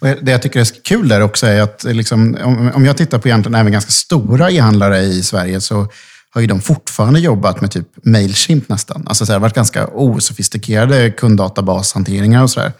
Det 0.00 0.30
jag 0.30 0.42
tycker 0.42 0.60
är 0.60 0.82
kul 0.84 1.08
där 1.08 1.20
också 1.20 1.46
är 1.46 1.62
att 1.62 1.84
eh, 1.84 1.92
liksom, 1.92 2.36
om 2.74 2.84
jag 2.84 2.96
tittar 2.96 3.18
på 3.18 3.28
egentligen 3.28 3.54
även 3.54 3.72
ganska 3.72 3.90
stora 3.90 4.50
e-handlare 4.50 4.98
i 4.98 5.22
Sverige 5.22 5.60
så 5.60 5.86
har 6.30 6.40
ju 6.40 6.46
de 6.46 6.60
fortfarande 6.60 7.20
jobbat 7.20 7.60
med 7.60 7.70
typ 7.70 7.86
Mailchimp 8.04 8.68
nästan. 8.68 9.04
Alltså 9.06 9.26
så 9.26 9.32
här, 9.32 9.38
varit 9.38 9.54
ganska 9.54 9.86
osofistikerade 9.86 11.10
kunddatabashanteringar 11.10 12.42
och 12.42 12.50
sådär. 12.50 12.72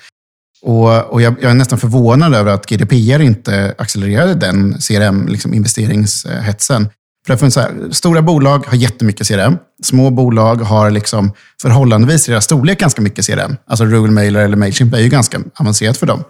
Och, 0.62 1.12
och 1.12 1.22
jag, 1.22 1.34
jag, 1.40 1.50
är 1.50 1.54
nästan 1.54 1.78
förvånad 1.78 2.34
över 2.34 2.52
att 2.52 2.66
GDPR 2.66 3.20
inte 3.20 3.74
accelererade 3.78 4.34
den 4.34 4.80
CRM-investeringshetsen. 4.80 6.82
Liksom, 6.82 6.88
För 7.26 7.46
det 7.46 7.50
så 7.50 7.60
här, 7.60 7.72
stora 7.90 8.22
bolag 8.22 8.66
har 8.66 8.76
jättemycket 8.76 9.28
CRM. 9.28 9.56
Små 9.82 10.10
bolag 10.10 10.56
har 10.56 10.90
liksom 10.90 11.32
förhållandevis 11.62 12.28
i 12.28 12.30
deras 12.30 12.44
storlek 12.44 12.80
ganska 12.80 13.02
mycket 13.02 13.26
CRM. 13.26 13.56
Alltså 13.66 13.84
Google 13.84 14.12
Mailer 14.12 14.40
eller 14.40 14.56
Mailchimp 14.56 14.94
är 14.94 15.00
ju 15.00 15.08
ganska 15.08 15.40
avancerat 15.54 15.96
för 15.96 16.06
dem. 16.06 16.24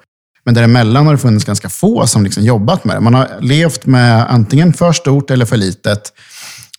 Men 0.44 0.54
däremellan 0.54 1.06
har 1.06 1.12
det 1.12 1.18
funnits 1.18 1.44
ganska 1.44 1.68
få 1.68 2.06
som 2.06 2.24
liksom 2.24 2.44
jobbat 2.44 2.84
med 2.84 2.96
det. 2.96 3.00
Man 3.00 3.14
har 3.14 3.28
levt 3.40 3.86
med 3.86 4.32
antingen 4.32 4.72
för 4.72 4.92
stort 4.92 5.30
eller 5.30 5.46
för 5.46 5.56
litet. 5.56 6.12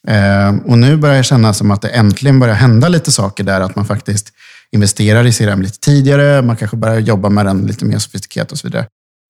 Eh, 0.08 0.56
och 0.66 0.78
nu 0.78 0.98
börjar 0.98 1.18
det 1.18 1.24
kännas 1.24 1.58
som 1.58 1.72
att 1.72 1.82
det 1.82 1.90
äntligen 1.90 2.40
börjar 2.40 2.56
hända 2.56 2.88
lite 2.88 3.12
saker 3.12 3.44
där. 3.44 3.62
Att 3.62 3.76
man 3.76 3.86
faktiskt 3.86 4.34
investerar 4.76 5.26
i 5.26 5.32
CRM 5.32 5.62
lite 5.62 5.80
tidigare. 5.80 6.42
Man 6.42 6.56
kanske 6.56 6.78
börjar 6.78 7.00
jobba 7.00 7.30
med 7.30 7.46
den 7.46 7.68
lite 7.68 7.86
mer 7.86 7.98
sofistikerat 7.98 8.52
och 8.52 8.58
så 8.58 8.68
vidare. 8.68 8.86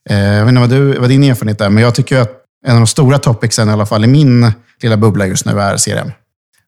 Eh, 0.10 0.18
jag 0.18 0.46
vet 0.46 0.50
inte 0.50 0.60
vad, 0.60 0.70
du, 0.70 1.00
vad 1.00 1.10
din 1.10 1.24
erfarenhet 1.24 1.62
är, 1.62 1.70
men 1.70 1.84
jag 1.84 1.96
tycker 1.96 2.18
att 2.18 2.32
en 2.66 2.72
av 2.74 2.80
de 2.80 2.88
stora 2.88 3.18
topicsen, 3.18 3.70
i 3.70 3.72
alla 3.72 3.86
fall 3.86 4.04
i 4.04 4.08
min 4.08 4.52
lilla 4.82 4.98
bubbla 4.98 5.28
just 5.28 5.46
nu, 5.46 5.60
är 5.60 5.78
CRM. 5.78 6.12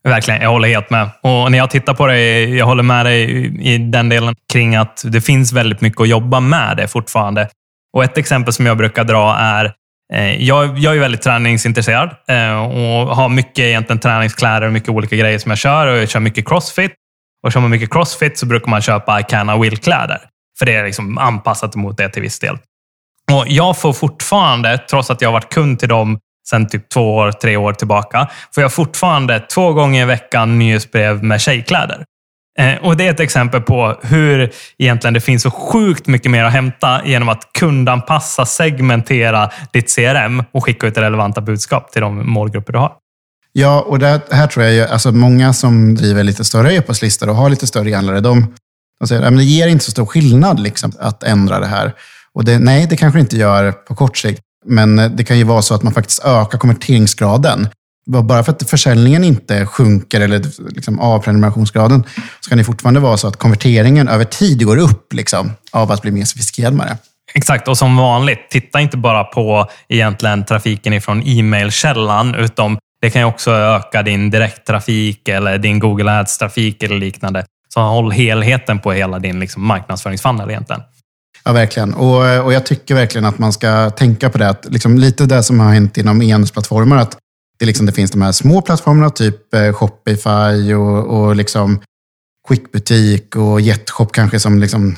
Verkligen, 0.04 0.42
jag 0.42 0.50
håller 0.50 0.68
helt 0.68 0.90
med. 0.90 1.10
Och 1.22 1.52
när 1.52 1.58
jag 1.58 1.70
tittar 1.70 1.94
på 1.94 2.08
det, 2.08 2.46
jag 2.46 2.66
håller 2.66 2.84
med 2.84 3.06
dig 3.06 3.46
i 3.74 3.78
den 3.78 4.10
delen 4.10 4.36
kring 4.52 4.76
att 4.76 5.04
det 5.06 5.22
finns 5.22 5.54
väldigt 5.54 5.82
mycket 5.82 6.02
att 6.02 6.08
jobba 6.08 6.40
med 6.40 6.78
det 6.78 6.88
fortfarande. 6.88 7.50
Och 7.94 8.04
Ett 8.04 8.18
exempel 8.18 8.54
som 8.54 8.66
jag 8.66 8.78
brukar 8.78 9.04
dra 9.04 9.36
är 9.38 9.74
eh, 10.14 10.44
jag, 10.44 10.78
jag 10.78 10.96
är 10.96 11.00
väldigt 11.00 11.22
träningsintresserad 11.22 12.10
eh, 12.28 12.64
och 12.64 13.16
har 13.16 13.30
mycket 13.30 13.60
egentligen 13.60 14.00
träningskläder 14.00 14.68
och 14.68 14.74
mycket 14.74 14.90
olika 14.90 15.16
grejer 15.16 15.40
som 15.40 15.52
jag 15.52 15.58
kör. 15.58 15.88
Och 15.88 15.98
jag 15.98 16.10
kör 16.10 16.20
mycket 16.20 16.48
crossfit. 16.48 16.92
Och 17.44 17.52
kör 17.52 17.60
man 17.60 17.70
mycket 17.70 17.94
crossfit 17.94 18.38
så 18.38 18.46
brukar 18.46 18.68
man 18.68 18.82
köpa 18.82 19.20
Icana 19.20 19.58
Will-kläder. 19.58 20.22
För 20.60 20.66
det 20.66 20.76
är 20.76 20.84
liksom 20.84 21.18
anpassat 21.18 21.76
mot 21.76 21.98
det 21.98 22.10
till 22.10 22.22
viss 22.22 22.40
del. 22.40 22.58
Och 23.32 23.46
Jag 23.48 23.78
får 23.78 23.94
fortfarande, 23.94 24.78
trots 24.78 25.12
att 25.12 25.22
jag 25.22 25.30
har 25.30 25.34
varit 25.34 25.54
kund 25.54 25.80
till 25.80 25.90
dem 25.90 26.20
sedan 26.50 26.68
typ 26.68 26.90
två 26.90 27.16
år, 27.16 27.32
tre 27.32 27.58
år 27.58 27.74
tillbaka, 27.74 28.28
får 28.56 28.64
jag 28.64 28.74
fortfarande 28.74 29.40
två 29.40 29.74
gånger 29.74 30.02
i 30.02 30.06
veckan 30.06 30.60
nyhetsbrev 30.60 31.24
med 31.24 31.42
tjejkläder. 31.42 32.06
Eh, 32.60 32.76
och 32.76 32.98
Det 32.98 33.08
är 33.08 33.12
ett 33.12 33.20
exempel 33.20 33.62
på 33.62 34.00
hur 34.04 34.52
egentligen 34.78 35.14
det 35.14 35.22
finns 35.22 35.44
så 35.44 35.52
sjukt 35.52 36.08
mycket 36.08 36.32
mer 36.32 36.44
att 36.44 36.54
hämta 36.54 37.02
genom 37.06 37.30
att 37.30 37.54
kundanpassa, 37.60 38.46
segmentera 38.46 39.50
ditt 39.74 39.96
CRM 39.96 40.44
och 40.52 40.64
skicka 40.64 40.88
ut 40.88 40.98
relevanta 40.98 41.42
budskap 41.42 41.92
till 41.92 42.02
de 42.02 42.32
målgrupper 42.32 42.74
du 42.74 42.80
har. 42.80 42.92
Ja, 43.54 43.82
och 43.82 44.00
det 44.00 44.22
här 44.32 44.48
tror 44.48 44.66
jag, 44.66 44.90
alltså 44.90 45.12
många 45.12 45.54
som 45.54 45.96
driver 45.96 46.24
lite 46.24 46.44
större 46.44 46.74
e-postlistor 46.74 47.30
och 47.30 47.36
har 47.36 47.50
lite 47.50 47.68
större 47.68 47.90
e-handlare, 47.90 48.20
de, 48.20 48.54
de 49.00 49.08
säger 49.08 49.22
att 49.22 49.38
det 49.38 49.44
ger 49.44 49.68
inte 49.68 49.86
så 49.86 49.92
stor 49.92 50.06
skillnad 50.06 50.60
liksom, 50.60 50.92
att 51.00 51.24
ändra 51.24 51.60
det 51.60 51.68
här. 51.68 51.94
Och 52.34 52.46
det, 52.46 52.60
nej, 52.60 52.88
det 52.90 52.98
kanske 52.98 53.20
inte 53.20 53.38
gör 53.38 53.72
på 53.72 53.96
kort 53.96 54.18
sikt, 54.18 54.42
men 54.66 55.00
eh, 55.00 55.10
det 55.10 55.24
kan 55.24 55.38
ju 55.38 55.44
vara 55.44 55.62
så 55.62 55.76
att 55.76 55.84
man 55.84 55.94
faktiskt 55.94 56.26
ökar 56.26 56.58
konverteringsgraden. 56.58 57.68
Bara 58.06 58.44
för 58.44 58.52
att 58.52 58.70
försäljningen 58.70 59.24
inte 59.24 59.66
sjunker, 59.66 60.22
eller 60.22 60.42
liksom 60.76 61.00
avprenumerationsgraden, 61.00 62.04
så 62.40 62.50
kan 62.50 62.58
det 62.58 62.64
fortfarande 62.64 63.00
vara 63.00 63.18
så 63.18 63.28
att 63.28 63.38
konverteringen 63.38 64.08
över 64.08 64.26
tid 64.26 64.66
går 64.66 64.78
upp 64.78 65.14
liksom, 65.14 65.52
av 65.72 65.92
att 65.92 66.02
bli 66.02 66.12
mer 66.12 66.26
sofistikerad 66.26 66.74
med 66.74 66.88
det. 66.88 66.98
Exakt, 67.34 67.68
och 67.68 67.78
som 67.78 67.98
vanligt, 67.98 68.48
titta 68.50 68.82
inte 68.82 68.98
bara 68.98 69.24
på 69.24 69.70
egentligen 69.90 70.46
trafiken 70.46 70.94
ifrån 70.94 71.24
e-mailkällan, 71.26 72.36
utan 72.36 72.78
det 73.04 73.10
kan 73.10 73.22
ju 73.22 73.28
också 73.28 73.52
öka 73.52 74.04
din 74.04 74.30
direkttrafik 74.30 75.28
eller 75.28 75.58
din 75.58 75.80
Google 75.80 76.12
Ads-trafik 76.12 76.84
eller 76.84 76.98
liknande. 76.98 77.46
Så 77.74 77.80
håll 77.80 78.12
helheten 78.12 78.80
på 78.80 78.92
hela 78.92 79.20
din 79.20 79.40
liksom, 79.40 79.66
marknadsföringsfunnel 79.66 80.50
egentligen. 80.50 80.82
Ja, 81.46 81.52
verkligen. 81.52 81.94
Och, 81.94 82.46
och 82.46 82.54
jag 82.54 82.66
tycker 82.66 82.96
verkligen 82.96 83.26
att 83.26 83.40
man 83.40 83.54
ska 83.54 83.90
tänka 83.90 84.30
på 84.30 84.38
det. 84.38 84.50
Att 84.50 84.66
liksom 84.70 84.98
lite 84.98 85.26
det 85.26 85.44
som 85.44 85.60
har 85.60 85.74
hänt 85.74 85.98
inom 85.98 86.22
e-handelsplattformar, 86.22 86.98
att 86.98 87.18
det, 87.60 87.66
liksom, 87.66 87.86
det 87.86 87.92
finns 87.92 88.12
de 88.12 88.22
här 88.22 88.32
små 88.32 88.62
plattformarna, 88.62 89.10
typ 89.10 89.54
eh, 89.54 89.74
Shopify 89.74 90.74
och, 90.74 91.06
och 91.06 91.36
liksom 91.36 91.82
Quickbutik 92.48 93.36
och 93.36 93.62
Jetshop 93.62 94.12
kanske 94.12 94.40
som 94.40 94.60
liksom, 94.60 94.96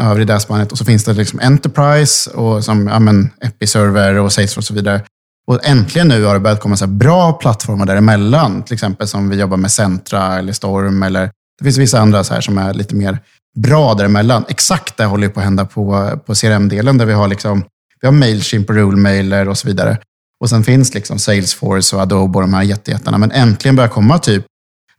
övrig 0.00 0.22
i 0.22 0.32
det 0.32 0.40
spannet. 0.40 0.72
Och 0.72 0.78
så 0.78 0.84
finns 0.84 1.04
det 1.04 1.12
liksom 1.12 1.40
Enterprise 1.40 2.30
och 2.30 2.64
som 2.64 2.86
ja, 2.86 2.98
men, 2.98 3.30
Episerver 3.40 4.18
och 4.18 4.32
Salesforce 4.32 4.58
och 4.58 4.64
så 4.64 4.74
vidare. 4.74 5.00
Och 5.46 5.66
äntligen 5.66 6.08
nu 6.08 6.24
har 6.24 6.34
det 6.34 6.40
börjat 6.40 6.60
komma 6.60 6.76
så 6.76 6.86
bra 6.86 7.32
plattformar 7.32 7.86
däremellan. 7.86 8.62
Till 8.62 8.74
exempel 8.74 9.08
som 9.08 9.28
vi 9.28 9.36
jobbar 9.36 9.56
med 9.56 9.70
Centra 9.70 10.38
eller 10.38 10.52
Storm. 10.52 11.02
Eller, 11.02 11.30
det 11.58 11.64
finns 11.64 11.78
vissa 11.78 12.00
andra 12.00 12.24
så 12.24 12.34
här 12.34 12.40
som 12.40 12.58
är 12.58 12.74
lite 12.74 12.94
mer 12.94 13.18
bra 13.56 13.94
däremellan. 13.94 14.44
Exakt 14.48 14.96
det 14.96 15.04
håller 15.04 15.28
på 15.28 15.40
att 15.40 15.44
hända 15.44 15.64
på, 15.64 16.10
på 16.26 16.34
CRM-delen 16.34 16.98
där 16.98 17.06
vi 17.06 17.12
har, 17.12 17.28
liksom, 17.28 17.64
vi 18.00 18.06
har 18.06 18.12
Mailchimp 18.12 18.70
och 18.70 18.76
Rulemailer 18.76 19.48
och 19.48 19.58
så 19.58 19.68
vidare. 19.68 19.98
Och 20.40 20.50
sen 20.50 20.64
finns 20.64 20.94
liksom 20.94 21.18
Salesforce 21.18 21.96
och 21.96 22.02
Adobe 22.02 22.36
och 22.36 22.42
de 22.42 22.54
här 22.54 22.62
jättejättarna. 22.62 23.18
Men 23.18 23.32
äntligen 23.32 23.76
börjar 23.76 23.88
komma 23.88 24.18
typ 24.18 24.44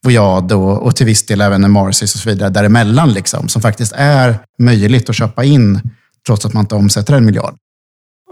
Voyado 0.04 0.56
och 0.56 0.96
till 0.96 1.06
viss 1.06 1.26
del 1.26 1.42
även 1.42 1.72
Marsis 1.72 2.16
och 2.16 2.22
så 2.22 2.30
vidare 2.30 2.50
däremellan. 2.50 3.14
Liksom, 3.14 3.48
som 3.48 3.62
faktiskt 3.62 3.94
är 3.96 4.40
möjligt 4.60 5.10
att 5.10 5.16
köpa 5.16 5.44
in 5.44 5.82
trots 6.28 6.46
att 6.46 6.54
man 6.54 6.64
inte 6.64 6.76
omsätter 6.76 7.14
en 7.14 7.26
miljard. 7.26 7.56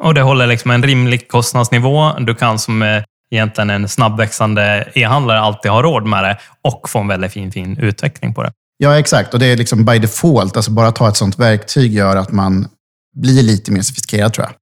Och 0.03 0.13
det 0.13 0.21
håller 0.21 0.47
liksom 0.47 0.71
en 0.71 0.83
rimlig 0.83 1.27
kostnadsnivå. 1.27 2.11
Du 2.19 2.35
kan 2.35 2.59
som 2.59 2.81
eh, 2.81 3.03
egentligen 3.31 3.69
en 3.69 3.89
snabbväxande 3.89 4.91
e-handlare 4.93 5.39
alltid 5.39 5.71
ha 5.71 5.81
råd 5.81 6.05
med 6.05 6.23
det 6.23 6.37
och 6.61 6.89
få 6.89 6.99
en 6.99 7.07
väldigt 7.07 7.33
fin, 7.33 7.51
fin 7.51 7.77
utveckling 7.77 8.33
på 8.33 8.43
det. 8.43 8.51
Ja, 8.77 8.99
exakt. 8.99 9.33
Och 9.33 9.39
det 9.39 9.45
är 9.45 9.57
liksom 9.57 9.85
by 9.85 9.99
default. 9.99 10.57
Alltså 10.57 10.71
bara 10.71 10.87
att 10.87 10.97
ha 10.97 11.09
ett 11.09 11.17
sånt 11.17 11.39
verktyg 11.39 11.93
gör 11.93 12.15
att 12.15 12.31
man 12.31 12.67
blir 13.15 13.43
lite 13.43 13.71
mer 13.71 13.81
sofistikerad, 13.81 14.33
tror 14.33 14.45
jag. 14.45 14.53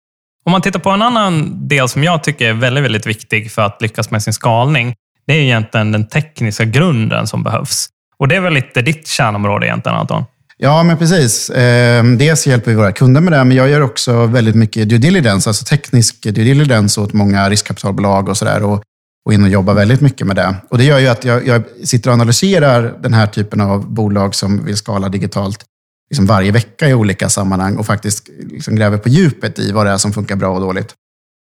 Om 0.45 0.51
man 0.51 0.61
tittar 0.61 0.79
på 0.79 0.89
en 0.89 1.01
annan 1.01 1.67
del 1.67 1.89
som 1.89 2.03
jag 2.03 2.23
tycker 2.23 2.49
är 2.49 2.53
väldigt, 2.53 2.83
väldigt 2.83 3.05
viktig 3.05 3.51
för 3.51 3.61
att 3.61 3.81
lyckas 3.81 4.11
med 4.11 4.23
sin 4.23 4.33
skalning. 4.33 4.95
Det 5.27 5.33
är 5.33 5.41
egentligen 5.41 5.91
den 5.91 6.07
tekniska 6.07 6.65
grunden 6.65 7.27
som 7.27 7.43
behövs. 7.43 7.87
Och 8.17 8.27
det 8.27 8.35
är 8.35 8.41
väl 8.41 8.53
lite 8.53 8.81
ditt 8.81 9.07
kärnområde 9.07 9.65
egentligen, 9.65 9.97
Anton? 9.97 10.25
Ja, 10.63 10.83
men 10.83 10.97
precis. 10.97 11.49
Ehm, 11.49 12.17
dels 12.17 12.47
hjälper 12.47 12.71
vi 12.71 12.77
våra 12.77 12.91
kunder 12.91 13.21
med 13.21 13.33
det, 13.33 13.43
men 13.43 13.57
jag 13.57 13.69
gör 13.69 13.81
också 13.81 14.25
väldigt 14.25 14.55
mycket 14.55 14.89
due 14.89 14.97
diligence, 14.97 15.49
alltså 15.49 15.65
teknisk 15.65 16.23
due 16.23 16.31
diligence 16.31 17.01
åt 17.01 17.13
många 17.13 17.49
riskkapitalbolag 17.49 18.29
och 18.29 18.37
sådär. 18.37 18.63
Och, 18.63 18.83
och 19.25 19.33
in 19.33 19.43
och 19.43 19.49
jobbar 19.49 19.73
väldigt 19.73 20.01
mycket 20.01 20.27
med 20.27 20.35
det. 20.35 20.55
Och 20.69 20.77
Det 20.77 20.83
gör 20.83 20.99
ju 20.99 21.07
att 21.07 21.25
jag, 21.25 21.47
jag 21.47 21.63
sitter 21.83 22.09
och 22.09 22.13
analyserar 22.13 22.97
den 23.03 23.13
här 23.13 23.27
typen 23.27 23.61
av 23.61 23.93
bolag 23.93 24.35
som 24.35 24.65
vill 24.65 24.77
skala 24.77 25.09
digitalt 25.09 25.65
liksom 26.09 26.25
varje 26.25 26.51
vecka 26.51 26.89
i 26.89 26.93
olika 26.93 27.29
sammanhang 27.29 27.77
och 27.77 27.85
faktiskt 27.85 28.29
liksom 28.39 28.75
gräver 28.75 28.97
på 28.97 29.09
djupet 29.09 29.59
i 29.59 29.71
vad 29.71 29.85
det 29.85 29.91
är 29.91 29.97
som 29.97 30.13
funkar 30.13 30.35
bra 30.35 30.49
och 30.49 30.61
dåligt. 30.61 30.93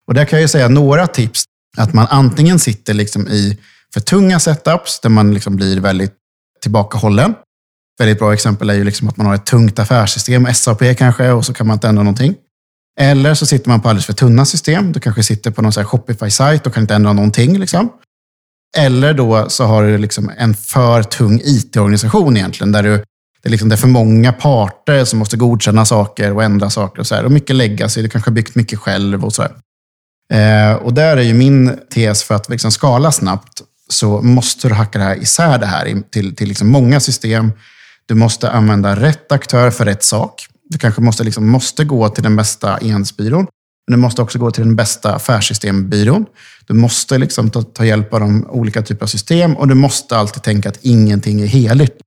Och 0.08 0.14
där 0.14 0.26
kan 0.26 0.42
jag 0.42 0.50
säga 0.50 0.68
några 0.68 1.08
tips. 1.08 1.44
Att 1.78 1.94
man 1.94 2.08
antingen 2.10 2.60
sitter 2.60 2.94
liksom 2.94 3.28
i 3.28 3.58
för 3.94 4.02
tunga 4.02 4.40
setups 4.40 5.00
där 5.00 5.10
man 5.10 5.34
liksom 5.34 5.56
blir 5.56 5.80
väldigt 5.80 6.14
tillbakahållen 6.62 7.34
väldigt 8.00 8.20
bra 8.20 8.34
exempel 8.34 8.70
är 8.70 8.74
ju 8.74 8.84
liksom 8.84 9.08
att 9.08 9.18
man 9.18 9.28
har 9.28 9.36
ett 9.36 9.46
tungt 9.46 9.80
affärssystem, 9.80 10.54
SAP 10.54 10.98
kanske, 10.98 11.32
och 11.32 11.46
så 11.46 11.54
kan 11.54 11.68
man 11.68 11.74
inte 11.74 11.88
ändra 11.88 12.04
någonting. 12.04 12.36
Eller 13.00 13.34
så 13.34 13.46
sitter 13.46 13.70
man 13.70 13.82
på 13.82 13.90
alldeles 13.90 14.06
för 14.06 14.14
tunna 14.14 14.46
system. 14.46 14.92
Du 14.92 15.00
kanske 15.00 15.24
sitter 15.24 15.52
på 15.52 15.62
någon 15.62 15.72
Shopify-sajt 15.72 16.68
och 16.68 16.74
kan 16.74 16.84
inte 16.84 16.96
ändra 16.96 17.14
någonting. 17.14 17.60
Liksom. 17.60 17.90
Eller 18.78 19.14
då 19.14 19.50
så 19.50 19.64
har 19.64 19.84
du 19.84 19.98
liksom 19.98 20.32
en 20.38 20.54
för 20.54 21.04
tung 21.04 21.42
IT-organisation 21.44 22.38
egentligen, 22.38 22.72
där 22.72 22.84
du, 22.84 22.98
det, 23.42 23.50
är 23.50 23.50
liksom, 23.50 23.70
det 23.70 23.76
är 23.76 23.78
för 23.78 23.88
många 23.88 24.34
parter 24.34 25.06
som 25.06 25.20
måste 25.20 25.38
godkänna 25.38 25.86
saker 25.86 26.34
och 26.34 26.44
ändra 26.44 26.70
saker. 26.70 27.00
Och 27.00 27.08
så 27.08 27.16
här. 27.16 27.26
Och 27.26 27.32
mycket 27.32 27.56
legacy, 27.56 28.02
du 28.02 28.10
kanske 28.10 28.30
har 28.30 28.36
byggt 28.36 28.56
mycket 28.56 28.80
själv 28.80 29.26
och 29.26 29.34
så 29.34 29.44
eh, 30.34 30.74
och 30.74 30.94
där 30.94 31.18
är 31.18 31.22
ju 31.22 31.34
min 31.34 31.80
tes 31.94 32.24
för 32.24 32.36
att 32.36 32.50
liksom 32.50 32.72
skala 32.72 33.12
snabbt, 33.12 33.62
så 33.90 34.22
måste 34.22 34.68
du 34.68 34.74
hacka 34.74 35.00
det 35.00 35.06
här, 35.06 35.22
isär 35.22 35.58
det 35.58 35.66
här 35.66 36.02
till, 36.12 36.36
till 36.36 36.48
liksom 36.48 36.70
många 36.70 37.00
system 37.00 37.52
du 38.06 38.16
måste 38.16 38.52
använda 38.52 38.96
rätt 38.96 39.32
aktör 39.32 39.72
för 39.72 39.86
rätt 39.86 40.04
sak. 40.04 40.46
Du 40.70 40.78
kanske 40.78 41.02
måste, 41.02 41.24
liksom, 41.24 41.48
måste 41.48 41.84
gå 41.84 42.10
till 42.10 42.24
den 42.24 42.36
bästa 42.36 42.80
enhetsbyrån. 42.82 43.48
Men 43.88 43.98
du 43.98 44.02
måste 44.02 44.22
också 44.22 44.40
gå 44.40 44.52
till 44.52 44.64
den 44.64 44.76
bästa 44.76 45.16
affärssystembyrån. 45.16 46.26
Du 46.68 46.74
måste 46.74 47.18
liksom 47.18 47.50
ta, 47.50 47.62
ta 47.62 47.86
hjälp 47.86 48.14
av 48.14 48.20
de 48.20 48.46
olika 48.50 48.82
typer 48.82 49.04
av 49.04 49.08
system 49.08 49.58
och 49.58 49.68
du 49.68 49.76
måste 49.76 50.18
alltid 50.18 50.44
tänka 50.44 50.70
att 50.70 50.80
ingenting 50.82 51.42
är 51.42 51.46
heligt. 51.46 51.98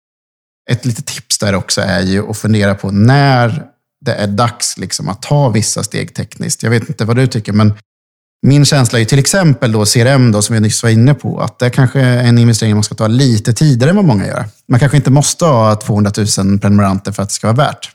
Ett 0.71 0.85
litet 0.85 1.07
tips 1.07 1.39
där 1.39 1.55
också 1.55 1.81
är 1.81 2.01
ju 2.01 2.31
att 2.31 2.39
fundera 2.39 2.75
på 2.75 2.91
när 2.91 3.67
det 4.05 4.15
är 4.15 4.27
dags 4.27 4.79
liksom 4.79 5.09
att 5.09 5.23
ta 5.23 5.49
vissa 5.49 5.83
steg 5.83 6.15
tekniskt. 6.15 6.63
Jag 6.63 6.71
vet 6.71 6.89
inte 6.89 7.05
vad 7.05 7.17
du 7.17 7.27
tycker, 7.27 7.53
men 7.53 7.75
min 8.43 8.65
känsla 8.65 9.01
är 9.01 9.05
till 9.05 9.19
exempel 9.19 9.73
då 9.73 9.85
CRM, 9.85 10.33
då, 10.33 10.43
som 10.43 10.55
jag 10.55 10.63
nyss 10.63 10.83
var 10.83 10.91
inne 10.91 11.15
på, 11.15 11.41
att 11.41 11.59
det 11.59 11.71
kanske 11.71 12.01
är 12.01 12.25
en 12.25 12.39
investering 12.39 12.75
man 12.75 12.83
ska 12.83 12.95
ta 12.95 13.07
lite 13.07 13.53
tidigare 13.53 13.91
än 13.91 13.97
vad 13.97 14.05
många 14.05 14.27
gör. 14.27 14.45
Man 14.69 14.81
kanske 14.81 14.97
inte 14.97 15.11
måste 15.11 15.45
ha 15.45 15.77
200 15.77 16.11
000 16.39 16.59
prenumeranter 16.59 17.13
för 17.13 17.23
att 17.23 17.29
det 17.29 17.35
ska 17.35 17.53
vara 17.53 17.67
värt. 17.67 17.91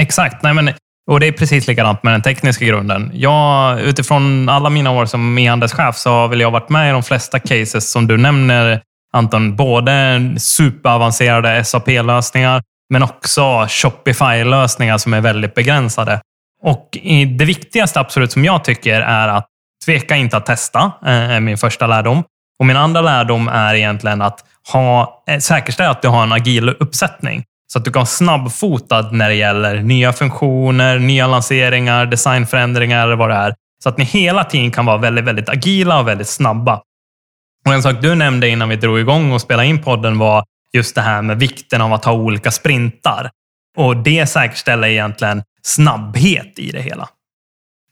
Exakt. 0.00 0.42
Nej, 0.42 0.54
men, 0.54 0.70
och 1.10 1.20
Det 1.20 1.26
är 1.26 1.32
precis 1.32 1.66
likadant 1.66 2.02
med 2.02 2.12
den 2.14 2.22
tekniska 2.22 2.64
grunden. 2.64 3.10
Jag, 3.14 3.80
utifrån 3.80 4.48
alla 4.48 4.70
mina 4.70 4.90
år 4.90 5.06
som 5.06 5.38
e-handelschef 5.38 5.96
så 5.96 6.10
har 6.10 6.28
väl 6.28 6.40
jag 6.40 6.50
varit 6.50 6.68
med 6.68 6.88
i 6.88 6.92
de 6.92 7.02
flesta 7.02 7.38
cases 7.38 7.90
som 7.90 8.06
du 8.06 8.16
nämner, 8.16 8.82
Anton. 9.12 9.56
Både 9.56 10.20
superavancerade 10.38 11.64
SAP-lösningar, 11.64 12.62
men 12.92 13.02
också 13.02 13.66
Shopify-lösningar 13.68 14.98
som 14.98 15.14
är 15.14 15.20
väldigt 15.20 15.54
begränsade. 15.54 16.20
Och 16.62 16.98
Det 17.38 17.44
viktigaste 17.44 18.00
absolut 18.00 18.32
som 18.32 18.44
jag 18.44 18.64
tycker 18.64 19.00
är 19.00 19.28
att 19.28 19.46
tveka 19.84 20.16
inte 20.16 20.36
att 20.36 20.46
testa, 20.46 20.92
eh, 21.06 21.30
är 21.30 21.40
min 21.40 21.58
första 21.58 21.86
lärdom. 21.86 22.24
Och 22.58 22.66
Min 22.66 22.76
andra 22.76 23.00
lärdom 23.00 23.48
är 23.48 23.74
egentligen 23.74 24.22
att 24.22 24.44
ha, 24.72 25.24
eh, 25.28 25.38
säkerställa 25.38 25.90
att 25.90 26.02
du 26.02 26.08
har 26.08 26.22
en 26.22 26.32
agil 26.32 26.68
uppsättning. 26.68 27.44
Så 27.72 27.78
att 27.78 27.84
du 27.84 27.92
kan 27.92 28.00
vara 28.00 28.06
snabbfotad 28.06 29.12
när 29.12 29.28
det 29.28 29.34
gäller 29.34 29.82
nya 29.82 30.12
funktioner, 30.12 30.98
nya 30.98 31.26
lanseringar, 31.26 32.06
designförändringar 32.06 33.02
eller 33.02 33.16
vad 33.16 33.30
det 33.30 33.34
är. 33.34 33.54
Så 33.82 33.88
att 33.88 33.98
ni 33.98 34.04
hela 34.04 34.44
tiden 34.44 34.70
kan 34.70 34.86
vara 34.86 34.96
väldigt, 34.96 35.24
väldigt 35.24 35.48
agila 35.48 36.00
och 36.00 36.08
väldigt 36.08 36.28
snabba. 36.28 36.80
Och 37.66 37.74
En 37.74 37.82
sak 37.82 37.96
du 38.02 38.14
nämnde 38.14 38.48
innan 38.48 38.68
vi 38.68 38.76
drog 38.76 38.98
igång 38.98 39.32
och 39.32 39.40
spelade 39.40 39.68
in 39.68 39.82
podden 39.82 40.18
var 40.18 40.44
just 40.72 40.94
det 40.94 41.00
här 41.00 41.22
med 41.22 41.38
vikten 41.38 41.80
av 41.80 41.92
att 41.92 42.04
ha 42.04 42.12
olika 42.12 42.50
sprintar. 42.50 43.30
Och 43.76 43.96
Det 43.96 44.26
säkerställer 44.26 44.88
egentligen 44.88 45.42
snabbhet 45.66 46.58
i 46.58 46.70
det 46.70 46.82
hela. 46.82 47.08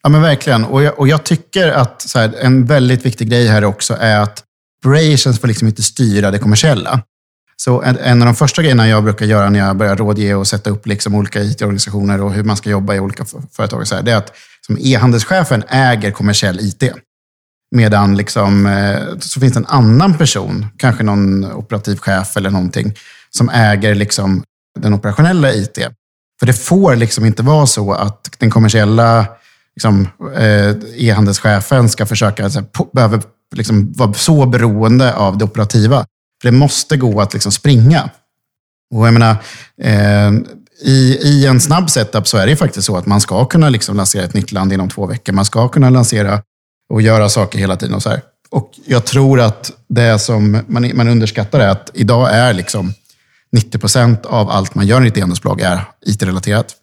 Ja, 0.02 0.08
men 0.08 0.22
verkligen. 0.22 0.64
Och 0.64 0.82
jag, 0.82 0.98
och 0.98 1.08
jag 1.08 1.24
tycker 1.24 1.68
att 1.68 2.06
här, 2.14 2.34
en 2.40 2.64
väldigt 2.64 3.06
viktig 3.06 3.28
grej 3.28 3.46
här 3.46 3.64
också 3.64 3.96
är 4.00 4.20
att 4.20 4.44
operations 4.84 5.40
får 5.40 5.48
liksom 5.48 5.68
inte 5.68 5.82
styra 5.82 6.30
det 6.30 6.38
kommersiella. 6.38 7.02
Så 7.56 7.82
en, 7.82 7.98
en, 7.98 8.22
av 8.22 8.26
de 8.26 8.34
första 8.34 8.62
grejerna 8.62 8.88
jag 8.88 9.04
brukar 9.04 9.26
göra 9.26 9.50
när 9.50 9.58
jag 9.58 9.76
börjar 9.76 9.96
rådge 9.96 10.34
och 10.34 10.46
sätta 10.46 10.70
upp 10.70 10.86
liksom 10.86 11.14
olika 11.14 11.42
IT-organisationer 11.42 12.22
och 12.22 12.32
hur 12.32 12.44
man 12.44 12.56
ska 12.56 12.70
jobba 12.70 12.94
i 12.94 13.00
olika 13.00 13.24
företag, 13.52 13.86
så 13.86 13.94
här, 13.94 14.02
det 14.02 14.12
är 14.12 14.16
att 14.16 14.36
som 14.66 14.78
e-handelschefen 14.80 15.64
äger 15.68 16.10
kommersiell 16.10 16.60
IT. 16.60 16.92
Medan 17.76 18.16
liksom, 18.16 18.66
eh, 18.66 19.18
så 19.18 19.40
finns 19.40 19.52
det 19.52 19.58
en 19.58 19.66
annan 19.66 20.18
person, 20.18 20.66
kanske 20.76 21.02
någon 21.02 21.52
operativ 21.52 21.96
chef 21.96 22.36
eller 22.36 22.50
någonting, 22.50 22.94
som 23.30 23.48
äger 23.48 23.94
liksom 23.94 24.42
den 24.80 24.94
operationella 24.94 25.52
IT. 25.52 25.78
För 26.40 26.46
det 26.46 26.52
får 26.52 26.96
liksom 26.96 27.24
inte 27.24 27.42
vara 27.42 27.66
så 27.66 27.92
att 27.92 28.30
den 28.38 28.50
kommersiella 28.50 29.26
liksom, 29.76 30.08
eh, 30.36 30.70
e-handelschefen 30.96 31.88
ska 31.88 32.06
försöka, 32.06 32.50
så 32.50 32.58
här, 32.58 32.66
på, 32.66 32.88
behöver 32.92 33.22
liksom 33.54 33.92
vara 33.92 34.12
så 34.12 34.46
beroende 34.46 35.14
av 35.14 35.38
det 35.38 35.44
operativa. 35.44 36.06
För 36.42 36.50
det 36.50 36.56
måste 36.56 36.96
gå 36.96 37.20
att 37.20 37.32
liksom 37.32 37.52
springa. 37.52 38.10
Och 38.94 39.06
jag 39.06 39.12
menar, 39.12 39.36
eh, 39.82 40.32
i, 40.82 41.18
I 41.22 41.46
en 41.46 41.60
snabb 41.60 41.90
setup 41.90 42.28
så 42.28 42.38
är 42.38 42.46
det 42.46 42.56
faktiskt 42.56 42.86
så 42.86 42.96
att 42.96 43.06
man 43.06 43.20
ska 43.20 43.44
kunna 43.44 43.68
liksom 43.68 43.96
lansera 43.96 44.24
ett 44.24 44.34
nytt 44.34 44.52
land 44.52 44.72
inom 44.72 44.88
två 44.88 45.06
veckor. 45.06 45.32
Man 45.32 45.44
ska 45.44 45.68
kunna 45.68 45.90
lansera 45.90 46.42
och 46.92 47.02
göra 47.02 47.28
saker 47.28 47.58
hela 47.58 47.76
tiden. 47.76 47.94
Och 47.94 48.02
så 48.02 48.10
här. 48.10 48.20
Och 48.50 48.72
jag 48.86 49.04
tror 49.04 49.40
att 49.40 49.72
det 49.88 50.18
som 50.18 50.62
man, 50.66 50.90
man 50.94 51.08
underskattar 51.08 51.60
är 51.60 51.68
att 51.68 51.90
idag 51.94 52.34
är 52.34 52.54
liksom 52.54 52.94
90 53.52 53.78
procent 53.78 54.26
av 54.26 54.50
allt 54.50 54.74
man 54.74 54.86
gör 54.86 55.04
i 55.04 55.08
ett 55.08 55.16
e-handelsbolag 55.16 55.60
är 55.60 55.84
IT-relaterat. 56.06 56.76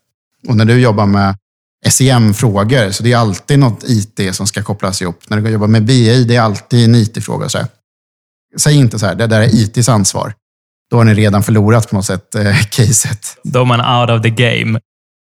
Och 0.47 0.55
när 0.55 0.65
du 0.65 0.79
jobbar 0.79 1.05
med 1.05 1.35
SEM-frågor, 1.85 2.91
så 2.91 3.03
det 3.03 3.13
är 3.13 3.17
alltid 3.17 3.59
något 3.59 3.83
IT 3.83 4.35
som 4.35 4.47
ska 4.47 4.63
kopplas 4.63 5.01
ihop. 5.01 5.29
När 5.29 5.41
du 5.41 5.49
jobbar 5.49 5.67
med 5.67 5.85
BI, 5.85 6.23
det 6.23 6.35
är 6.35 6.41
alltid 6.41 6.85
en 6.85 6.95
IT-fråga. 6.95 7.49
Säg 8.57 8.75
inte 8.75 8.99
så 8.99 9.05
här, 9.05 9.15
det 9.15 9.27
där 9.27 9.41
är 9.41 9.55
ITs 9.55 9.89
ansvar. 9.89 10.33
Då 10.91 10.97
har 10.97 11.03
ni 11.03 11.13
redan 11.13 11.43
förlorat 11.43 11.89
på 11.89 11.95
något 11.95 12.05
sätt 12.05 12.35
eh, 12.35 12.57
caset. 12.69 13.37
Då 13.43 13.61
är 13.61 13.65
man 13.65 14.01
out 14.01 14.09
of 14.09 14.23
the 14.23 14.29
game. 14.29 14.79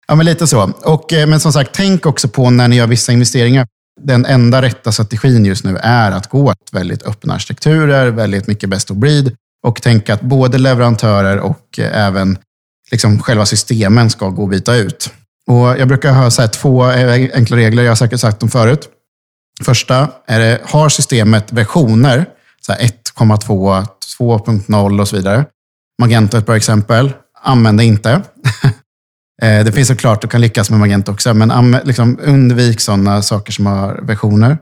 Ja, 0.06 0.14
men 0.14 0.26
lite 0.26 0.46
så. 0.46 0.72
Och, 0.84 1.12
eh, 1.12 1.26
men 1.26 1.40
som 1.40 1.52
sagt, 1.52 1.70
tänk 1.74 2.06
också 2.06 2.28
på 2.28 2.50
när 2.50 2.68
ni 2.68 2.76
gör 2.76 2.86
vissa 2.86 3.12
investeringar. 3.12 3.66
Den 4.00 4.26
enda 4.26 4.62
rätta 4.62 4.92
strategin 4.92 5.44
just 5.44 5.64
nu 5.64 5.76
är 5.76 6.12
att 6.12 6.30
gå 6.30 6.50
åt 6.50 6.68
väldigt 6.72 7.02
öppna 7.02 7.34
arkitekturer, 7.34 8.10
väldigt 8.10 8.46
mycket 8.46 8.68
best 8.68 8.90
of 8.90 8.96
breed 8.96 9.36
och 9.64 9.82
tänka 9.82 10.14
att 10.14 10.20
både 10.20 10.58
leverantörer 10.58 11.38
och 11.38 11.78
eh, 11.78 12.06
även 12.06 12.38
liksom 12.90 13.22
själva 13.22 13.46
systemen 13.46 14.10
ska 14.10 14.28
gå 14.28 14.44
att 14.44 14.50
byta 14.50 14.76
ut. 14.76 15.10
Och 15.46 15.66
jag 15.78 15.88
brukar 15.88 16.12
ha 16.12 16.30
så 16.30 16.42
här 16.42 16.48
två 16.48 16.90
eh, 16.90 17.30
enkla 17.34 17.56
regler, 17.56 17.82
jag 17.82 17.90
har 17.90 17.96
säkert 17.96 18.20
sagt 18.20 18.40
dem 18.40 18.48
förut. 18.48 18.88
Första 19.64 20.08
är 20.26 20.40
det, 20.40 20.60
har 20.64 20.88
systemet 20.88 21.52
versioner, 21.52 22.26
1,2, 22.68 23.86
2.0 24.18 25.00
och 25.00 25.08
så 25.08 25.16
vidare. 25.16 25.44
Magento 26.00 26.36
är 26.36 26.38
ett 26.38 26.46
bra 26.46 26.56
exempel. 26.56 27.12
Använd 27.42 27.78
det 27.78 27.84
inte. 27.84 28.22
Eh, 29.42 29.64
det 29.64 29.72
finns 29.72 29.88
såklart, 29.88 30.22
du 30.22 30.28
kan 30.28 30.40
lyckas 30.40 30.70
med 30.70 30.80
Magento 30.80 31.12
också, 31.12 31.34
men 31.34 31.76
liksom 31.84 32.18
undvik 32.22 32.80
sådana 32.80 33.22
saker 33.22 33.52
som 33.52 33.66
har 33.66 34.00
versioner. 34.02 34.58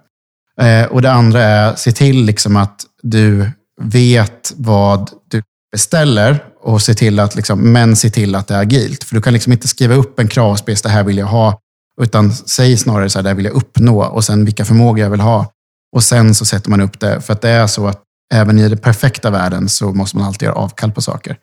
Och 0.91 1.03
det 1.03 1.13
andra 1.13 1.43
är, 1.43 1.75
se 1.75 1.93
till 1.93 2.25
liksom 2.25 2.57
att 2.57 2.85
du 3.03 3.51
vet 3.81 4.53
vad 4.57 5.11
du 5.31 5.43
beställer 5.73 6.45
och 6.61 6.83
se 6.83 6.95
till 6.95 7.19
att, 7.19 7.37
liksom, 7.37 7.73
men 7.73 7.97
se 7.97 8.11
till 8.11 8.35
att 8.35 8.49
det 8.49 8.55
är 8.55 8.61
agilt. 8.61 9.05
För 9.05 9.15
du 9.15 9.23
kan 9.23 9.33
liksom 9.33 9.53
inte 9.53 9.69
skriva 9.69 9.95
upp 9.95 10.19
en 10.19 10.29
kravspec, 10.29 10.83
det 10.83 10.89
här 10.89 11.05
vill 11.05 11.19
jag 11.19 11.27
ha, 11.27 11.59
utan 12.01 12.33
säg 12.33 12.77
snarare 12.77 13.11
så 13.11 13.19
här, 13.19 13.23
det 13.23 13.29
här 13.29 13.37
vill 13.37 13.45
jag 13.45 13.55
uppnå 13.55 14.05
och 14.05 14.25
sen 14.25 14.45
vilka 14.45 14.65
förmågor 14.65 14.99
jag 14.99 15.11
vill 15.11 15.21
ha. 15.21 15.53
Och 15.97 16.05
sen 16.05 16.35
så 16.35 16.45
sätter 16.45 16.71
man 16.71 16.81
upp 16.81 17.01
det, 17.01 17.21
för 17.21 17.33
att 17.33 17.41
det 17.41 17.49
är 17.49 17.67
så 17.67 17.87
att 17.87 18.03
även 18.35 18.59
i 18.59 18.69
den 18.69 18.79
perfekta 18.79 19.31
världen 19.31 19.69
så 19.69 19.93
måste 19.93 20.17
man 20.17 20.27
alltid 20.27 20.47
göra 20.47 20.57
avkall 20.57 20.93
på 20.93 21.03
saker. 21.03 21.39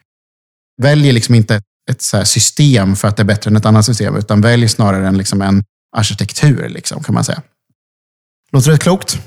Välj 0.82 1.12
liksom 1.12 1.36
inte 1.36 1.62
ett 1.92 2.02
så 2.02 2.26
system 2.26 2.96
för 2.96 3.08
att 3.08 3.18
det 3.18 3.24
är 3.24 3.26
bättre 3.26 3.50
än 3.50 3.58
ett 3.58 3.66
annat 3.66 3.86
system, 3.86 4.16
utan 4.16 4.42
välj 4.42 4.68
snarare 4.68 5.08
en, 5.08 5.18
liksom 5.18 5.42
en 5.42 5.64
arkitektur, 5.98 6.70
liksom, 6.70 7.04
kan 7.04 7.16
man 7.16 7.24
säga. 7.24 7.42
Låter 8.52 8.72
det 8.72 8.78
klokt? 8.78 9.20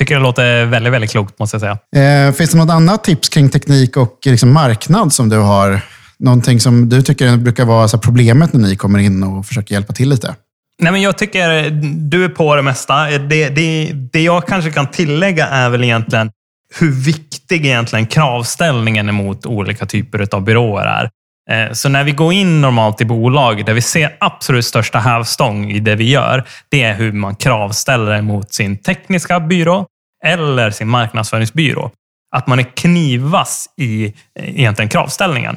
Tycker 0.00 0.14
det 0.14 0.20
låter 0.20 0.64
väldigt, 0.64 0.92
väldigt 0.92 1.10
klokt, 1.10 1.38
måste 1.38 1.54
jag 1.54 1.60
säga. 1.60 2.26
Eh, 2.26 2.32
finns 2.32 2.50
det 2.50 2.58
något 2.58 2.70
annat 2.70 3.04
tips 3.04 3.28
kring 3.28 3.48
teknik 3.48 3.96
och 3.96 4.18
liksom 4.24 4.52
marknad 4.52 5.12
som 5.12 5.28
du 5.28 5.36
har? 5.36 5.80
Någonting 6.18 6.60
som 6.60 6.88
du 6.88 7.02
tycker 7.02 7.36
brukar 7.36 7.64
vara 7.64 7.88
problemet 7.88 8.52
när 8.52 8.68
ni 8.68 8.76
kommer 8.76 8.98
in 8.98 9.22
och 9.22 9.46
försöker 9.46 9.74
hjälpa 9.74 9.92
till 9.92 10.08
lite? 10.08 10.34
Nej, 10.82 10.92
men 10.92 11.02
jag 11.02 11.18
tycker 11.18 11.70
du 12.10 12.24
är 12.24 12.28
på 12.28 12.56
det 12.56 12.62
mesta. 12.62 13.04
Det, 13.04 13.48
det, 13.48 13.92
det 14.12 14.22
jag 14.22 14.46
kanske 14.46 14.70
kan 14.70 14.86
tillägga 14.86 15.46
är 15.46 15.70
väl 15.70 15.84
egentligen 15.84 16.30
hur 16.78 16.90
viktig 16.90 17.66
egentligen 17.66 18.06
kravställningen 18.06 19.08
emot 19.08 19.46
olika 19.46 19.86
typer 19.86 20.34
av 20.34 20.44
byråer 20.44 20.86
är. 20.86 21.10
Eh, 21.50 21.72
så 21.72 21.88
när 21.88 22.04
vi 22.04 22.12
går 22.12 22.32
in 22.32 22.60
normalt 22.60 23.00
i 23.00 23.04
bolag 23.04 23.66
där 23.66 23.74
vi 23.74 23.82
ser 23.82 24.16
absolut 24.20 24.64
största 24.64 24.98
hävstång 24.98 25.70
i 25.70 25.80
det 25.80 25.94
vi 25.94 26.10
gör, 26.10 26.44
det 26.68 26.82
är 26.82 26.94
hur 26.94 27.12
man 27.12 27.36
kravställer 27.36 28.22
mot 28.22 28.54
sin 28.54 28.76
tekniska 28.76 29.40
byrå 29.40 29.86
eller 30.24 30.70
sin 30.70 30.88
marknadsföringsbyrå. 30.88 31.90
Att 32.36 32.46
man 32.46 32.58
är 32.58 32.76
knivas 32.76 33.66
i 33.76 34.04
eh, 34.04 34.12
egentligen 34.34 34.88
kravställningen. 34.88 35.56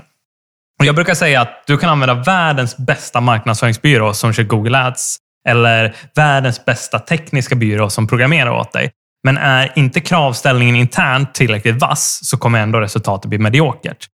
Jag 0.84 0.96
brukar 0.96 1.14
säga 1.14 1.42
att 1.42 1.64
du 1.68 1.78
kan 1.78 1.90
använda 1.90 2.14
världens 2.14 2.78
bästa 2.78 3.22
marknadsföringsbyrå 3.22 4.14
som 4.14 4.34
kör 4.34 4.44
Google 4.44 4.78
Ads 4.78 5.18
eller 5.50 5.96
världens 6.16 6.66
bästa 6.66 7.00
tekniska 7.00 7.56
byrå 7.56 7.90
som 7.90 8.08
programmerar 8.08 8.52
åt 8.52 8.72
dig. 8.72 8.92
Men 9.24 9.38
är 9.38 9.72
inte 9.76 10.02
kravställningen 10.02 10.76
internt 10.76 11.34
tillräckligt 11.34 11.82
vass 11.82 12.20
så 12.24 12.38
kommer 12.38 12.60
ändå 12.60 12.80
resultatet 12.80 13.30
bli 13.30 13.38
mediokert. 13.38 14.08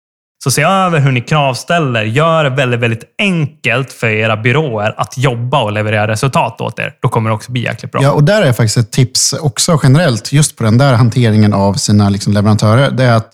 Så 0.43 0.51
se 0.51 0.61
över 0.61 0.99
hur 0.99 1.11
ni 1.11 1.21
kravställer. 1.21 2.03
Gör 2.03 2.43
det 2.43 2.49
väldigt, 2.49 2.79
väldigt 2.79 3.03
enkelt 3.17 3.93
för 3.93 4.07
era 4.07 4.37
byråer 4.37 4.93
att 4.97 5.17
jobba 5.17 5.63
och 5.63 5.71
leverera 5.71 6.07
resultat 6.07 6.61
åt 6.61 6.79
er. 6.79 6.93
Då 7.01 7.09
kommer 7.09 7.29
det 7.29 7.35
också 7.35 7.51
bli 7.51 7.63
jäkligt 7.63 7.91
bra. 7.91 8.03
Ja, 8.03 8.11
och 8.11 8.23
där 8.23 8.41
är 8.41 8.53
faktiskt 8.53 8.77
ett 8.77 8.91
tips 8.91 9.33
också 9.33 9.79
generellt, 9.83 10.33
just 10.33 10.55
på 10.55 10.63
den 10.63 10.77
där 10.77 10.93
hanteringen 10.93 11.53
av 11.53 11.73
sina 11.73 12.09
liksom 12.09 12.33
leverantörer. 12.33 12.91
Det 12.91 13.03
är 13.03 13.13
att 13.13 13.31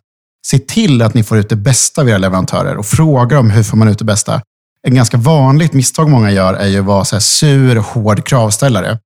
se 0.47 0.59
till 0.59 1.01
att 1.01 1.13
ni 1.13 1.23
får 1.23 1.37
ut 1.37 1.49
det 1.49 1.55
bästa 1.55 2.01
av 2.01 2.09
era 2.09 2.17
leverantörer 2.17 2.77
och 2.77 2.85
fråga 2.85 3.35
dem 3.35 3.49
hur 3.49 3.63
får 3.63 3.77
man 3.77 3.87
ut 3.87 3.99
det 3.99 4.05
bästa. 4.05 4.41
En 4.87 4.95
ganska 4.95 5.17
vanligt 5.17 5.73
misstag 5.73 6.09
många 6.09 6.31
gör 6.31 6.53
är 6.53 6.67
ju 6.67 6.79
att 6.79 6.85
vara 6.85 7.05
så 7.05 7.15
här 7.15 7.21
sur 7.21 7.77
och 7.77 7.83
hård 7.83 8.25
kravställare. 8.25 8.99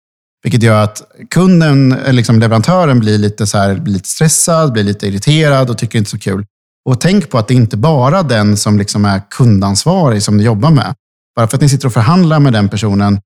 Vilket 0.43 0.63
gör 0.63 0.83
att 0.83 1.01
kunden, 1.29 1.91
eh, 1.91 2.13
liksom 2.13 2.39
leverantören, 2.39 2.99
blir 2.99 3.17
lite, 3.17 3.47
så 3.47 3.57
här, 3.57 3.75
blir 3.75 3.93
lite 3.93 4.09
stressad, 4.09 4.71
blir 4.71 4.83
lite 4.83 5.07
irriterad 5.07 5.69
och 5.69 5.77
tycker 5.77 5.99
inte 5.99 6.11
så 6.11 6.19
kul. 6.19 6.45
Och 6.85 7.01
tänk 7.01 7.29
på 7.29 7.37
att 7.37 7.47
det 7.47 7.53
inte 7.53 7.77
bara 7.77 8.19
är 8.19 8.23
den 8.23 8.57
som 8.57 8.77
liksom 8.77 9.05
är 9.05 9.21
kundansvarig 9.29 10.23
som 10.23 10.37
ni 10.37 10.43
jobbar 10.43 10.71
med. 10.71 10.95
Bara 11.35 11.47
för 11.47 11.57
att 11.57 11.61
ni 11.61 11.69
sitter 11.69 11.87
och 11.87 11.93
förhandlar 11.93 12.39
med 12.39 12.53
den 12.53 12.69
personen, 12.69 13.21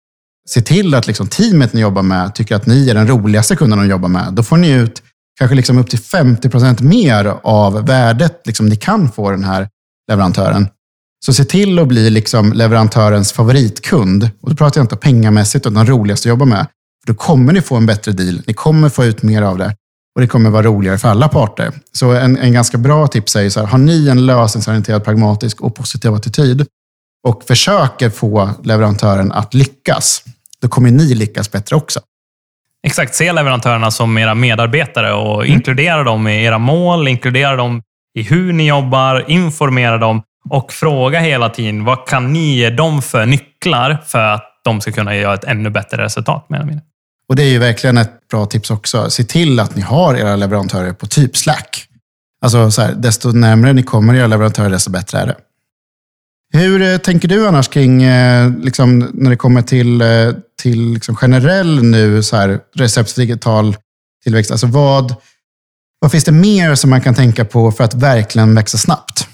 se 0.49 0.62
till 0.62 0.95
att 0.95 1.08
liksom 1.08 1.28
teamet 1.28 1.74
ni 1.74 1.82
jobbar 1.82 2.01
med 2.01 2.36
tycker 2.36 2.56
att 2.56 2.66
ni 2.66 2.89
är 2.89 2.93
den 2.93 3.08
roligaste 3.08 3.56
kunden 3.56 3.80
de 3.80 3.88
jobbar 3.88 4.10
med. 4.10 4.34
Då 4.34 4.43
får 4.43 4.58
ni 4.58 4.70
ut 4.72 5.01
kanske 5.39 5.56
liksom 5.56 5.78
upp 5.78 5.89
till 5.89 5.99
50 5.99 6.49
procent 6.49 6.82
mer 6.82 7.36
av 7.43 7.86
värdet 7.86 8.41
liksom 8.45 8.66
ni 8.66 8.76
kan 8.76 9.12
få 9.12 9.32
den 9.32 9.43
här 9.43 9.70
leverantören. 10.12 10.68
Så 11.26 11.34
se 11.34 11.45
till 11.45 11.80
att 11.80 11.88
bli 11.88 12.10
liksom 12.10 12.54
leverantörens 12.54 13.32
favoritkund. 13.32 14.30
Och 14.41 14.49
då 14.49 14.56
pratar 14.56 14.80
jag 14.80 14.84
inte 14.86 14.95
pengamässigt, 14.95 15.68
utan 15.68 15.88
roligaste 15.88 16.28
att 16.28 16.30
jobba 16.30 16.45
med. 16.45 16.68
För 17.06 17.14
då 17.14 17.20
kommer 17.20 17.54
ni 17.54 17.62
få 17.62 17.76
en 17.76 17.86
bättre 17.86 18.12
deal. 18.12 18.41
Ni 18.47 18.54
kommer 18.54 18.89
få 18.89 19.06
ut 19.06 19.24
mer 19.24 19.41
av 19.41 19.58
det. 19.58 19.76
Och 20.16 20.22
det 20.22 20.28
kommer 20.28 20.49
vara 20.49 20.64
roligare 20.64 20.97
för 20.97 21.07
alla 21.07 21.28
parter. 21.28 21.72
Så 21.91 22.11
en, 22.11 22.38
en 22.38 22.53
ganska 22.53 22.78
bra 22.78 23.07
tips 23.07 23.36
är 23.36 23.49
så 23.49 23.59
här, 23.59 23.68
har 23.68 23.78
ni 23.78 24.09
en 24.09 24.26
lösningsorienterad, 24.26 25.03
pragmatisk 25.03 25.61
och 25.61 25.76
positiv 25.76 26.14
attityd 26.14 26.68
och 27.28 27.43
försöker 27.43 28.09
få 28.09 28.49
leverantören 28.64 29.32
att 29.32 29.53
lyckas, 29.53 30.24
då 30.61 30.68
kommer 30.68 30.91
ni 30.91 31.16
lyckas 31.16 31.51
bättre 31.51 31.76
också. 31.76 31.99
Exakt, 32.88 33.16
se 33.16 33.34
leverantörerna 33.34 33.91
som 33.91 34.18
era 34.18 34.36
medarbetare 34.36 35.14
och 35.14 35.45
mm. 35.45 35.57
inkludera 35.57 36.03
dem 36.03 36.28
i 36.28 36.43
era 36.43 36.57
mål, 36.57 37.07
inkludera 37.07 37.55
dem 37.55 37.82
i 38.20 38.24
hur 38.24 38.53
ni 38.53 38.68
jobbar, 38.68 39.26
informera 39.28 39.97
dem 39.97 40.22
och 40.49 40.74
fråga 40.74 41.20
hela 41.20 41.49
tiden 41.49 41.84
vad 41.84 42.07
kan 42.07 42.34
ni 42.34 42.55
ge 42.55 42.70
dem 42.70 43.01
för 43.01 43.26
nycklar 43.26 43.97
för 44.05 44.20
att 44.20 44.61
de 44.64 44.82
ska 44.82 44.91
kunna 44.91 45.16
göra 45.16 45.34
ett 45.34 45.43
ännu 45.43 45.70
bättre 45.70 46.03
resultat. 46.03 46.49
Med 46.49 46.82
och 47.30 47.36
det 47.36 47.44
är 47.44 47.50
ju 47.50 47.60
verkligen 47.60 47.98
ett 47.98 48.28
bra 48.32 48.46
tips 48.46 48.72
också. 48.72 49.10
Se 49.10 49.24
till 49.24 49.60
att 49.60 49.76
ni 49.76 49.82
har 49.82 50.16
era 50.16 50.36
leverantörer 50.36 50.94
på 50.94 51.08
typ 51.08 51.38
Slack. 51.38 51.88
Alltså 52.42 52.72
så 52.72 52.82
här, 52.82 52.94
desto 52.94 53.32
närmare 53.32 53.74
ni 53.74 53.84
kommer 53.84 54.16
era 54.16 54.28
leverantörer, 54.28 54.70
desto 54.70 54.92
bättre 54.92 55.20
är 55.20 55.28
det. 55.28 55.36
Hur 56.54 56.82
eh, 56.82 56.98
tänker 56.98 57.28
du 57.28 57.48
annars 57.48 57.68
kring, 57.68 58.04
eh, 58.04 58.52
liksom, 58.58 59.12
när 59.14 59.30
det 59.30 59.36
kommer 59.36 59.62
till, 59.62 60.02
eh, 60.02 60.08
till 60.62 60.94
liksom 60.94 61.16
generell 61.16 61.84
nu, 61.84 62.24
så 62.24 62.36
här, 62.36 62.60
receptdigital 62.76 63.76
tillväxt? 64.24 64.52
Alltså 64.52 64.68
vad, 64.68 65.16
vad 66.00 66.12
finns 66.12 66.24
det 66.24 66.32
mer 66.32 66.76
som 66.76 66.90
man 66.90 67.02
kan 67.02 67.16
tänka 67.16 67.46
på 67.46 67.72
för 67.72 67.84
att 67.84 67.94
verkligen 67.94 68.56
växa 68.56 68.78
snabbt? 68.78 69.28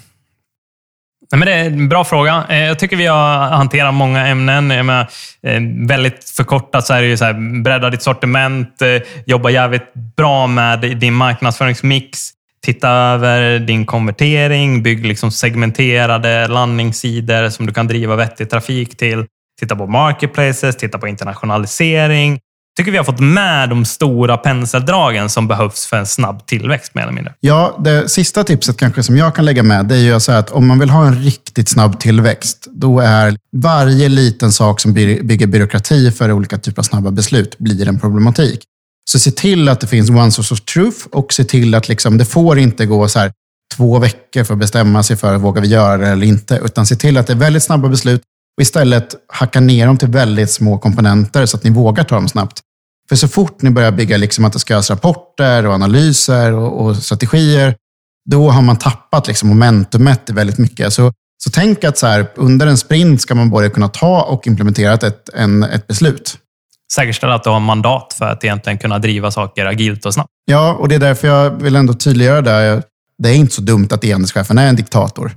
Nej, 1.32 1.38
men 1.38 1.46
det 1.46 1.54
är 1.54 1.66
en 1.66 1.88
bra 1.88 2.04
fråga. 2.04 2.44
Eh, 2.48 2.64
jag 2.64 2.78
tycker 2.78 2.96
vi 2.96 3.06
har 3.06 3.38
hanterat 3.38 3.94
många 3.94 4.26
ämnen. 4.26 4.66
Menar, 4.66 5.10
eh, 5.42 5.60
väldigt 5.86 6.30
förkortat 6.30 6.86
så 6.86 6.94
är 6.94 7.02
det 7.02 7.08
ju 7.08 7.16
så 7.16 7.24
här, 7.24 7.62
bredda 7.62 7.90
ditt 7.90 8.02
sortiment, 8.02 8.82
eh, 8.82 9.02
jobba 9.26 9.50
jävligt 9.50 9.94
bra 10.16 10.46
med 10.46 10.80
din 10.80 11.14
marknadsföringsmix, 11.14 12.30
titta 12.64 12.88
över 12.88 13.58
din 13.58 13.86
konvertering, 13.86 14.82
bygg 14.82 15.06
liksom 15.06 15.30
segmenterade 15.32 16.48
landningssidor 16.48 17.48
som 17.48 17.66
du 17.66 17.72
kan 17.72 17.86
driva 17.86 18.16
vettig 18.16 18.50
trafik 18.50 18.96
till. 18.96 19.26
titta 19.60 19.76
på 19.76 19.86
marketplaces, 19.86 20.76
titta 20.76 20.98
på 20.98 21.08
internationalisering 21.08 22.38
tycker 22.76 22.90
vi 22.90 22.96
har 22.96 23.04
fått 23.04 23.20
med 23.20 23.68
de 23.68 23.84
stora 23.84 24.36
penseldragen 24.36 25.28
som 25.28 25.48
behövs 25.48 25.86
för 25.86 25.96
en 25.96 26.06
snabb 26.06 26.46
tillväxt, 26.46 26.94
mer 26.94 27.02
eller 27.02 27.12
mindre. 27.12 27.34
Ja, 27.40 27.80
det 27.84 28.08
sista 28.08 28.44
tipset 28.44 28.76
kanske 28.76 29.02
som 29.02 29.16
jag 29.16 29.34
kan 29.34 29.44
lägga 29.44 29.62
med, 29.62 29.86
det 29.86 29.94
är 29.94 29.98
ju 29.98 30.32
att 30.32 30.50
om 30.50 30.66
man 30.66 30.78
vill 30.78 30.90
ha 30.90 31.06
en 31.06 31.22
riktigt 31.22 31.68
snabb 31.68 32.00
tillväxt, 32.00 32.66
då 32.70 33.00
är 33.00 33.36
varje 33.56 34.08
liten 34.08 34.52
sak 34.52 34.80
som 34.80 34.92
bygger 34.92 35.46
byråkrati 35.46 36.10
för 36.10 36.32
olika 36.32 36.58
typer 36.58 36.80
av 36.80 36.84
snabba 36.84 37.10
beslut 37.10 37.58
blir 37.58 37.88
en 37.88 38.00
problematik. 38.00 38.60
Så 39.10 39.18
se 39.18 39.30
till 39.30 39.68
att 39.68 39.80
det 39.80 39.86
finns 39.86 40.10
one 40.10 40.30
source 40.30 40.54
of 40.54 40.60
truth 40.60 41.06
och 41.12 41.32
se 41.32 41.44
till 41.44 41.74
att 41.74 41.88
liksom, 41.88 42.18
det 42.18 42.24
får 42.24 42.58
inte 42.58 42.86
gå 42.86 43.08
så 43.08 43.18
här 43.18 43.32
två 43.76 43.98
veckor 43.98 44.44
för 44.44 44.54
att 44.54 44.60
bestämma 44.60 45.02
sig 45.02 45.16
för 45.16 45.36
vågar 45.36 45.62
vi 45.62 45.68
göra 45.68 45.96
det 45.96 46.08
eller 46.08 46.26
inte. 46.26 46.60
Utan 46.64 46.86
se 46.86 46.96
till 46.96 47.16
att 47.16 47.26
det 47.26 47.32
är 47.32 47.36
väldigt 47.36 47.62
snabba 47.62 47.88
beslut 47.88 48.22
och 48.60 48.62
istället 48.62 49.14
hacka 49.28 49.60
ner 49.60 49.86
dem 49.86 49.98
till 49.98 50.08
väldigt 50.08 50.50
små 50.50 50.78
komponenter 50.78 51.46
så 51.46 51.56
att 51.56 51.64
ni 51.64 51.70
vågar 51.70 52.04
ta 52.04 52.14
dem 52.14 52.28
snabbt. 52.28 52.60
För 53.08 53.16
så 53.16 53.28
fort 53.28 53.62
ni 53.62 53.70
börjar 53.70 53.92
bygga 53.92 54.16
liksom 54.16 54.44
att 54.44 54.52
det 54.52 54.58
ska 54.58 54.72
göras 54.72 54.90
rapporter 54.90 55.66
och 55.66 55.74
analyser 55.74 56.52
och, 56.52 56.84
och 56.84 56.96
strategier, 56.96 57.74
då 58.30 58.50
har 58.50 58.62
man 58.62 58.76
tappat 58.76 59.26
liksom 59.26 59.48
momentumet 59.48 60.30
väldigt 60.30 60.58
mycket. 60.58 60.92
Så, 60.92 61.12
så 61.44 61.50
tänk 61.50 61.84
att 61.84 61.98
så 61.98 62.06
här, 62.06 62.26
under 62.34 62.66
en 62.66 62.76
sprint 62.76 63.20
ska 63.20 63.34
man 63.34 63.50
både 63.50 63.70
kunna 63.70 63.88
ta 63.88 64.22
och 64.22 64.46
implementera 64.46 64.94
ett, 64.94 65.28
en, 65.34 65.62
ett 65.62 65.86
beslut 65.86 66.38
säkerställa 66.94 67.34
att 67.34 67.44
du 67.44 67.50
har 67.50 67.60
mandat 67.60 68.14
för 68.18 68.24
att 68.24 68.44
egentligen 68.44 68.78
kunna 68.78 68.98
driva 68.98 69.30
saker 69.30 69.66
agilt 69.66 70.06
och 70.06 70.14
snabbt. 70.14 70.28
Ja, 70.44 70.74
och 70.74 70.88
det 70.88 70.94
är 70.94 70.98
därför 70.98 71.28
jag 71.28 71.50
vill 71.50 71.76
ändå 71.76 71.94
tydliggöra 71.94 72.40
det. 72.40 72.82
Det 73.18 73.28
är 73.28 73.34
inte 73.34 73.54
så 73.54 73.62
dumt 73.62 73.88
att 73.90 74.04
e-handelschefen 74.04 74.58
är 74.58 74.68
en 74.68 74.76
diktator. 74.76 75.32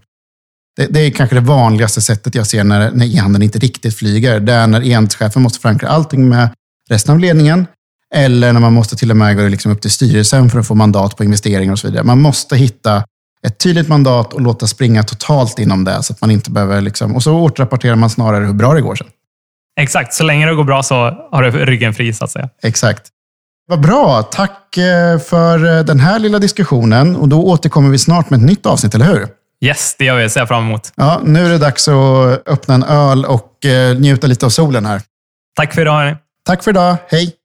Det, 0.75 0.85
det, 0.85 0.99
är 0.99 1.11
kanske 1.11 1.35
det 1.35 1.41
vanligaste 1.41 2.01
sättet 2.01 2.35
jag 2.35 2.47
ser 2.47 2.63
när, 2.63 2.91
när 2.91 3.15
e-handeln 3.15 3.43
inte 3.43 3.59
riktigt 3.59 3.97
flyger. 3.97 4.39
Det 4.39 4.53
är 4.53 4.67
när 4.67 4.87
e-handelschefen 4.87 5.41
måste 5.41 5.59
förankra 5.59 5.89
allting 5.89 6.29
med 6.29 6.49
resten 6.89 7.13
av 7.13 7.19
ledningen. 7.19 7.67
Eller 8.15 8.53
när 8.53 8.59
man 8.59 8.73
måste 8.73 8.95
till 8.95 9.11
och 9.11 9.17
med 9.17 9.37
gå 9.37 9.47
liksom 9.47 9.71
upp 9.71 9.81
till 9.81 9.91
styrelsen 9.91 10.49
för 10.49 10.59
att 10.59 10.67
få 10.67 10.75
mandat 10.75 11.17
på 11.17 11.23
investeringar 11.23 11.73
och 11.73 11.79
så 11.79 11.87
vidare. 11.87 12.03
Man 12.03 12.21
måste 12.21 12.55
hitta 12.55 13.03
ett 13.47 13.57
tydligt 13.57 13.87
mandat 13.87 14.33
och 14.33 14.41
låta 14.41 14.67
springa 14.67 15.03
totalt 15.03 15.59
inom 15.59 15.83
det. 15.83 16.03
Så 16.03 16.13
att 16.13 16.21
man 16.21 16.31
inte 16.31 16.51
behöver 16.51 16.81
liksom, 16.81 17.15
och 17.15 17.23
så 17.23 17.33
återrapporterar 17.33 17.95
man 17.95 18.09
snarare 18.09 18.45
hur 18.45 18.53
bra 18.53 18.73
det 18.73 18.81
går 18.81 18.95
sen. 18.95 19.07
Exakt, 19.79 20.13
så 20.13 20.23
länge 20.23 20.45
det 20.45 20.55
går 20.55 20.63
bra 20.63 20.83
så 20.83 20.95
har 21.31 21.43
du 21.43 21.65
ryggen 21.65 21.93
fri 21.93 22.13
så 22.13 22.23
att 22.23 22.31
säga. 22.31 22.49
Exakt. 22.63 23.09
Vad 23.67 23.81
bra. 23.81 24.23
Tack 24.23 24.77
eh, 24.77 25.19
för 25.19 25.77
eh, 25.77 25.83
den 25.83 25.99
här 25.99 26.19
lilla 26.19 26.39
diskussionen. 26.39 27.15
Och 27.15 27.29
då 27.29 27.43
återkommer 27.43 27.89
vi 27.89 27.97
snart 27.97 28.29
med 28.29 28.37
ett 28.39 28.45
nytt 28.45 28.65
avsnitt, 28.65 28.95
eller 28.95 29.05
hur? 29.05 29.27
Yes, 29.63 29.95
det 29.97 30.05
gör 30.05 30.17
vi. 30.17 30.29
ser 30.29 30.41
jag 30.41 30.47
fram 30.47 30.63
emot. 30.63 30.91
Ja, 30.95 31.21
nu 31.23 31.45
är 31.45 31.49
det 31.49 31.57
dags 31.57 31.87
att 31.87 32.47
öppna 32.47 32.73
en 32.73 32.83
öl 32.83 33.25
och 33.25 33.65
eh, 33.65 33.97
njuta 33.97 34.27
lite 34.27 34.45
av 34.45 34.49
solen 34.49 34.85
här. 34.85 35.01
Tack 35.55 35.73
för 35.73 35.81
idag. 35.81 36.17
Tack 36.45 36.63
för 36.63 36.71
idag. 36.71 36.97
Hej! 37.07 37.35